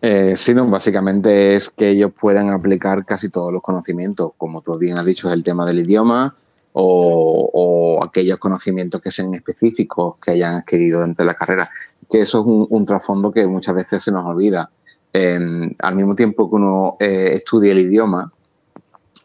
Eh, 0.07 0.37
sí, 0.37 0.53
no, 0.53 0.69
básicamente 0.69 1.57
es 1.57 1.71
que 1.71 1.89
ellos 1.89 2.11
puedan 2.13 2.51
aplicar 2.51 3.07
casi 3.07 3.31
todos 3.31 3.51
los 3.51 3.63
conocimientos, 3.63 4.33
como 4.37 4.61
tú 4.61 4.77
bien 4.77 4.99
has 4.99 5.07
dicho, 5.07 5.29
es 5.29 5.35
el 5.35 5.43
tema 5.43 5.65
del 5.65 5.79
idioma 5.79 6.37
o, 6.75 7.99
aquellos 8.05 8.37
conocimientos 8.37 9.01
que 9.01 9.11
sean 9.11 9.33
específicos 9.33 10.17
que 10.23 10.33
hayan 10.33 10.57
adquirido 10.57 11.01
dentro 11.01 11.25
de 11.25 11.29
la 11.29 11.35
carrera, 11.35 11.71
que 12.11 12.21
eso 12.21 12.41
es 12.41 12.45
un, 12.47 12.85
trasfondo 12.85 13.33
que 13.33 13.47
muchas 13.47 13.77
veces 13.77 14.03
se 14.03 14.13
nos 14.13 14.27
olvida. 14.27 14.69
al 15.15 15.95
mismo 15.95 16.15
tiempo 16.15 16.51
que 16.51 16.57
uno 16.57 16.97
eh, 17.01 17.31
estudia 17.33 17.73
el 17.73 17.79
idioma, 17.79 18.31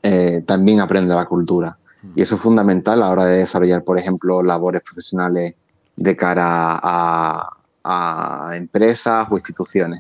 eh, 0.01 0.43
también 0.45 0.79
aprende 0.79 1.13
la 1.13 1.25
cultura. 1.25 1.77
Mm. 2.01 2.11
Y 2.15 2.21
eso 2.21 2.35
es 2.35 2.41
fundamental 2.41 3.03
a 3.03 3.05
la 3.07 3.11
hora 3.11 3.25
de 3.25 3.39
desarrollar, 3.39 3.83
por 3.83 3.99
ejemplo, 3.99 4.41
labores 4.41 4.81
profesionales 4.81 5.55
de 5.97 6.15
cara 6.15 6.79
a 6.81 8.51
empresas 8.55 9.27
o 9.29 9.35
instituciones. 9.35 9.99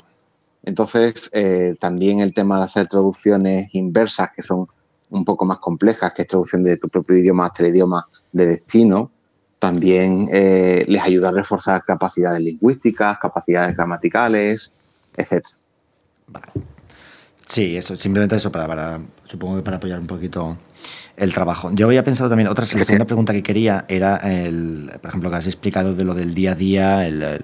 Entonces, 0.63 1.29
eh, 1.33 1.75
también 1.79 2.19
el 2.19 2.33
tema 2.33 2.57
de 2.57 2.65
hacer 2.65 2.87
traducciones 2.87 3.73
inversas, 3.73 4.29
que 4.35 4.41
son 4.41 4.67
un 5.09 5.25
poco 5.25 5.45
más 5.45 5.59
complejas, 5.59 6.13
que 6.13 6.23
es 6.23 6.27
traducción 6.27 6.63
de 6.63 6.77
tu 6.77 6.89
propio 6.89 7.17
idioma 7.17 7.47
hasta 7.47 7.63
el 7.63 7.69
idioma 7.69 8.07
de 8.31 8.45
destino, 8.45 9.11
también 9.59 10.29
eh, 10.31 10.85
les 10.87 11.01
ayuda 11.01 11.29
a 11.29 11.31
reforzar 11.31 11.83
capacidades 11.83 12.39
lingüísticas, 12.39 13.17
capacidades 13.19 13.75
gramaticales, 13.75 14.71
etc. 15.17 15.45
Sí, 17.45 17.75
eso, 17.75 17.97
simplemente 17.97 18.37
eso 18.37 18.51
para, 18.51 19.01
supongo 19.25 19.57
que 19.57 19.63
para 19.63 19.77
apoyar 19.77 19.99
un 19.99 20.07
poquito 20.07 20.57
el 21.19 21.33
trabajo. 21.33 21.69
Yo 21.73 21.85
había 21.85 22.03
pensado 22.03 22.29
también, 22.29 22.47
otra 22.47 22.65
la 22.65 22.83
segunda 22.83 23.05
pregunta 23.05 23.33
que 23.33 23.43
quería 23.43 23.85
era, 23.89 24.17
el, 24.17 24.91
por 25.01 25.09
ejemplo, 25.09 25.29
que 25.29 25.35
has 25.35 25.47
explicado 25.47 25.93
de 25.93 26.05
lo 26.05 26.13
del 26.13 26.33
día 26.33 26.53
a 26.53 26.55
día, 26.55 27.05
el, 27.05 27.41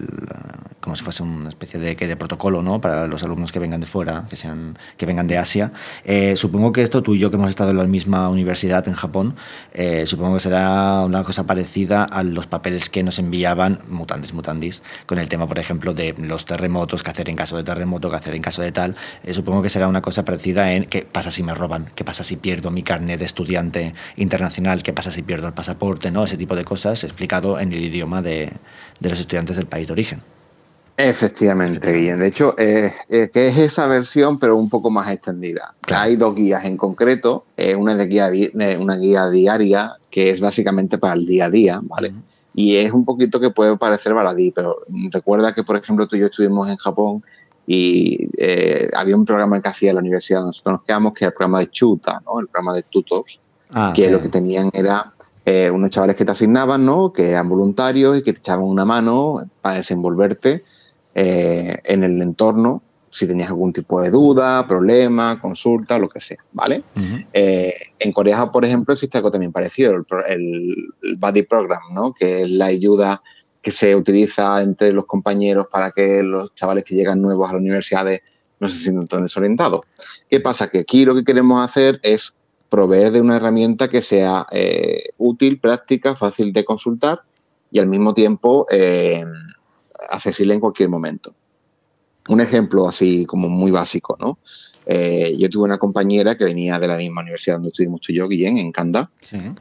como 0.80 0.96
si 0.96 1.04
fuese 1.04 1.24
una 1.24 1.50
especie 1.50 1.80
de, 1.80 1.96
de 1.96 2.16
protocolo 2.16 2.62
¿no? 2.62 2.80
para 2.80 3.08
los 3.08 3.24
alumnos 3.24 3.52
que 3.52 3.60
vengan 3.60 3.82
de 3.82 3.88
fuera, 3.88 4.26
que, 4.30 4.36
sean, 4.36 4.78
que 4.98 5.06
vengan 5.06 5.28
de 5.28 5.38
Asia. 5.38 5.74
Eh, 6.06 6.36
supongo 6.38 6.72
que 6.72 6.84
esto, 6.84 7.04
tú 7.04 7.16
y 7.16 7.20
yo 7.20 7.30
que 7.30 7.36
hemos 7.36 7.50
estado 7.50 7.72
en 7.72 7.78
la 7.78 7.84
misma 7.86 8.30
universidad 8.30 8.88
en 8.88 8.94
Japón, 8.94 9.36
eh, 9.74 10.06
supongo 10.06 10.36
que 10.36 10.40
será 10.40 11.02
una 11.02 11.24
cosa 11.24 11.46
parecida 11.46 12.04
a 12.04 12.24
los 12.24 12.48
papeles 12.48 12.90
que 12.90 13.04
nos 13.04 13.20
enviaban 13.20 13.80
mutantes 13.90 14.34
mutandis, 14.34 14.84
con 15.06 15.20
el 15.20 15.28
tema, 15.28 15.48
por 15.48 15.60
ejemplo, 15.60 15.94
de 15.94 16.16
los 16.18 16.46
terremotos, 16.46 17.04
qué 17.04 17.10
hacer 17.10 17.30
en 17.30 17.36
caso 17.36 17.58
de 17.58 17.64
terremoto, 17.64 18.10
qué 18.10 18.16
hacer 18.16 18.36
en 18.36 18.42
caso 18.42 18.62
de 18.62 18.72
tal. 18.72 18.96
Eh, 19.24 19.34
supongo 19.34 19.64
que 19.64 19.70
será 19.70 19.88
una 19.88 20.02
cosa 20.02 20.24
parecida 20.24 20.72
en 20.74 20.86
qué 20.86 21.02
pasa 21.02 21.32
si 21.32 21.44
me 21.44 21.54
roban, 21.54 21.90
qué 21.96 22.06
pasa 22.06 22.24
si 22.24 22.38
pierdo 22.38 22.72
mi 22.72 22.84
carnet 22.84 23.20
de 23.20 23.26
estudiante 23.26 23.65
internacional, 24.16 24.84
qué 24.84 24.94
pasa 24.94 25.12
si 25.12 25.22
pierdo 25.22 25.48
el 25.48 25.54
pasaporte, 25.54 26.12
¿no? 26.12 26.24
ese 26.24 26.38
tipo 26.38 26.56
de 26.56 26.66
cosas 26.66 27.04
explicado 27.04 27.60
en 27.60 27.72
el 27.72 27.84
idioma 27.84 28.22
de, 28.22 28.52
de 29.00 29.10
los 29.10 29.20
estudiantes 29.20 29.56
del 29.56 29.66
país 29.66 29.88
de 29.88 29.94
origen. 29.94 30.22
Efectivamente, 30.98 31.92
Guillén. 31.92 32.20
De 32.20 32.28
hecho, 32.28 32.56
que 32.56 32.92
es 33.08 33.58
esa 33.58 33.86
versión, 33.88 34.40
pero 34.40 34.56
un 34.56 34.70
poco 34.70 34.90
más 34.90 35.12
extendida. 35.12 35.74
Hay 35.94 36.16
dos 36.16 36.36
guías 36.36 36.64
en 36.64 36.78
concreto, 36.78 37.44
una, 37.78 37.96
de 37.96 38.08
guía, 38.08 38.32
una 38.80 38.96
guía 38.96 39.30
diaria, 39.30 39.98
que 40.10 40.30
es 40.30 40.40
básicamente 40.40 40.98
para 40.98 41.16
el 41.16 41.26
día 41.26 41.46
a 41.46 41.50
día, 41.50 41.82
¿vale? 41.84 42.14
Y 42.54 42.78
es 42.78 42.94
un 42.94 43.04
poquito 43.04 43.42
que 43.42 43.50
puede 43.50 43.76
parecer 43.76 44.14
baladí, 44.14 44.52
pero 44.52 44.78
recuerda 45.12 45.54
que, 45.54 45.64
por 45.64 45.76
ejemplo, 45.76 46.08
tú 46.08 46.16
y 46.16 46.20
yo 46.20 46.28
estuvimos 46.28 46.70
en 46.70 46.78
Japón 46.78 47.22
y 47.68 48.30
eh, 48.38 48.90
había 48.96 49.18
un 49.18 49.26
programa 49.26 49.62
que 49.62 49.68
hacía 49.68 49.92
la 49.92 50.00
universidad 50.00 50.40
donde 50.40 50.58
nos 50.66 50.84
quedamos, 50.84 51.14
que 51.14 51.26
era 51.26 51.30
el 51.30 51.34
programa 51.34 51.60
de 51.60 51.70
Chuta, 51.70 52.22
¿no? 52.26 52.40
el 52.40 52.48
programa 52.48 52.74
de 52.74 52.84
tutors, 52.84 53.42
ah, 53.72 53.94
que 53.96 54.10
lo 54.10 54.22
que 54.22 54.30
tenían 54.30 54.70
era 54.74 55.14
eh, 55.46 55.70
unos 55.70 55.90
chavales 55.90 56.16
que 56.16 56.26
te 56.26 56.32
asignaban, 56.32 56.86
¿no? 56.86 57.14
que 57.14 57.30
eran 57.32 57.50
voluntarios 57.50 58.18
y 58.18 58.24
que 58.24 58.34
te 58.34 58.40
echaban 58.40 58.66
una 58.66 58.86
mano 58.86 59.40
para 59.62 59.78
desenvolverte 59.78 60.64
eh, 61.14 61.78
en 61.84 62.04
el 62.04 62.22
entorno 62.22 62.82
si 63.10 63.28
tenías 63.28 63.48
algún 63.48 63.72
tipo 63.72 64.02
de 64.02 64.10
duda, 64.10 64.68
problema, 64.68 65.40
consulta, 65.40 65.98
lo 65.98 66.10
que 66.10 66.20
sea, 66.20 66.44
¿vale? 66.52 66.84
en 67.32 68.12
Corea, 68.12 68.52
por 68.52 68.66
ejemplo, 68.66 68.94
existe 68.94 69.18
algo 69.18 69.32
también 69.32 69.54
parecido, 69.54 69.94
el, 69.94 70.06
el, 70.28 71.18
Buddy 71.18 71.44
Program, 71.44 71.80
¿no? 71.94 72.14
Que 72.14 72.42
es 72.42 72.52
la 72.52 72.66
ayuda 72.66 73.24
que 73.66 73.72
se 73.72 73.96
utiliza 73.96 74.62
entre 74.62 74.92
los 74.92 75.06
compañeros 75.06 75.66
para 75.72 75.90
que 75.90 76.22
los 76.22 76.54
chavales 76.54 76.84
que 76.84 76.94
llegan 76.94 77.20
nuevos 77.20 77.50
a 77.50 77.54
las 77.54 77.62
universidades 77.62 78.22
no 78.60 78.70
se 78.70 78.78
sientan 78.78 79.24
desorientados. 79.24 79.82
¿Qué 80.30 80.40
pasa? 80.40 80.70
Que 80.70 80.80
aquí 80.80 81.04
lo 81.04 81.16
que 81.16 81.24
queremos 81.24 81.66
hacer 81.66 82.00
es 82.04 82.36
proveer 82.76 83.14
de 83.14 83.22
una 83.22 83.38
herramienta 83.38 83.88
que 83.88 84.02
sea 84.02 84.46
eh, 84.52 85.12
útil, 85.18 85.62
práctica, 85.62 86.14
fácil 86.14 86.52
de 86.52 86.66
consultar 86.66 87.22
y 87.72 87.80
al 87.80 87.88
mismo 87.88 88.14
tiempo 88.14 88.68
eh, 88.70 89.24
accesible 90.10 90.56
en 90.56 90.60
cualquier 90.60 90.90
momento. 90.90 91.34
Un 92.28 92.42
ejemplo 92.42 92.86
así 92.86 93.26
como 93.26 93.48
muy 93.48 93.72
básico, 93.72 94.18
¿no? 94.20 94.40
Eh, 94.88 95.38
yo 95.40 95.50
tuve 95.50 95.64
una 95.64 95.78
compañera 95.78 96.36
que 96.36 96.44
venía 96.44 96.78
de 96.78 96.90
la 96.90 96.98
misma 96.98 97.22
universidad 97.22 97.56
donde 97.56 97.70
estuvimos 97.70 98.02
tú 98.02 98.12
y 98.12 98.16
yo, 98.18 98.28
Guillén, 98.28 98.58
en 98.58 98.74
Kanda, 98.74 99.10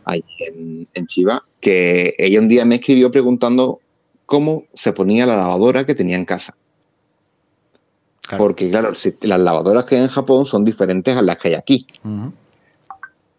ahí 0.04 0.24
en, 0.48 0.84
en 0.92 1.06
Chiva, 1.06 1.44
que 1.60 2.14
ella 2.18 2.40
un 2.40 2.48
día 2.48 2.64
me 2.64 2.74
escribió 2.74 3.12
preguntando 3.12 3.78
cómo 4.26 4.64
se 4.74 4.92
ponía 4.92 5.24
la 5.24 5.36
lavadora 5.36 5.86
que 5.86 5.94
tenía 5.94 6.16
en 6.16 6.24
casa. 6.24 6.56
Porque, 8.36 8.70
claro, 8.70 8.92
las 9.20 9.40
lavadoras 9.40 9.84
que 9.84 9.94
hay 9.94 10.02
en 10.02 10.08
Japón 10.08 10.46
son 10.46 10.64
diferentes 10.64 11.16
a 11.16 11.22
las 11.22 11.38
que 11.38 11.48
hay 11.48 11.54
aquí. 11.54 11.86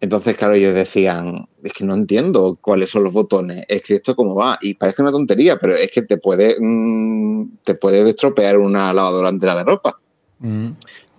Entonces, 0.06 0.36
claro, 0.36 0.54
ellos 0.54 0.72
decían, 0.72 1.48
es 1.64 1.72
que 1.72 1.84
no 1.84 1.92
entiendo 1.92 2.56
cuáles 2.60 2.90
son 2.90 3.02
los 3.02 3.12
botones, 3.12 3.64
es 3.66 3.82
que 3.82 3.96
esto 3.96 4.14
cómo 4.14 4.36
va. 4.36 4.56
Y 4.62 4.74
parece 4.74 5.02
una 5.02 5.10
tontería, 5.10 5.58
pero 5.58 5.74
es 5.74 5.90
que 5.90 6.02
te 6.02 6.16
puede, 6.16 6.54
mm, 6.60 7.56
te 7.64 7.74
puede 7.74 8.08
estropear 8.08 8.56
una 8.56 8.92
lavadora 8.92 9.30
entera 9.30 9.56
de 9.56 9.64
ropa. 9.64 9.98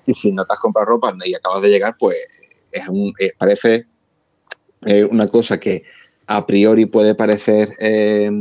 Y 0.06 0.14
si 0.14 0.32
no 0.32 0.46
te 0.46 0.54
has 0.54 0.60
comprado 0.60 0.86
ropa 0.86 1.14
y 1.26 1.36
acabas 1.36 1.64
de 1.64 1.70
llegar, 1.70 1.98
pues 2.00 2.16
es 2.72 2.88
un, 2.88 3.14
parece 3.38 3.88
eh, 4.86 5.04
una 5.04 5.28
cosa 5.28 5.60
que 5.60 5.84
a 6.28 6.46
priori 6.46 6.86
puede 6.86 7.14
parecer 7.14 7.74
eh, 7.82 8.32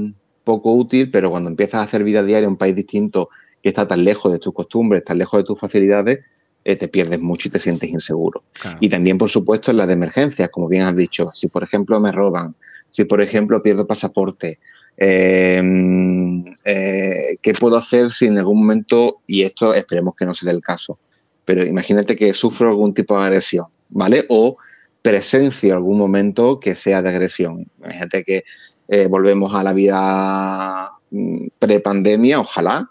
poco 0.45 0.75
útil, 0.75 1.11
pero 1.11 1.29
cuando 1.31 1.51
empiezas 1.51 1.81
a 1.81 1.83
hacer 1.83 2.05
vida 2.05 2.23
diaria 2.23 2.45
en 2.45 2.53
un 2.53 2.57
país 2.57 2.77
distinto 2.77 3.31
que 3.65 3.71
está 3.71 3.89
tan 3.89 4.05
lejos 4.05 4.31
de 4.31 4.39
tus 4.39 4.55
costumbres, 4.55 5.03
tan 5.03 5.19
lejos 5.19 5.41
de 5.41 5.45
tus 5.45 5.59
facilidades, 5.59 6.21
eh, 6.69 6.75
te 6.75 6.89
pierdes 6.89 7.21
mucho 7.21 7.47
y 7.47 7.53
te 7.53 7.61
sientes 7.61 7.89
inseguro. 7.91 8.43
Y 8.81 8.89
también, 8.89 9.19
por 9.19 9.31
supuesto, 9.31 9.71
en 9.71 9.77
las 9.77 9.87
de 9.87 9.93
emergencias, 9.93 10.51
como 10.51 10.67
bien 10.67 10.83
has 10.83 10.97
dicho, 10.97 11.31
si 11.33 11.47
por 11.47 11.63
ejemplo 11.63 12.01
me 12.01 12.11
roban, 12.11 12.57
si 12.91 13.05
por 13.05 13.21
ejemplo 13.21 13.63
pierdo 13.63 13.87
pasaporte, 13.87 14.59
em, 14.97 16.45
eh, 16.65 17.37
¿qué 17.41 17.53
puedo 17.53 17.77
hacer 17.77 18.11
si 18.11 18.27
en 18.27 18.39
algún 18.39 18.59
momento, 18.59 19.21
y 19.29 19.43
esto 19.43 19.75
esperemos 19.75 20.17
que 20.17 20.27
no 20.27 20.35
sea 20.35 20.51
el 20.51 20.61
caso, 20.61 20.99
pero 21.45 21.65
imagínate 21.65 22.17
que 22.17 22.35
sufro 22.35 22.69
algún 22.69 22.93
tipo 22.93 23.17
de 23.17 23.27
agresión, 23.27 23.67
¿vale? 23.91 24.27
O 24.29 24.57
presencia 25.03 25.73
algún 25.73 25.99
momento 25.99 26.59
que 26.59 26.75
sea 26.75 27.01
de 27.01 27.11
agresión. 27.11 27.71
Imagínate 27.79 28.25
que 28.25 28.43
eh, 28.89 29.07
volvemos 29.07 29.55
a 29.55 29.63
la 29.63 29.73
vida 29.73 30.91
mm, 31.13 31.47
pre-pandemia, 31.61 32.41
ojalá, 32.41 32.91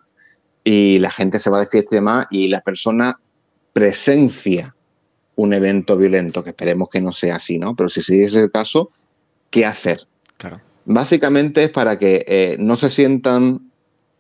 y 0.64 0.98
la 1.00 1.12
gente 1.12 1.40
se 1.40 1.50
va 1.50 1.60
de 1.60 1.66
fiesta 1.66 1.96
y 1.96 1.98
demás, 1.98 2.28
y 2.32 2.48
la 2.48 2.62
persona 2.62 3.20
presencia 3.76 4.74
un 5.36 5.54
evento 5.54 5.98
violento, 5.98 6.46
que 6.46 6.52
esperemos 6.52 6.88
que 6.90 7.02
no 7.02 7.12
sea 7.12 7.36
así, 7.36 7.60
¿no? 7.60 7.76
Pero 7.76 7.90
si 7.90 8.02
sí 8.02 8.22
es 8.22 8.34
el 8.36 8.50
caso, 8.50 8.90
¿qué 9.50 9.66
hacer? 9.66 10.08
Claro. 10.38 10.62
Básicamente 10.86 11.66
es 11.66 11.72
para 11.72 12.00
que 12.00 12.24
eh, 12.26 12.56
no 12.58 12.78
se 12.78 12.88
sientan 12.88 13.70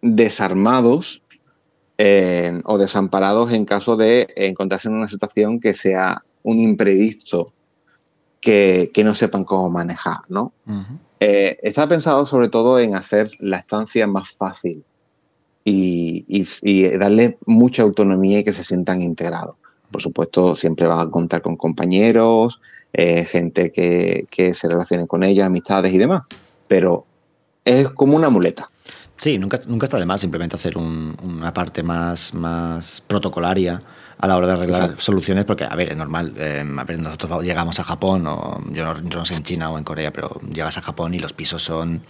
desarmados 0.01 1.21
eh, 1.97 2.59
o 2.65 2.77
desamparados 2.77 3.53
en 3.53 3.63
caso 3.63 3.95
de 3.95 4.27
encontrarse 4.35 4.89
en 4.89 4.95
una 4.95 5.07
situación 5.07 5.61
que 5.61 5.73
sea 5.73 6.21
un 6.43 6.59
imprevisto 6.59 7.45
que, 8.41 8.91
no 9.05 9.15
sepan 9.15 9.45
cómo 9.45 9.69
manejar, 9.69 10.17
¿no? 10.27 10.51
Eh, 11.21 11.57
está 11.63 11.87
pensado 11.87 12.25
sobre 12.25 12.49
todo 12.49 12.77
en 12.77 12.93
hacer 12.93 13.31
la 13.39 13.59
estancia 13.59 14.05
más 14.05 14.31
fácil 14.31 14.83
y, 15.65 16.97
darle 16.97 17.37
mucha 17.45 17.83
autonomía 17.83 18.39
y 18.39 18.43
que 18.43 18.53
se 18.53 18.63
sientan 18.63 19.01
integrados. 19.01 19.55
Por 19.91 20.01
supuesto, 20.01 20.55
siempre 20.55 20.87
va 20.87 21.01
a 21.01 21.09
contar 21.09 21.41
con 21.41 21.57
compañeros, 21.57 22.61
eh, 22.93 23.25
gente 23.25 23.71
que, 23.71 24.53
se 24.53 24.67
relacione 24.67 25.07
con 25.07 25.23
ellos, 25.23 25.45
amistades 25.45 25.93
y 25.93 25.97
demás, 25.97 26.23
pero 26.67 27.05
es 27.65 27.89
como 27.89 28.15
una 28.15 28.29
muleta. 28.29 28.69
Sí, 29.17 29.37
nunca, 29.37 29.59
nunca 29.67 29.85
está 29.85 29.97
de 29.97 30.05
más 30.05 30.21
simplemente 30.21 30.55
hacer 30.55 30.77
una 30.77 31.53
parte 31.53 31.81
más, 31.83 32.33
más 32.33 33.01
protocolaria 33.07 33.81
a 34.17 34.27
la 34.27 34.37
hora 34.37 34.47
de 34.47 34.53
arreglar 34.53 34.95
soluciones, 34.97 35.45
porque, 35.45 35.65
a 35.65 35.75
ver, 35.75 35.89
es 35.89 35.97
normal. 35.97 36.33
Eh, 36.37 36.63
a 36.77 36.83
ver, 36.83 36.99
nosotros 36.99 37.43
llegamos 37.43 37.79
a 37.79 37.83
Japón, 37.83 38.25
o 38.27 38.61
yo 38.71 38.93
no, 38.93 39.25
sé 39.25 39.35
en 39.35 39.43
China 39.43 39.69
o 39.69 39.77
en 39.77 39.83
Corea, 39.83 40.11
pero 40.11 40.39
llegas 40.51 40.77
a 40.77 40.81
Japón 40.81 41.13
y 41.13 41.19
los 41.19 41.33
pisos 41.33 41.61
son 41.61 42.01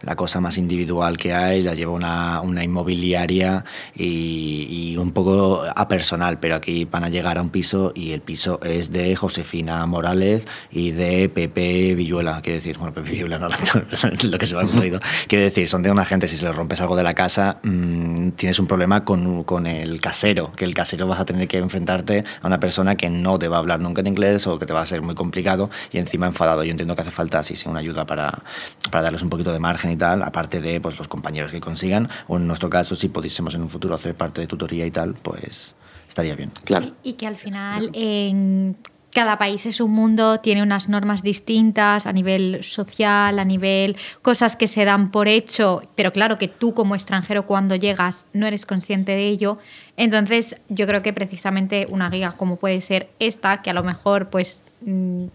la 0.00 0.16
cosa 0.16 0.40
más 0.40 0.58
individual 0.58 1.18
que 1.18 1.34
hay, 1.34 1.62
la 1.62 1.74
lleva 1.74 1.92
una, 1.92 2.40
una 2.40 2.64
inmobiliaria 2.64 3.64
y, 3.94 4.96
un 4.96 5.12
poco 5.12 5.62
a 5.64 5.88
personal, 5.88 6.38
pero 6.40 6.54
aquí 6.54 6.84
van 6.84 7.04
a 7.04 7.08
llegar 7.08 7.38
a 7.38 7.42
un 7.42 7.48
piso 7.48 7.92
y 7.94 8.12
el 8.12 8.20
piso 8.20 8.60
es 8.62 8.90
de 8.90 9.16
Josefina 9.16 9.86
Morales 9.86 10.46
y 10.70 10.90
de 10.90 11.28
Pepe 11.28 11.94
Villuela, 11.94 12.40
quiero 12.42 12.56
decir, 12.56 12.76
bueno, 12.76 12.92
Pepe 12.92 13.12
Villuela 13.12 13.38
no 13.38 13.48
lo 14.30 14.38
que 14.38 14.46
se 14.46 14.54
me 14.54 14.60
ha 14.60 14.64
ocurrido, 14.64 15.00
quiero 15.26 15.44
decir, 15.44 15.68
son 15.68 15.82
de 15.82 15.90
una 15.90 16.04
gente, 16.04 16.28
si 16.28 16.36
se 16.36 16.44
le 16.44 16.52
rompes 16.52 16.80
algo 16.80 16.96
de 16.96 17.02
la 17.02 17.14
casa, 17.14 17.60
mm, 17.62 18.30
tienes 18.30 18.58
un 18.58 18.66
problema 18.66 19.04
con, 19.04 19.44
con 19.44 19.66
el 19.66 20.00
casero, 20.00 20.52
que 20.52 20.64
el 20.64 20.74
casero 20.74 21.06
vas 21.06 21.20
a 21.20 21.24
tener 21.24 21.48
que 21.48 21.59
enfrentarte 21.62 22.24
a 22.42 22.46
una 22.46 22.60
persona 22.60 22.96
que 22.96 23.10
no 23.10 23.38
te 23.38 23.48
va 23.48 23.56
a 23.56 23.58
hablar 23.60 23.80
nunca 23.80 24.00
en 24.00 24.08
inglés 24.08 24.46
o 24.46 24.58
que 24.58 24.66
te 24.66 24.72
va 24.72 24.82
a 24.82 24.86
ser 24.86 25.02
muy 25.02 25.14
complicado 25.14 25.70
y 25.92 25.98
encima 25.98 26.26
enfadado. 26.26 26.64
Yo 26.64 26.70
entiendo 26.70 26.94
que 26.94 27.02
hace 27.02 27.10
falta, 27.10 27.42
sí, 27.42 27.56
sí, 27.56 27.68
una 27.68 27.80
ayuda 27.80 28.06
para, 28.06 28.42
para 28.90 29.02
darles 29.02 29.22
un 29.22 29.30
poquito 29.30 29.52
de 29.52 29.58
margen 29.58 29.90
y 29.90 29.96
tal, 29.96 30.22
aparte 30.22 30.60
de 30.60 30.80
pues, 30.80 30.98
los 30.98 31.08
compañeros 31.08 31.50
que 31.50 31.60
consigan, 31.60 32.08
o 32.28 32.36
en 32.36 32.46
nuestro 32.46 32.70
caso, 32.70 32.94
si 32.94 33.08
pudiésemos 33.08 33.54
en 33.54 33.62
un 33.62 33.70
futuro 33.70 33.94
hacer 33.94 34.14
parte 34.14 34.40
de 34.40 34.46
tutoría 34.46 34.86
y 34.86 34.90
tal, 34.90 35.14
pues 35.14 35.74
estaría 36.08 36.34
bien. 36.34 36.50
Claro. 36.64 36.90
y 37.02 37.14
que 37.14 37.26
al 37.26 37.36
final 37.36 37.90
en 37.94 38.76
cada 39.12 39.38
país 39.38 39.66
es 39.66 39.80
un 39.80 39.90
mundo, 39.90 40.40
tiene 40.40 40.62
unas 40.62 40.88
normas 40.88 41.22
distintas 41.22 42.06
a 42.06 42.12
nivel 42.12 42.62
social, 42.62 43.38
a 43.38 43.44
nivel 43.44 43.96
cosas 44.22 44.56
que 44.56 44.68
se 44.68 44.84
dan 44.84 45.10
por 45.10 45.28
hecho, 45.28 45.82
pero 45.96 46.12
claro 46.12 46.38
que 46.38 46.48
tú 46.48 46.74
como 46.74 46.94
extranjero 46.94 47.46
cuando 47.46 47.76
llegas 47.76 48.26
no 48.32 48.46
eres 48.46 48.66
consciente 48.66 49.12
de 49.12 49.26
ello. 49.26 49.58
Entonces 49.96 50.56
yo 50.68 50.86
creo 50.86 51.02
que 51.02 51.12
precisamente 51.12 51.86
una 51.90 52.08
guía 52.10 52.32
como 52.32 52.56
puede 52.56 52.80
ser 52.80 53.10
esta, 53.18 53.62
que 53.62 53.70
a 53.70 53.74
lo 53.74 53.82
mejor 53.82 54.30
pues... 54.30 54.62
Mm, 54.82 55.26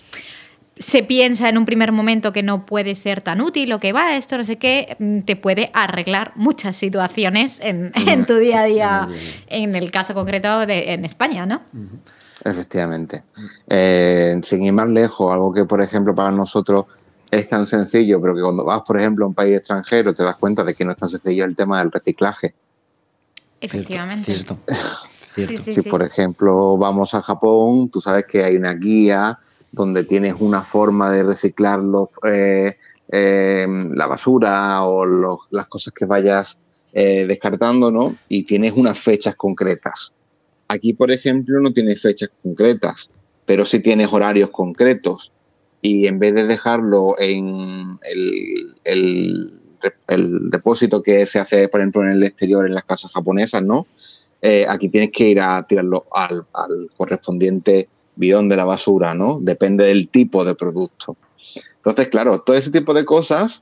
se 0.77 1.03
piensa 1.03 1.47
en 1.47 1.57
un 1.57 1.65
primer 1.65 1.93
momento 1.93 2.33
que 2.33 2.43
no 2.43 2.65
puede 2.65 2.95
ser 2.95 3.21
tan 3.21 3.39
útil 3.39 3.71
o 3.71 3.79
que 3.79 3.93
va, 3.93 4.17
esto 4.17 4.37
no 4.37 4.43
sé 4.43 4.57
qué, 4.57 4.97
mm, 4.99 5.19
te 5.21 5.37
puede 5.37 5.71
arreglar 5.73 6.33
muchas 6.35 6.75
situaciones 6.75 7.61
en, 7.63 7.93
tu 8.27 8.35
día 8.35 8.61
a 8.61 8.65
día, 8.65 9.07
en 9.47 9.73
el 9.75 9.89
caso 9.91 10.13
concreto 10.13 10.65
de 10.65 10.91
en 10.91 11.05
España, 11.05 11.45
¿no? 11.45 11.61
Efectivamente. 12.45 13.23
Eh, 13.67 14.39
sin 14.43 14.63
ir 14.63 14.71
más 14.71 14.87
lejos, 14.87 15.33
algo 15.33 15.51
que, 15.51 15.65
por 15.65 15.81
ejemplo, 15.81 16.13
para 16.13 16.31
nosotros 16.31 16.85
es 17.31 17.49
tan 17.49 17.65
sencillo, 17.65 18.21
pero 18.21 18.35
que 18.35 18.41
cuando 18.41 18.63
vas, 18.63 18.83
por 18.85 18.99
ejemplo, 18.99 19.25
a 19.25 19.29
un 19.29 19.33
país 19.33 19.57
extranjero 19.57 20.13
te 20.13 20.23
das 20.23 20.35
cuenta 20.35 20.63
de 20.63 20.75
que 20.75 20.85
no 20.85 20.91
es 20.91 20.97
tan 20.97 21.09
sencillo 21.09 21.43
el 21.43 21.55
tema 21.55 21.79
del 21.79 21.91
reciclaje. 21.91 22.53
Efectivamente. 23.59 24.31
si, 25.57 25.81
por 25.89 26.03
ejemplo, 26.03 26.77
vamos 26.77 27.15
a 27.15 27.21
Japón, 27.21 27.89
tú 27.89 27.99
sabes 27.99 28.25
que 28.25 28.43
hay 28.43 28.55
una 28.57 28.75
guía 28.75 29.39
donde 29.71 30.03
tienes 30.03 30.35
una 30.37 30.63
forma 30.63 31.09
de 31.11 31.23
reciclar 31.23 31.79
eh, 32.31 32.77
eh, 33.09 33.67
la 33.95 34.05
basura 34.05 34.83
o 34.83 35.39
las 35.49 35.65
cosas 35.65 35.91
que 35.93 36.05
vayas 36.05 36.59
descartando, 36.93 37.91
¿no? 37.91 38.15
Y 38.29 38.43
tienes 38.43 38.71
unas 38.71 38.97
fechas 38.99 39.35
concretas. 39.35 40.13
Aquí, 40.67 40.93
por 40.93 41.11
ejemplo, 41.11 41.59
no 41.59 41.71
tienes 41.71 42.01
fechas 42.01 42.29
concretas, 42.41 43.09
pero 43.45 43.65
sí 43.65 43.79
tienes 43.79 44.11
horarios 44.11 44.49
concretos. 44.49 45.31
Y 45.81 46.07
en 46.07 46.17
vez 46.17 46.33
de 46.33 46.45
dejarlo 46.45 47.15
en 47.19 47.99
el, 48.83 49.59
depósito 50.49 51.03
que 51.03 51.25
se 51.27 51.39
hace, 51.39 51.67
por 51.67 51.79
ejemplo, 51.79 52.03
en 52.03 52.11
el 52.11 52.23
exterior 52.23 52.65
en 52.65 52.73
las 52.73 52.85
casas 52.85 53.11
japonesas, 53.11 53.61
¿no? 53.61 53.85
Eh, 54.41 54.65
aquí 54.67 54.89
tienes 54.89 55.11
que 55.11 55.29
ir 55.29 55.39
a 55.39 55.65
tirarlo 55.67 56.05
al, 56.11 56.45
correspondiente 56.97 57.87
bidón 58.15 58.49
de 58.49 58.55
la 58.55 58.65
basura, 58.65 59.13
¿no? 59.13 59.39
Depende 59.41 59.85
del 59.85 60.07
tipo 60.07 60.43
de 60.43 60.55
producto. 60.55 61.15
Entonces, 61.75 62.07
claro, 62.07 62.41
todo 62.41 62.55
ese 62.55 62.71
tipo 62.71 62.93
de 62.93 63.05
cosas 63.05 63.61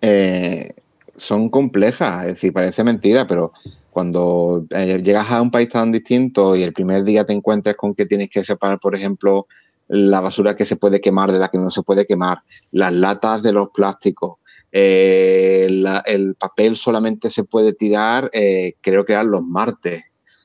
eh, 0.00 0.72
son 1.16 1.48
complejas, 1.48 2.22
es 2.22 2.34
decir, 2.34 2.52
parece 2.52 2.84
mentira, 2.84 3.26
pero 3.26 3.52
cuando 3.98 4.64
eh, 4.70 5.02
llegas 5.02 5.28
a 5.28 5.42
un 5.42 5.50
país 5.50 5.68
tan 5.68 5.90
distinto 5.90 6.54
y 6.54 6.62
el 6.62 6.72
primer 6.72 7.02
día 7.02 7.24
te 7.24 7.32
encuentras 7.32 7.74
con 7.74 7.96
que 7.96 8.06
tienes 8.06 8.28
que 8.28 8.44
separar, 8.44 8.78
por 8.78 8.94
ejemplo, 8.94 9.48
la 9.88 10.20
basura 10.20 10.54
que 10.54 10.64
se 10.64 10.76
puede 10.76 11.00
quemar 11.00 11.32
de 11.32 11.40
la 11.40 11.48
que 11.48 11.58
no 11.58 11.68
se 11.72 11.82
puede 11.82 12.06
quemar, 12.06 12.38
las 12.70 12.92
latas 12.92 13.42
de 13.42 13.52
los 13.52 13.70
plásticos, 13.70 14.36
eh, 14.70 15.66
el 16.06 16.36
papel 16.36 16.76
solamente 16.76 17.28
se 17.28 17.42
puede 17.42 17.72
tirar, 17.72 18.30
eh, 18.32 18.74
creo 18.80 19.04
que 19.04 19.14
eran 19.14 19.32
los 19.32 19.42
martes. 19.42 20.04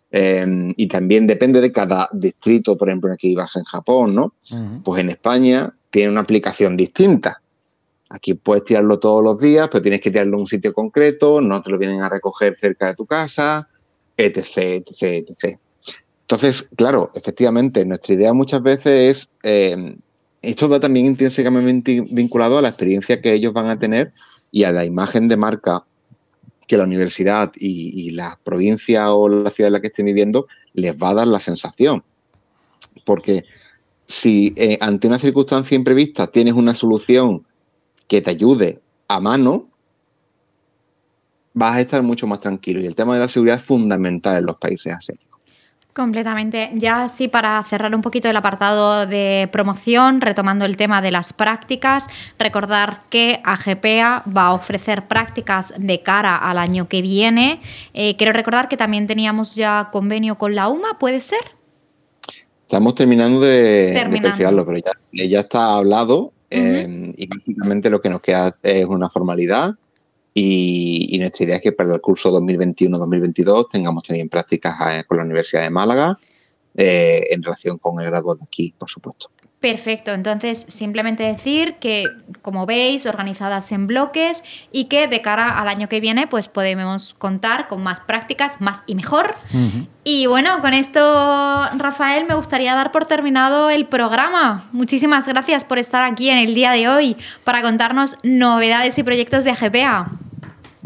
Em, 0.09 0.73
y 0.75 0.87
también 0.87 1.27
depende 1.27 1.61
de 1.61 1.71
cada 1.71 2.09
distrito, 2.11 2.75
por 2.75 2.89
ejemplo, 2.89 3.09
en 3.09 3.13
el 3.13 3.19
que 3.19 3.27
ibas 3.27 3.55
en 3.55 3.65
Japón, 3.65 4.15
¿no? 4.15 4.33
Pues 4.83 4.99
en 4.99 5.11
España 5.11 5.75
tiene 5.91 6.09
una 6.09 6.21
aplicación 6.21 6.75
distinta. 6.75 7.42
Aquí 8.13 8.35
puedes 8.35 8.63
tirarlo 8.63 8.99
todos 8.99 9.23
los 9.23 9.39
días, 9.39 9.69
pero 9.71 9.81
tienes 9.81 9.99
que 9.99 10.11
tirarlo 10.11 10.35
en 10.35 10.41
un 10.41 10.47
sitio 10.47 10.71
concreto, 10.71 11.41
no 11.41 11.63
te 11.63 11.71
lo 11.71 11.79
vienen 11.79 11.99
a 12.01 12.09
recoger 12.09 12.55
cerca 12.55 12.85
de 12.85 12.93
tu 12.93 13.07
casa, 13.07 13.67
etc, 14.15 14.85
etc, 14.85 15.27
etc. 15.27 15.57
Entonces, 16.21 16.69
claro, 16.75 17.09
efectivamente, 17.15 17.83
nuestra 17.85 18.13
idea 18.13 18.31
muchas 18.33 18.61
veces 18.61 19.17
es, 19.17 19.29
eh, 19.41 19.97
esto 20.43 20.69
va 20.69 20.79
también 20.79 21.07
intrínsecamente 21.07 22.03
vinculado 22.11 22.59
a 22.59 22.61
la 22.61 22.69
experiencia 22.69 23.19
que 23.19 23.33
ellos 23.33 23.51
van 23.51 23.71
a 23.71 23.79
tener 23.79 24.13
y 24.51 24.63
a 24.63 24.71
la 24.71 24.85
imagen 24.85 25.27
de 25.27 25.37
marca 25.37 25.83
que 26.67 26.77
la 26.77 26.83
universidad 26.83 27.51
y, 27.55 28.11
la 28.11 28.39
provincia 28.43 29.11
o 29.15 29.27
la 29.27 29.49
ciudad 29.49 29.69
en 29.69 29.73
la 29.73 29.81
que 29.81 29.87
estén 29.87 30.05
viviendo 30.05 30.45
les 30.75 30.95
va 30.95 31.09
a 31.09 31.15
dar 31.15 31.27
la 31.27 31.39
sensación. 31.39 32.03
Porque 33.05 33.43
si 34.05 34.53
eh, 34.55 34.77
ante 34.81 35.07
una 35.07 35.17
circunstancia 35.17 35.75
imprevista 35.75 36.27
tienes 36.27 36.53
una 36.53 36.75
solución 36.75 37.43
que 38.13 38.21
te 38.21 38.29
ayude 38.29 38.79
a 39.07 39.19
mano, 39.19 39.65
vas 41.55 41.77
a 41.77 41.81
estar 41.81 42.03
mucho 42.03 42.27
más 42.27 42.37
tranquilo. 42.37 42.79
Y 42.79 42.85
el 42.85 42.93
tema 42.93 43.15
de 43.15 43.21
la 43.21 43.27
seguridad 43.27 43.57
es 43.57 43.63
fundamental 43.63 44.37
en 44.37 44.45
los 44.45 44.57
países 44.57 44.93
asiáticos. 44.93 45.39
Completamente. 45.93 46.69
Ya 46.75 47.07
sí, 47.07 47.27
para 47.27 47.63
cerrar 47.63 47.95
un 47.95 48.03
poquito 48.03 48.29
el 48.29 48.35
apartado 48.35 49.07
de 49.07 49.49
promoción, 49.51 50.21
retomando 50.21 50.63
el 50.65 50.77
tema 50.77 51.01
de 51.01 51.09
las 51.09 51.33
prácticas, 51.33 52.05
recordar 52.37 53.01
que 53.09 53.41
AGPA 53.43 54.23
va 54.25 54.47
a 54.47 54.53
ofrecer 54.53 55.07
prácticas 55.07 55.73
de 55.75 56.03
cara 56.03 56.37
al 56.37 56.59
año 56.59 56.87
que 56.87 57.01
viene. 57.01 57.61
Eh, 57.95 58.15
quiero 58.15 58.31
recordar 58.31 58.69
que 58.69 58.77
también 58.77 59.07
teníamos 59.07 59.55
ya 59.55 59.89
convenio 59.91 60.37
con 60.37 60.53
la 60.53 60.69
UMA, 60.69 60.99
¿puede 60.99 61.21
ser? 61.21 61.41
Estamos 62.61 62.93
terminando 62.93 63.39
de, 63.39 63.91
terminando. 63.93 64.65
pero 64.67 64.77
ya, 64.77 65.25
ya 65.25 65.39
está 65.39 65.75
hablado 65.75 66.32
eh, 66.53 67.13
y 67.17 67.27
básicamente 67.27 67.89
lo 67.89 67.99
que 67.99 68.09
nos 68.09 68.21
queda 68.21 68.57
es 68.61 68.85
una 68.85 69.09
formalidad 69.09 69.75
y, 70.33 71.15
nuestra 71.19 71.45
idea 71.45 71.55
es 71.57 71.61
que 71.61 71.71
para 71.71 71.93
el 71.93 72.01
curso 72.01 72.31
2021-2022 72.41 73.69
tengamos 73.69 74.03
también 74.03 74.29
prácticas 74.29 74.75
eh, 74.91 75.03
con 75.05 75.17
la 75.17 75.23
Universidad 75.23 75.61
de 75.61 75.69
Málaga 75.69 76.17
eh, 76.75 77.27
en 77.29 77.43
relación 77.43 77.77
con 77.77 77.99
el 77.99 78.07
grado 78.07 78.35
de 78.35 78.43
aquí, 78.43 78.73
por 78.77 78.89
supuesto. 78.89 79.29
Perfecto, 79.63 80.11
entonces 80.11 80.65
simplemente 80.67 81.23
decir 81.23 81.75
que, 81.75 82.03
como 82.41 82.65
veis, 82.65 83.05
organizadas 83.05 83.71
en 83.71 83.87
bloques 83.87 84.43
y 84.73 84.89
que 84.89 85.07
de 85.07 85.21
cara 85.21 85.57
al 85.57 85.69
año 85.69 85.87
que 85.87 86.01
viene, 86.01 86.27
pues 86.27 86.49
podemos 86.49 87.13
contar 87.13 87.69
con 87.69 87.81
más 87.81 88.01
prácticas, 88.01 88.59
más 88.59 88.83
y 88.87 88.95
mejor. 88.95 89.35
Y 90.03 90.25
bueno, 90.25 90.59
con 90.59 90.73
esto, 90.73 90.99
Rafael, 91.77 92.25
me 92.27 92.35
gustaría 92.35 92.75
dar 92.75 92.91
por 92.91 93.05
terminado 93.05 93.69
el 93.69 93.85
programa. 93.85 94.67
Muchísimas 94.73 95.25
gracias 95.27 95.63
por 95.63 95.77
estar 95.77 96.03
aquí 96.03 96.29
en 96.29 96.39
el 96.39 96.55
día 96.55 96.71
de 96.71 96.89
hoy 96.89 97.15
para 97.45 97.61
contarnos 97.61 98.17
novedades 98.21 98.97
y 98.97 99.03
proyectos 99.03 99.45
de 99.45 99.53
GPA. 99.53 100.11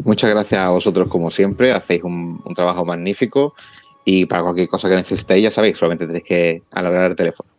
Muchas 0.04 0.30
gracias 0.30 0.60
a 0.60 0.70
vosotros, 0.70 1.08
como 1.08 1.32
siempre, 1.32 1.72
hacéis 1.72 2.04
un, 2.04 2.40
un 2.44 2.54
trabajo 2.54 2.84
magnífico 2.84 3.56
y 4.04 4.26
para 4.26 4.44
cualquier 4.44 4.68
cosa 4.68 4.88
que 4.88 4.94
necesitéis, 4.94 5.42
ya 5.42 5.50
sabéis, 5.50 5.76
solamente 5.76 6.06
tenéis 6.06 6.24
que 6.24 6.62
alargar 6.70 7.10
el 7.10 7.16
teléfono. 7.16 7.57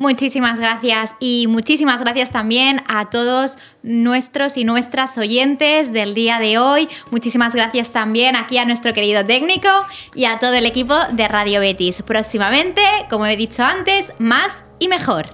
Muchísimas 0.00 0.58
gracias 0.58 1.14
y 1.20 1.46
muchísimas 1.46 2.00
gracias 2.00 2.30
también 2.30 2.82
a 2.88 3.10
todos 3.10 3.58
nuestros 3.82 4.56
y 4.56 4.64
nuestras 4.64 5.18
oyentes 5.18 5.92
del 5.92 6.14
día 6.14 6.38
de 6.38 6.56
hoy. 6.56 6.88
Muchísimas 7.10 7.54
gracias 7.54 7.90
también 7.92 8.34
aquí 8.34 8.56
a 8.56 8.64
nuestro 8.64 8.94
querido 8.94 9.26
técnico 9.26 9.68
y 10.14 10.24
a 10.24 10.38
todo 10.38 10.54
el 10.54 10.64
equipo 10.64 10.94
de 11.12 11.28
Radio 11.28 11.60
Betis. 11.60 12.00
Próximamente, 12.02 12.80
como 13.10 13.26
he 13.26 13.36
dicho 13.36 13.62
antes, 13.62 14.14
más 14.18 14.64
y 14.78 14.88
mejor. 14.88 15.26